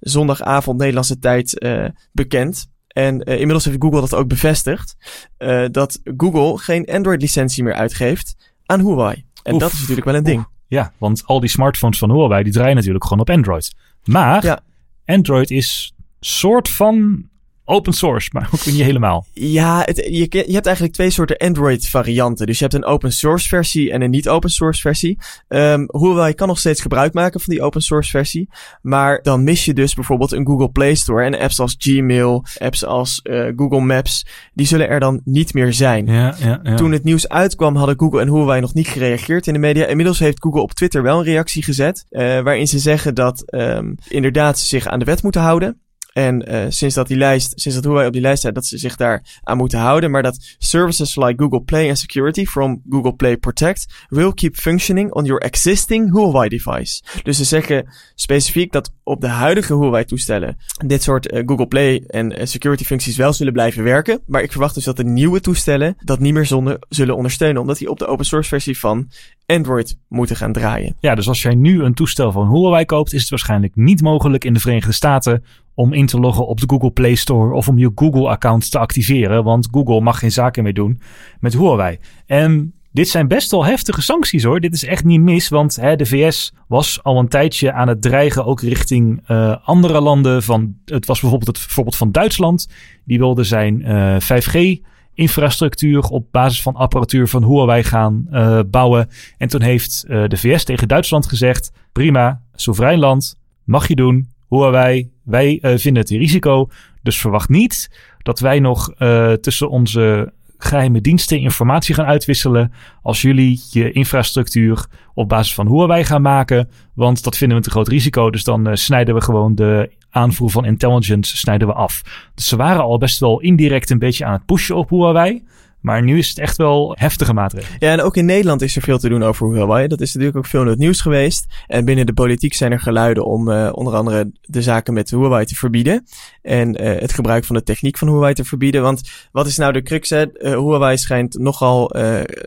zondagavond 0.00 0.78
Nederlandse 0.78 1.18
tijd 1.18 1.66
bekend. 2.12 2.72
En 2.94 3.14
uh, 3.14 3.34
inmiddels 3.34 3.64
heeft 3.64 3.76
Google 3.80 4.00
dat 4.00 4.14
ook 4.14 4.28
bevestigd. 4.28 4.96
Uh, 5.38 5.64
dat 5.70 6.00
Google 6.16 6.58
geen 6.58 6.86
Android-licentie 6.86 7.62
meer 7.62 7.74
uitgeeft 7.74 8.52
aan 8.66 8.80
Huawei. 8.80 9.24
En 9.42 9.54
Oef. 9.54 9.60
dat 9.60 9.72
is 9.72 9.78
natuurlijk 9.78 10.06
wel 10.06 10.14
een 10.14 10.22
ding. 10.24 10.46
Ja, 10.66 10.92
want 10.98 11.22
al 11.26 11.40
die 11.40 11.48
smartphones 11.48 11.98
van 11.98 12.10
Huawei 12.10 12.42
die 12.42 12.52
draaien 12.52 12.76
natuurlijk 12.76 13.04
gewoon 13.04 13.20
op 13.20 13.30
Android. 13.30 13.74
Maar 14.04 14.44
ja. 14.44 14.60
Android 15.06 15.50
is 15.50 15.94
soort 16.20 16.68
van 16.68 17.28
open 17.64 17.92
source, 17.92 18.28
maar 18.32 18.48
ook 18.54 18.66
niet 18.66 18.80
helemaal. 18.80 19.26
Ja, 19.32 19.82
het, 19.84 19.96
je, 19.96 20.26
je 20.46 20.52
hebt 20.52 20.66
eigenlijk 20.66 20.94
twee 20.94 21.10
soorten 21.10 21.36
Android 21.36 21.88
varianten. 21.88 22.46
Dus 22.46 22.58
je 22.58 22.64
hebt 22.64 22.76
een 22.76 22.84
open 22.84 23.12
source 23.12 23.48
versie 23.48 23.92
en 23.92 24.02
een 24.02 24.10
niet 24.10 24.28
open 24.28 24.50
source 24.50 24.80
versie. 24.80 25.18
Um, 25.48 25.84
hoewel 25.90 26.26
je 26.26 26.34
kan 26.34 26.48
nog 26.48 26.58
steeds 26.58 26.80
gebruik 26.80 27.12
maken 27.12 27.40
van 27.40 27.54
die 27.54 27.62
open 27.62 27.80
source 27.80 28.10
versie. 28.10 28.48
Maar 28.82 29.22
dan 29.22 29.44
mis 29.44 29.64
je 29.64 29.74
dus 29.74 29.94
bijvoorbeeld 29.94 30.32
een 30.32 30.46
Google 30.46 30.70
Play 30.70 30.94
Store 30.94 31.24
en 31.24 31.38
apps 31.38 31.60
als 31.60 31.74
Gmail, 31.78 32.44
apps 32.58 32.84
als 32.84 33.20
uh, 33.22 33.52
Google 33.56 33.80
Maps. 33.80 34.26
Die 34.52 34.66
zullen 34.66 34.88
er 34.88 35.00
dan 35.00 35.20
niet 35.24 35.54
meer 35.54 35.72
zijn. 35.72 36.06
Ja, 36.06 36.34
ja, 36.38 36.60
ja. 36.62 36.74
Toen 36.74 36.92
het 36.92 37.04
nieuws 37.04 37.28
uitkwam 37.28 37.76
hadden 37.76 37.98
Google 37.98 38.20
en 38.20 38.28
Huawei 38.28 38.60
nog 38.60 38.74
niet 38.74 38.88
gereageerd 38.88 39.46
in 39.46 39.52
de 39.52 39.58
media. 39.58 39.86
Inmiddels 39.86 40.18
heeft 40.18 40.42
Google 40.42 40.62
op 40.62 40.72
Twitter 40.72 41.02
wel 41.02 41.18
een 41.18 41.24
reactie 41.24 41.62
gezet. 41.62 42.06
Uh, 42.10 42.20
waarin 42.40 42.66
ze 42.66 42.78
zeggen 42.78 43.14
dat 43.14 43.42
um, 43.54 43.94
inderdaad 44.08 44.58
ze 44.58 44.66
zich 44.66 44.86
aan 44.86 44.98
de 44.98 45.04
wet 45.04 45.22
moeten 45.22 45.40
houden. 45.40 45.78
En 46.14 46.52
uh, 46.52 46.64
sinds 46.68 46.94
dat 46.94 47.06
die 47.06 47.16
lijst, 47.16 47.52
sinds 47.60 47.76
dat 47.76 47.86
Huawei 47.86 48.06
op 48.06 48.12
die 48.12 48.22
lijst 48.22 48.38
staat, 48.38 48.54
dat 48.54 48.66
ze 48.66 48.78
zich 48.78 48.96
daar 48.96 49.40
aan 49.42 49.56
moeten 49.56 49.78
houden. 49.78 50.10
Maar 50.10 50.22
dat 50.22 50.56
services 50.58 51.16
like 51.16 51.42
Google 51.42 51.62
Play 51.62 51.88
and 51.88 51.98
Security 51.98 52.44
from 52.44 52.82
Google 52.88 53.14
Play 53.14 53.36
Protect 53.36 54.06
will 54.08 54.32
keep 54.32 54.56
functioning 54.56 55.12
on 55.12 55.24
your 55.24 55.42
existing 55.42 56.12
Huawei 56.12 56.48
device. 56.48 57.02
Dus 57.22 57.36
ze 57.36 57.44
zeggen 57.44 57.86
specifiek 58.14 58.72
dat 58.72 58.92
op 59.02 59.20
de 59.20 59.28
huidige 59.28 59.74
Huawei 59.74 60.04
toestellen 60.04 60.56
dit 60.86 61.02
soort 61.02 61.32
uh, 61.32 61.42
Google 61.46 61.66
Play 61.66 62.04
en 62.06 62.40
uh, 62.40 62.46
security 62.46 62.84
functies 62.84 63.16
wel 63.16 63.32
zullen 63.32 63.52
blijven 63.52 63.84
werken. 63.84 64.20
Maar 64.26 64.42
ik 64.42 64.50
verwacht 64.50 64.74
dus 64.74 64.84
dat 64.84 64.96
de 64.96 65.04
nieuwe 65.04 65.40
toestellen 65.40 65.96
dat 65.98 66.18
niet 66.18 66.32
meer 66.32 66.46
zonder, 66.46 66.78
zullen 66.88 67.16
ondersteunen. 67.16 67.60
Omdat 67.60 67.78
die 67.78 67.90
op 67.90 67.98
de 67.98 68.06
open 68.06 68.24
source 68.24 68.48
versie 68.48 68.78
van 68.78 69.08
Android 69.46 69.98
moeten 70.08 70.36
gaan 70.36 70.52
draaien. 70.52 70.96
Ja, 71.00 71.14
dus 71.14 71.28
als 71.28 71.42
jij 71.42 71.54
nu 71.54 71.82
een 71.82 71.94
toestel 71.94 72.32
van 72.32 72.48
Huawei 72.48 72.84
koopt, 72.84 73.12
is 73.12 73.20
het 73.20 73.30
waarschijnlijk 73.30 73.76
niet 73.76 74.02
mogelijk 74.02 74.44
in 74.44 74.52
de 74.52 74.60
Verenigde 74.60 74.92
Staten 74.92 75.44
om 75.74 75.92
in 75.92 76.06
te 76.06 76.20
loggen 76.20 76.46
op 76.46 76.60
de 76.60 76.68
Google 76.68 76.90
Play 76.90 77.14
Store 77.14 77.54
of 77.54 77.68
om 77.68 77.78
je 77.78 77.92
Google-account 77.94 78.70
te 78.70 78.78
activeren, 78.78 79.44
want 79.44 79.68
Google 79.70 80.00
mag 80.00 80.18
geen 80.18 80.32
zaken 80.32 80.62
meer 80.62 80.74
doen 80.74 81.00
met 81.40 81.52
Huawei. 81.52 81.98
En 82.26 82.74
dit 82.94 83.08
zijn 83.08 83.28
best 83.28 83.50
wel 83.50 83.64
heftige 83.64 84.02
sancties 84.02 84.42
hoor. 84.42 84.60
Dit 84.60 84.74
is 84.74 84.84
echt 84.84 85.04
niet 85.04 85.20
mis, 85.20 85.48
want 85.48 85.76
hè, 85.76 85.96
de 85.96 86.06
VS 86.06 86.52
was 86.68 87.02
al 87.02 87.18
een 87.18 87.28
tijdje 87.28 87.72
aan 87.72 87.88
het 87.88 88.02
dreigen, 88.02 88.44
ook 88.44 88.60
richting 88.60 89.22
uh, 89.28 89.56
andere 89.64 90.00
landen. 90.00 90.42
Van, 90.42 90.74
het 90.84 91.06
was 91.06 91.20
bijvoorbeeld 91.20 91.56
het 91.56 91.66
voorbeeld 91.66 91.96
van 91.96 92.12
Duitsland. 92.12 92.68
Die 93.04 93.18
wilde 93.18 93.44
zijn 93.44 93.80
uh, 93.80 94.16
5G 94.20 94.82
infrastructuur 95.14 96.02
op 96.02 96.26
basis 96.30 96.62
van 96.62 96.74
apparatuur 96.74 97.28
van 97.28 97.44
Huawei 97.44 97.82
gaan 97.82 98.26
uh, 98.30 98.60
bouwen. 98.66 99.08
En 99.38 99.48
toen 99.48 99.62
heeft 99.62 100.04
de 100.06 100.36
VS 100.36 100.64
tegen 100.64 100.88
Duitsland 100.88 101.26
gezegd: 101.26 101.72
prima, 101.92 102.42
soeverein 102.54 102.98
land, 102.98 103.38
mag 103.64 103.88
je 103.88 103.94
doen. 103.94 104.33
Huawei, 104.54 105.10
wij 105.22 105.58
uh, 105.62 105.76
vinden 105.76 106.02
het 106.02 106.10
een 106.10 106.18
risico. 106.18 106.68
Dus 107.02 107.20
verwacht 107.20 107.48
niet 107.48 107.90
dat 108.22 108.40
wij 108.40 108.58
nog 108.58 108.94
tussen 109.40 109.70
onze 109.70 110.32
geheime 110.58 111.00
diensten 111.00 111.40
informatie 111.40 111.94
gaan 111.94 112.04
uitwisselen 112.06 112.72
als 113.02 113.22
jullie 113.22 113.60
je 113.70 113.92
infrastructuur 113.92 114.86
op 115.14 115.28
basis 115.28 115.54
van 115.54 115.66
Huawei 115.66 116.04
gaan 116.04 116.22
maken. 116.22 116.68
Want 116.94 117.24
dat 117.24 117.36
vinden 117.36 117.56
we 117.56 117.62
een 117.62 117.68
te 117.68 117.74
groot 117.74 117.88
risico. 117.88 118.30
Dus 118.30 118.44
dan 118.44 118.68
uh, 118.68 118.74
snijden 118.74 119.14
we 119.14 119.20
gewoon 119.20 119.54
de 119.54 119.90
aanvoer 120.10 120.50
van 120.50 120.64
intelligence 120.64 121.36
snijden 121.36 121.68
we 121.68 121.74
af. 121.74 122.02
Dus 122.34 122.48
ze 122.48 122.56
waren 122.56 122.82
al 122.82 122.98
best 122.98 123.20
wel 123.20 123.40
indirect 123.40 123.90
een 123.90 123.98
beetje 123.98 124.24
aan 124.24 124.32
het 124.32 124.44
pushen 124.44 124.76
op 124.76 124.90
Huawei. 124.90 125.42
Maar 125.84 126.02
nu 126.02 126.18
is 126.18 126.28
het 126.28 126.38
echt 126.38 126.56
wel 126.56 126.94
heftige 126.98 127.32
maatregelen. 127.32 127.76
Ja, 127.78 127.92
en 127.92 128.00
ook 128.00 128.16
in 128.16 128.24
Nederland 128.24 128.62
is 128.62 128.76
er 128.76 128.82
veel 128.82 128.98
te 128.98 129.08
doen 129.08 129.22
over 129.22 129.52
Huawei. 129.52 129.86
Dat 129.86 130.00
is 130.00 130.12
natuurlijk 130.12 130.38
ook 130.38 130.46
veel 130.46 130.62
in 130.62 130.68
het 130.68 130.78
nieuws 130.78 131.00
geweest. 131.00 131.46
En 131.66 131.84
binnen 131.84 132.06
de 132.06 132.12
politiek 132.12 132.54
zijn 132.54 132.72
er 132.72 132.80
geluiden 132.80 133.24
om 133.24 133.48
uh, 133.48 133.70
onder 133.72 133.94
andere 133.94 134.32
de 134.40 134.62
zaken 134.62 134.94
met 134.94 135.10
Huawei 135.10 135.44
te 135.44 135.54
verbieden. 135.54 136.06
En 136.42 136.82
uh, 136.82 137.00
het 137.00 137.12
gebruik 137.12 137.44
van 137.44 137.56
de 137.56 137.62
techniek 137.62 137.98
van 137.98 138.08
Huawei 138.08 138.34
te 138.34 138.44
verbieden. 138.44 138.82
Want 138.82 139.10
wat 139.32 139.46
is 139.46 139.56
nou 139.56 139.72
de 139.72 139.82
crux? 139.82 140.10
Hè? 140.10 140.22
Uh, 140.22 140.50
Huawei 140.50 140.98
schijnt 140.98 141.38
nogal 141.38 141.92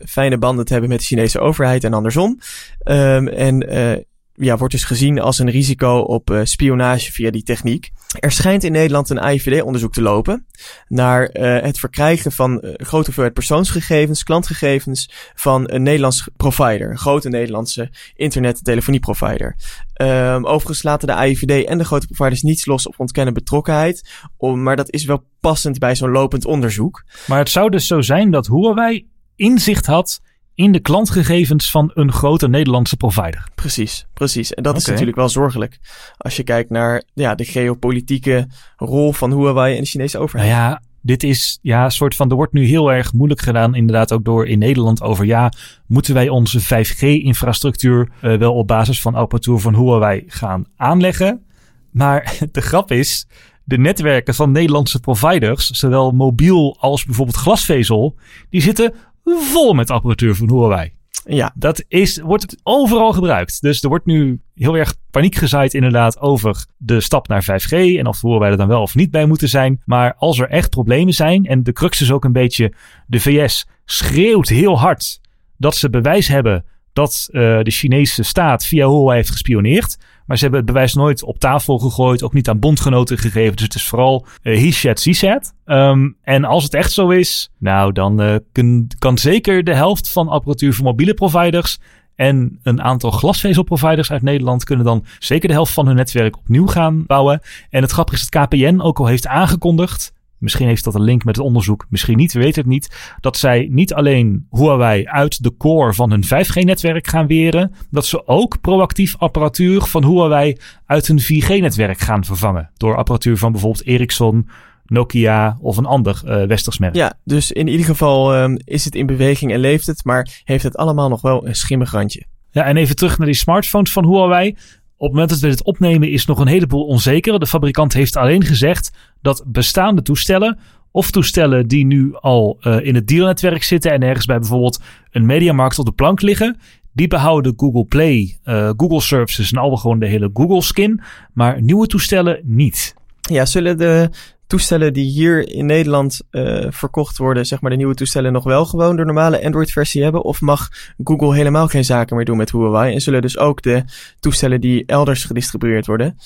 fijne 0.05 0.38
banden 0.38 0.65
te 0.65 0.71
hebben 0.71 0.89
met 0.89 0.99
de 0.99 1.05
Chinese 1.05 1.39
overheid 1.39 1.83
en 1.83 1.93
andersom. 1.93 2.39
Um, 2.83 3.27
en 3.27 4.05
ja, 4.39 4.57
wordt 4.57 4.73
dus 4.73 4.83
gezien 4.83 5.19
als 5.19 5.39
een 5.39 5.49
risico 5.49 5.99
op 5.99 6.29
uh, 6.29 6.39
spionage 6.43 7.11
via 7.11 7.31
die 7.31 7.43
techniek. 7.43 7.91
Er 8.19 8.31
schijnt 8.31 8.63
in 8.63 8.71
Nederland 8.71 9.09
een 9.09 9.19
AIVD-onderzoek 9.19 9.93
te 9.93 10.01
lopen 10.01 10.45
naar 10.88 11.29
uh, 11.33 11.61
het 11.61 11.79
verkrijgen 11.79 12.31
van 12.31 12.51
uh, 12.51 12.71
grote 12.75 13.05
hoeveelheid 13.05 13.33
persoonsgegevens, 13.33 14.23
klantgegevens 14.23 15.11
van 15.35 15.71
een 15.71 15.83
Nederlands 15.83 16.29
provider, 16.35 16.89
een 16.89 16.97
grote 16.97 17.29
Nederlandse 17.29 17.89
internet- 18.15 18.57
en 18.57 18.63
telefonieprovider. 18.63 19.55
Um, 20.01 20.45
overigens 20.45 20.83
laten 20.83 21.07
de 21.07 21.13
AIVD 21.13 21.65
en 21.65 21.77
de 21.77 21.85
grote 21.85 22.07
providers 22.07 22.41
niets 22.41 22.65
los 22.65 22.88
op 22.88 22.93
ontkennen 22.97 23.33
betrokkenheid, 23.33 24.09
maar 24.39 24.75
dat 24.75 24.89
is 24.89 25.05
wel 25.05 25.23
passend 25.39 25.79
bij 25.79 25.95
zo'n 25.95 26.11
lopend 26.11 26.45
onderzoek. 26.45 27.03
Maar 27.27 27.39
het 27.39 27.49
zou 27.49 27.69
dus 27.69 27.88
zo 27.88 28.01
zijn 28.01 28.31
dat 28.31 28.47
Huawei 28.47 29.07
inzicht 29.35 29.85
had 29.85 30.21
in 30.58 30.72
de 30.72 30.80
klantgegevens 30.80 31.72
van 31.72 31.91
een 31.93 32.12
grote 32.12 32.47
Nederlandse 32.47 32.97
provider. 32.97 33.47
Precies, 33.55 34.05
precies. 34.14 34.53
En 34.53 34.64
dat 34.64 34.72
okay. 34.72 34.84
is 34.84 34.89
natuurlijk 34.89 35.18
wel 35.18 35.30
zorgelijk. 35.30 35.80
Als 36.18 36.36
je 36.36 36.43
kijkt 36.43 36.70
naar 36.70 37.03
ja, 37.14 37.36
de 37.36 37.45
geopolitieke 37.45 38.47
rol 38.78 39.14
van 39.14 39.34
Huawei 39.34 39.76
en 39.76 39.82
de 39.82 39.88
Chinese 39.88 40.18
overheid. 40.18 40.49
Nou 40.49 40.62
ja, 40.62 40.82
dit 41.01 41.24
is 41.24 41.60
ja, 41.62 41.84
een 41.84 41.91
soort 41.91 42.16
van. 42.16 42.30
Er 42.30 42.36
wordt 42.36 42.53
nu 42.53 42.66
heel 42.66 42.91
erg 42.91 43.14
moeilijk 43.14 43.41
gedaan, 43.41 43.76
inderdaad, 43.76 44.12
ook 44.12 44.24
door 44.24 44.47
in 44.47 44.60
Nederland 44.60 45.01
over. 45.01 45.26
Ja, 45.26 45.51
moeten 45.88 46.14
wij 46.14 46.30
onze 46.30 46.62
5G-infrastructuur 46.62 48.10
uh, 48.22 48.38
wel 48.38 48.53
op 48.53 48.68
basis 48.68 49.01
van 49.01 49.16
apparatuur 49.16 49.60
van 49.60 49.76
Huawei 49.76 50.24
gaan 50.28 50.66
aanleggen? 50.76 51.45
Maar 51.91 52.38
de 52.51 52.62
grap 52.62 52.91
is. 52.91 53.28
De 53.64 53.78
netwerken 53.78 54.34
van 54.34 54.51
Nederlandse 54.51 54.99
providers, 54.99 55.70
zowel 55.70 56.12
mobiel 56.12 56.78
als 56.80 57.05
bijvoorbeeld 57.05 57.38
glasvezel, 57.38 58.16
die 58.49 58.62
zitten 58.62 58.93
vol 59.36 59.73
met 59.73 59.89
apparatuur 59.89 60.36
van 60.36 60.49
Huawei. 60.49 60.91
Ja. 61.25 61.53
Dat 61.55 61.84
is, 61.88 62.19
wordt 62.19 62.55
overal 62.63 63.13
gebruikt. 63.13 63.61
Dus 63.61 63.84
er 63.84 63.89
wordt 63.89 64.05
nu 64.05 64.41
heel 64.55 64.78
erg 64.78 64.95
paniek 65.11 65.36
gezaaid 65.36 65.73
inderdaad 65.73 66.19
over 66.19 66.65
de 66.78 67.01
stap 67.01 67.28
naar 67.28 67.43
5G 67.43 67.71
en 67.71 68.07
of 68.07 68.21
Huawei 68.21 68.51
er 68.51 68.57
dan 68.57 68.67
wel 68.67 68.82
of 68.82 68.95
niet 68.95 69.11
bij 69.11 69.25
moeten 69.25 69.49
zijn. 69.49 69.82
Maar 69.86 70.15
als 70.17 70.39
er 70.39 70.49
echt 70.49 70.69
problemen 70.69 71.13
zijn 71.13 71.45
en 71.45 71.63
de 71.63 71.73
crux 71.73 72.01
is 72.01 72.11
ook 72.11 72.23
een 72.23 72.32
beetje 72.32 72.73
de 73.07 73.19
VS 73.19 73.67
schreeuwt 73.86 74.47
heel 74.47 74.80
hard 74.80 75.19
dat 75.57 75.75
ze 75.75 75.89
bewijs 75.89 76.28
hebben 76.28 76.65
dat 76.93 77.28
uh, 77.32 77.41
de 77.61 77.71
Chinese 77.71 78.23
staat 78.23 78.65
via 78.65 78.88
Huawei 78.88 79.15
heeft 79.15 79.32
gespioneerd. 79.32 79.97
Maar 80.28 80.38
ze 80.38 80.43
hebben 80.43 80.61
het 80.61 80.71
bewijs 80.71 80.93
nooit 80.93 81.23
op 81.23 81.39
tafel 81.39 81.78
gegooid, 81.78 82.23
ook 82.23 82.34
niet 82.34 82.49
aan 82.49 82.59
bondgenoten 82.59 83.17
gegeven. 83.17 83.55
Dus 83.55 83.65
het 83.65 83.75
is 83.75 83.88
vooral 83.88 84.25
uh, 84.43 84.61
he 84.61 84.71
said, 84.71 84.99
she 84.99 85.13
said. 85.13 85.53
Um, 85.65 86.17
en 86.21 86.45
als 86.45 86.63
het 86.63 86.73
echt 86.73 86.91
zo 86.91 87.09
is, 87.09 87.51
nou 87.57 87.91
dan 87.91 88.41
kun, 88.51 88.88
kan 88.99 89.17
zeker 89.17 89.63
de 89.63 89.73
helft 89.73 90.11
van 90.11 90.28
apparatuur 90.28 90.73
voor 90.73 90.86
mobiele 90.86 91.13
providers 91.13 91.80
en 92.17 92.59
een 92.63 92.82
aantal 92.82 93.11
glasvezelproviders 93.11 94.11
uit 94.11 94.21
Nederland 94.21 94.63
kunnen 94.63 94.86
dan 94.86 95.05
zeker 95.19 95.47
de 95.47 95.53
helft 95.53 95.73
van 95.73 95.88
hun 95.88 95.95
netwerk 95.95 96.38
opnieuw 96.38 96.67
gaan 96.67 97.05
bouwen. 97.05 97.41
En 97.69 97.82
het 97.82 97.91
grappige 97.91 98.17
is 98.17 98.30
dat 98.30 98.47
KPN 98.47 98.80
ook 98.80 98.99
al 98.99 99.05
heeft 99.05 99.28
aangekondigd 99.28 100.13
Misschien 100.38 100.67
heeft 100.67 100.83
dat 100.83 100.95
een 100.95 101.01
link 101.01 101.23
met 101.23 101.35
het 101.35 101.45
onderzoek, 101.45 101.85
misschien 101.89 102.17
niet, 102.17 102.33
we 102.33 102.39
weten 102.39 102.61
het 102.61 102.71
niet. 102.71 103.15
Dat 103.19 103.38
zij 103.38 103.67
niet 103.71 103.93
alleen 103.93 104.47
Huawei 104.51 105.05
uit 105.05 105.43
de 105.43 105.57
core 105.57 105.93
van 105.93 106.11
hun 106.11 106.23
5G-netwerk 106.25 107.07
gaan 107.07 107.27
weren, 107.27 107.73
dat 107.89 108.05
ze 108.05 108.27
ook 108.27 108.61
proactief 108.61 109.15
apparatuur 109.17 109.81
van 109.81 110.05
Huawei 110.05 110.57
uit 110.85 111.07
hun 111.07 111.21
4G-netwerk 111.21 111.99
gaan 111.99 112.25
vervangen. 112.25 112.69
Door 112.77 112.95
apparatuur 112.95 113.38
van 113.38 113.51
bijvoorbeeld 113.51 113.85
Ericsson, 113.85 114.49
Nokia 114.85 115.57
of 115.61 115.77
een 115.77 115.85
ander 115.85 116.21
uh, 116.25 116.43
westers 116.43 116.77
merk. 116.77 116.95
Ja, 116.95 117.13
dus 117.23 117.51
in 117.51 117.67
ieder 117.67 117.85
geval 117.85 118.41
um, 118.41 118.57
is 118.63 118.85
het 118.85 118.95
in 118.95 119.05
beweging 119.05 119.51
en 119.51 119.59
leeft 119.59 119.88
het, 119.88 120.03
maar 120.03 120.41
heeft 120.43 120.63
het 120.63 120.77
allemaal 120.77 121.09
nog 121.09 121.21
wel 121.21 121.47
een 121.47 121.55
schimmig 121.55 121.91
randje. 121.91 122.25
Ja, 122.51 122.63
en 122.63 122.77
even 122.77 122.95
terug 122.95 123.17
naar 123.17 123.27
die 123.27 123.35
smartphones 123.35 123.91
van 123.91 124.05
Huawei. 124.05 124.55
Op 124.98 125.08
het 125.08 125.12
moment 125.12 125.30
dat 125.30 125.39
we 125.39 125.48
dit 125.48 125.64
opnemen 125.64 126.12
is 126.12 126.26
nog 126.26 126.39
een 126.39 126.48
heleboel 126.48 126.86
onzeker. 126.86 127.39
De 127.39 127.48
fabrikant 127.48 127.93
heeft 127.93 128.16
alleen 128.16 128.43
gezegd 128.43 128.91
dat 129.22 129.43
bestaande 129.48 130.02
toestellen 130.02 130.60
of 130.91 131.12
toestellen 131.12 131.68
die 131.68 131.86
nu 131.86 132.16
al 132.16 132.58
uh, 132.62 132.86
in 132.86 132.95
het 132.95 133.08
dealnetwerk 133.08 133.64
zitten 133.64 133.91
en 133.91 134.02
ergens 134.02 134.26
bij 134.26 134.39
bijvoorbeeld 134.39 134.82
een 135.12 135.26
mediamarkt 135.26 135.80
op 135.80 135.86
de 135.86 135.91
plank 135.91 136.22
liggen, 136.22 136.58
die 136.93 137.08
behouden 137.08 137.54
Google 137.58 137.86
Play, 137.86 138.38
uh, 138.45 138.70
Google 138.78 139.02
Services 139.02 139.52
en 139.52 139.58
al 139.58 139.78
gewoon 139.78 140.00
de 140.00 140.08
hele 140.08 140.30
Google 140.34 140.62
skin, 140.62 141.02
maar 141.34 141.62
nieuwe 141.62 141.88
toestellen 141.88 142.39
niet. 142.43 142.95
Ja, 143.22 143.45
zullen 143.45 143.78
de 143.78 144.10
toestellen 144.48 144.93
die 144.93 145.12
hier 145.12 145.50
in 145.50 145.66
Nederland 145.66 146.22
uh, 146.32 146.66
verkocht 146.70 147.18
worden, 147.18 147.45
zeg 147.45 147.62
maar 147.62 147.72
de 147.72 147.78
nieuwe 147.78 147.93
toestellen, 147.93 148.34
nog 148.34 148.43
wel 148.43 148.66
gewoon 148.66 148.95
de 148.95 149.06
normale 149.06 149.43
Android-versie 149.43 150.04
hebben? 150.04 150.24
Of 150.24 150.41
mag 150.41 150.70
Google 151.04 151.36
helemaal 151.36 151.68
geen 151.68 151.86
zaken 151.86 152.16
meer 152.16 152.26
doen 152.26 152.38
met 152.38 152.52
Huawei? 152.52 152.93
En 152.93 153.02
zullen 153.02 153.22
dus 153.22 153.38
ook 153.38 153.62
de 153.62 153.84
toestellen 154.20 154.62
die 154.62 154.86
elders 154.86 155.24
gedistribueerd 155.24 155.86
worden, 155.86 156.18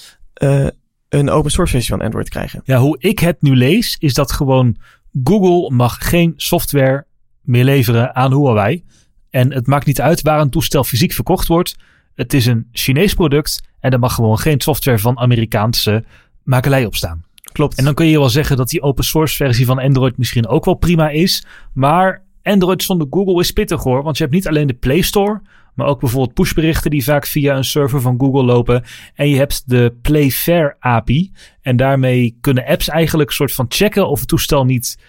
uh, 0.43 0.67
een 1.09 1.29
open 1.29 1.51
source 1.51 1.71
versie 1.71 1.95
van 1.95 2.05
Android 2.05 2.29
krijgen? 2.29 2.61
Ja, 2.63 2.77
hoe 2.77 2.95
ik 2.99 3.19
het 3.19 3.41
nu 3.41 3.55
lees, 3.55 3.95
is 3.99 4.13
dat 4.13 4.31
gewoon 4.31 4.77
Google 5.23 5.75
mag 5.75 6.09
geen 6.09 6.33
software 6.35 7.05
meer 7.41 7.63
leveren 7.63 8.15
aan 8.15 8.33
Huawei. 8.33 8.83
En 9.29 9.53
het 9.53 9.67
maakt 9.67 9.85
niet 9.85 10.01
uit 10.01 10.21
waar 10.21 10.41
een 10.41 10.49
toestel 10.49 10.83
fysiek 10.83 11.11
verkocht 11.11 11.47
wordt. 11.47 11.75
Het 12.15 12.33
is 12.33 12.45
een 12.45 12.67
Chinees 12.71 13.13
product 13.13 13.61
en 13.79 13.91
er 13.91 13.99
mag 13.99 14.13
gewoon 14.13 14.39
geen 14.39 14.61
software 14.61 14.99
van 14.99 15.19
Amerikaanse 15.19 16.03
makelij 16.43 16.85
op 16.85 16.95
staan. 16.95 17.23
Klopt. 17.51 17.77
En 17.77 17.83
dan 17.83 17.93
kun 17.93 18.05
je 18.05 18.19
wel 18.19 18.29
zeggen 18.29 18.57
dat 18.57 18.69
die 18.69 18.81
open 18.81 19.03
source 19.03 19.35
versie 19.35 19.65
van 19.65 19.79
Android 19.79 20.17
misschien 20.17 20.47
ook 20.47 20.65
wel 20.65 20.73
prima 20.73 21.09
is. 21.09 21.45
Maar 21.73 22.23
Android 22.43 22.83
zonder 22.83 23.07
Google 23.09 23.39
is 23.39 23.51
pittig 23.51 23.83
hoor. 23.83 24.03
Want 24.03 24.17
je 24.17 24.23
hebt 24.23 24.35
niet 24.35 24.47
alleen 24.47 24.67
de 24.67 24.73
Play 24.73 25.01
Store. 25.01 25.41
Maar 25.75 25.87
ook 25.87 25.99
bijvoorbeeld 25.99 26.33
pushberichten 26.33 26.91
die 26.91 27.03
vaak 27.03 27.25
via 27.25 27.55
een 27.55 27.63
server 27.63 28.01
van 28.01 28.19
Google 28.19 28.43
lopen. 28.43 28.83
En 29.15 29.29
je 29.29 29.37
hebt 29.37 29.63
de 29.69 29.93
Playfair 30.01 30.75
API. 30.79 31.31
En 31.61 31.75
daarmee 31.75 32.37
kunnen 32.41 32.65
apps 32.65 32.89
eigenlijk 32.89 33.31
soort 33.31 33.53
van 33.53 33.65
checken 33.69 34.09
of 34.09 34.19
het 34.19 34.27
toestel 34.27 34.65
niet 34.65 34.99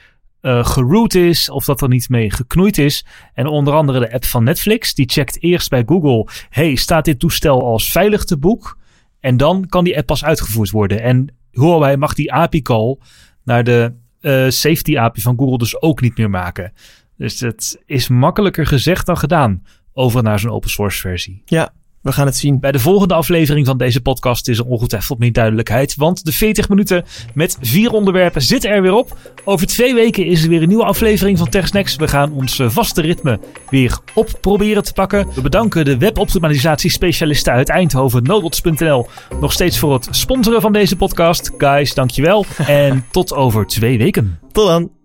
uh, 0.43 0.65
geroot 0.65 1.15
is. 1.15 1.51
Of 1.51 1.65
dat 1.65 1.81
er 1.81 1.89
niet 1.89 2.09
mee 2.09 2.31
geknoeid 2.31 2.79
is. 2.79 3.05
En 3.35 3.47
onder 3.47 3.75
andere 3.75 3.99
de 3.99 4.13
app 4.13 4.25
van 4.25 4.45
Netflix. 4.45 4.95
Die 4.95 5.09
checkt 5.09 5.43
eerst 5.43 5.71
bij 5.71 5.83
Google. 5.87 6.29
Hey, 6.49 6.75
staat 6.75 7.05
dit 7.05 7.19
toestel 7.19 7.65
als 7.65 7.91
veilig 7.91 8.25
te 8.25 8.39
boek? 8.39 8.79
En 9.21 9.37
dan 9.37 9.67
kan 9.67 9.85
die 9.85 9.97
app 9.97 10.07
pas 10.07 10.25
uitgevoerd 10.25 10.71
worden. 10.71 11.03
En 11.03 11.35
Huawei 11.53 11.97
mag 11.97 12.15
die 12.15 12.33
API 12.33 12.63
call 12.63 12.99
naar 13.45 13.65
de 13.65 13.93
uh, 14.21 14.49
safety 14.49 14.99
API 14.99 15.21
van 15.21 15.39
Google 15.39 15.59
dus 15.59 15.83
ook 15.83 16.01
niet 16.01 16.17
meer 16.17 16.31
maken. 16.31 16.73
Dus 17.17 17.41
het 17.41 17.83
is 17.87 18.09
makkelijker 18.09 18.67
gezegd 18.67 19.07
dan 19.07 19.17
gedaan 19.17 19.63
over 19.93 20.23
naar 20.23 20.39
zo'n 20.39 20.51
open 20.51 20.71
source 20.71 21.01
versie. 21.01 21.43
Ja, 21.45 21.75
we 22.03 22.13
gaan 22.13 22.27
het 22.27 22.37
zien. 22.37 22.61
Bij 22.61 22.73
de 22.73 22.79
volgende 22.79 23.15
aflevering 23.15 23.67
van 23.67 23.79
deze 23.79 24.01
podcast 24.01 24.49
is 24.49 24.59
er 24.59 24.67
ongetwijfeld 24.67 25.19
meer 25.19 25.33
duidelijkheid. 25.33 25.95
Want 25.97 26.25
de 26.25 26.33
40 26.33 26.69
minuten 26.69 27.05
met 27.35 27.57
vier 27.61 27.91
onderwerpen 27.91 28.43
zitten 28.43 28.71
er 28.71 28.83
weer 28.83 28.95
op. 28.95 29.17
Over 29.45 29.67
twee 29.67 29.95
weken 29.95 30.27
is 30.27 30.43
er 30.43 30.49
weer 30.49 30.63
een 30.63 30.69
nieuwe 30.69 30.85
aflevering 30.85 31.39
van 31.39 31.49
TechSnacks. 31.49 31.97
We 31.97 32.09
gaan 32.09 32.33
ons 32.33 32.61
vaste 32.65 33.01
ritme 33.01 33.41
weer 33.71 33.99
op 34.15 34.39
proberen 34.41 34.83
te 34.83 34.93
pakken. 34.93 35.27
We 35.35 35.41
bedanken 35.41 35.85
de 35.85 35.99
weboptimalisatiespecialisten 35.99 37.53
uit 37.53 37.69
Eindhoven, 37.69 38.23
nodots.nl, 38.23 39.07
nog 39.41 39.53
steeds 39.53 39.79
voor 39.79 39.93
het 39.93 40.09
sponsoren 40.11 40.61
van 40.61 40.73
deze 40.73 40.97
podcast. 40.97 41.51
Guys, 41.59 41.95
dankjewel. 41.95 42.45
en 42.67 43.05
tot 43.11 43.35
over 43.35 43.67
twee 43.67 43.99
weken. 43.99 44.39
Tot 44.53 44.67
dan. 44.67 45.02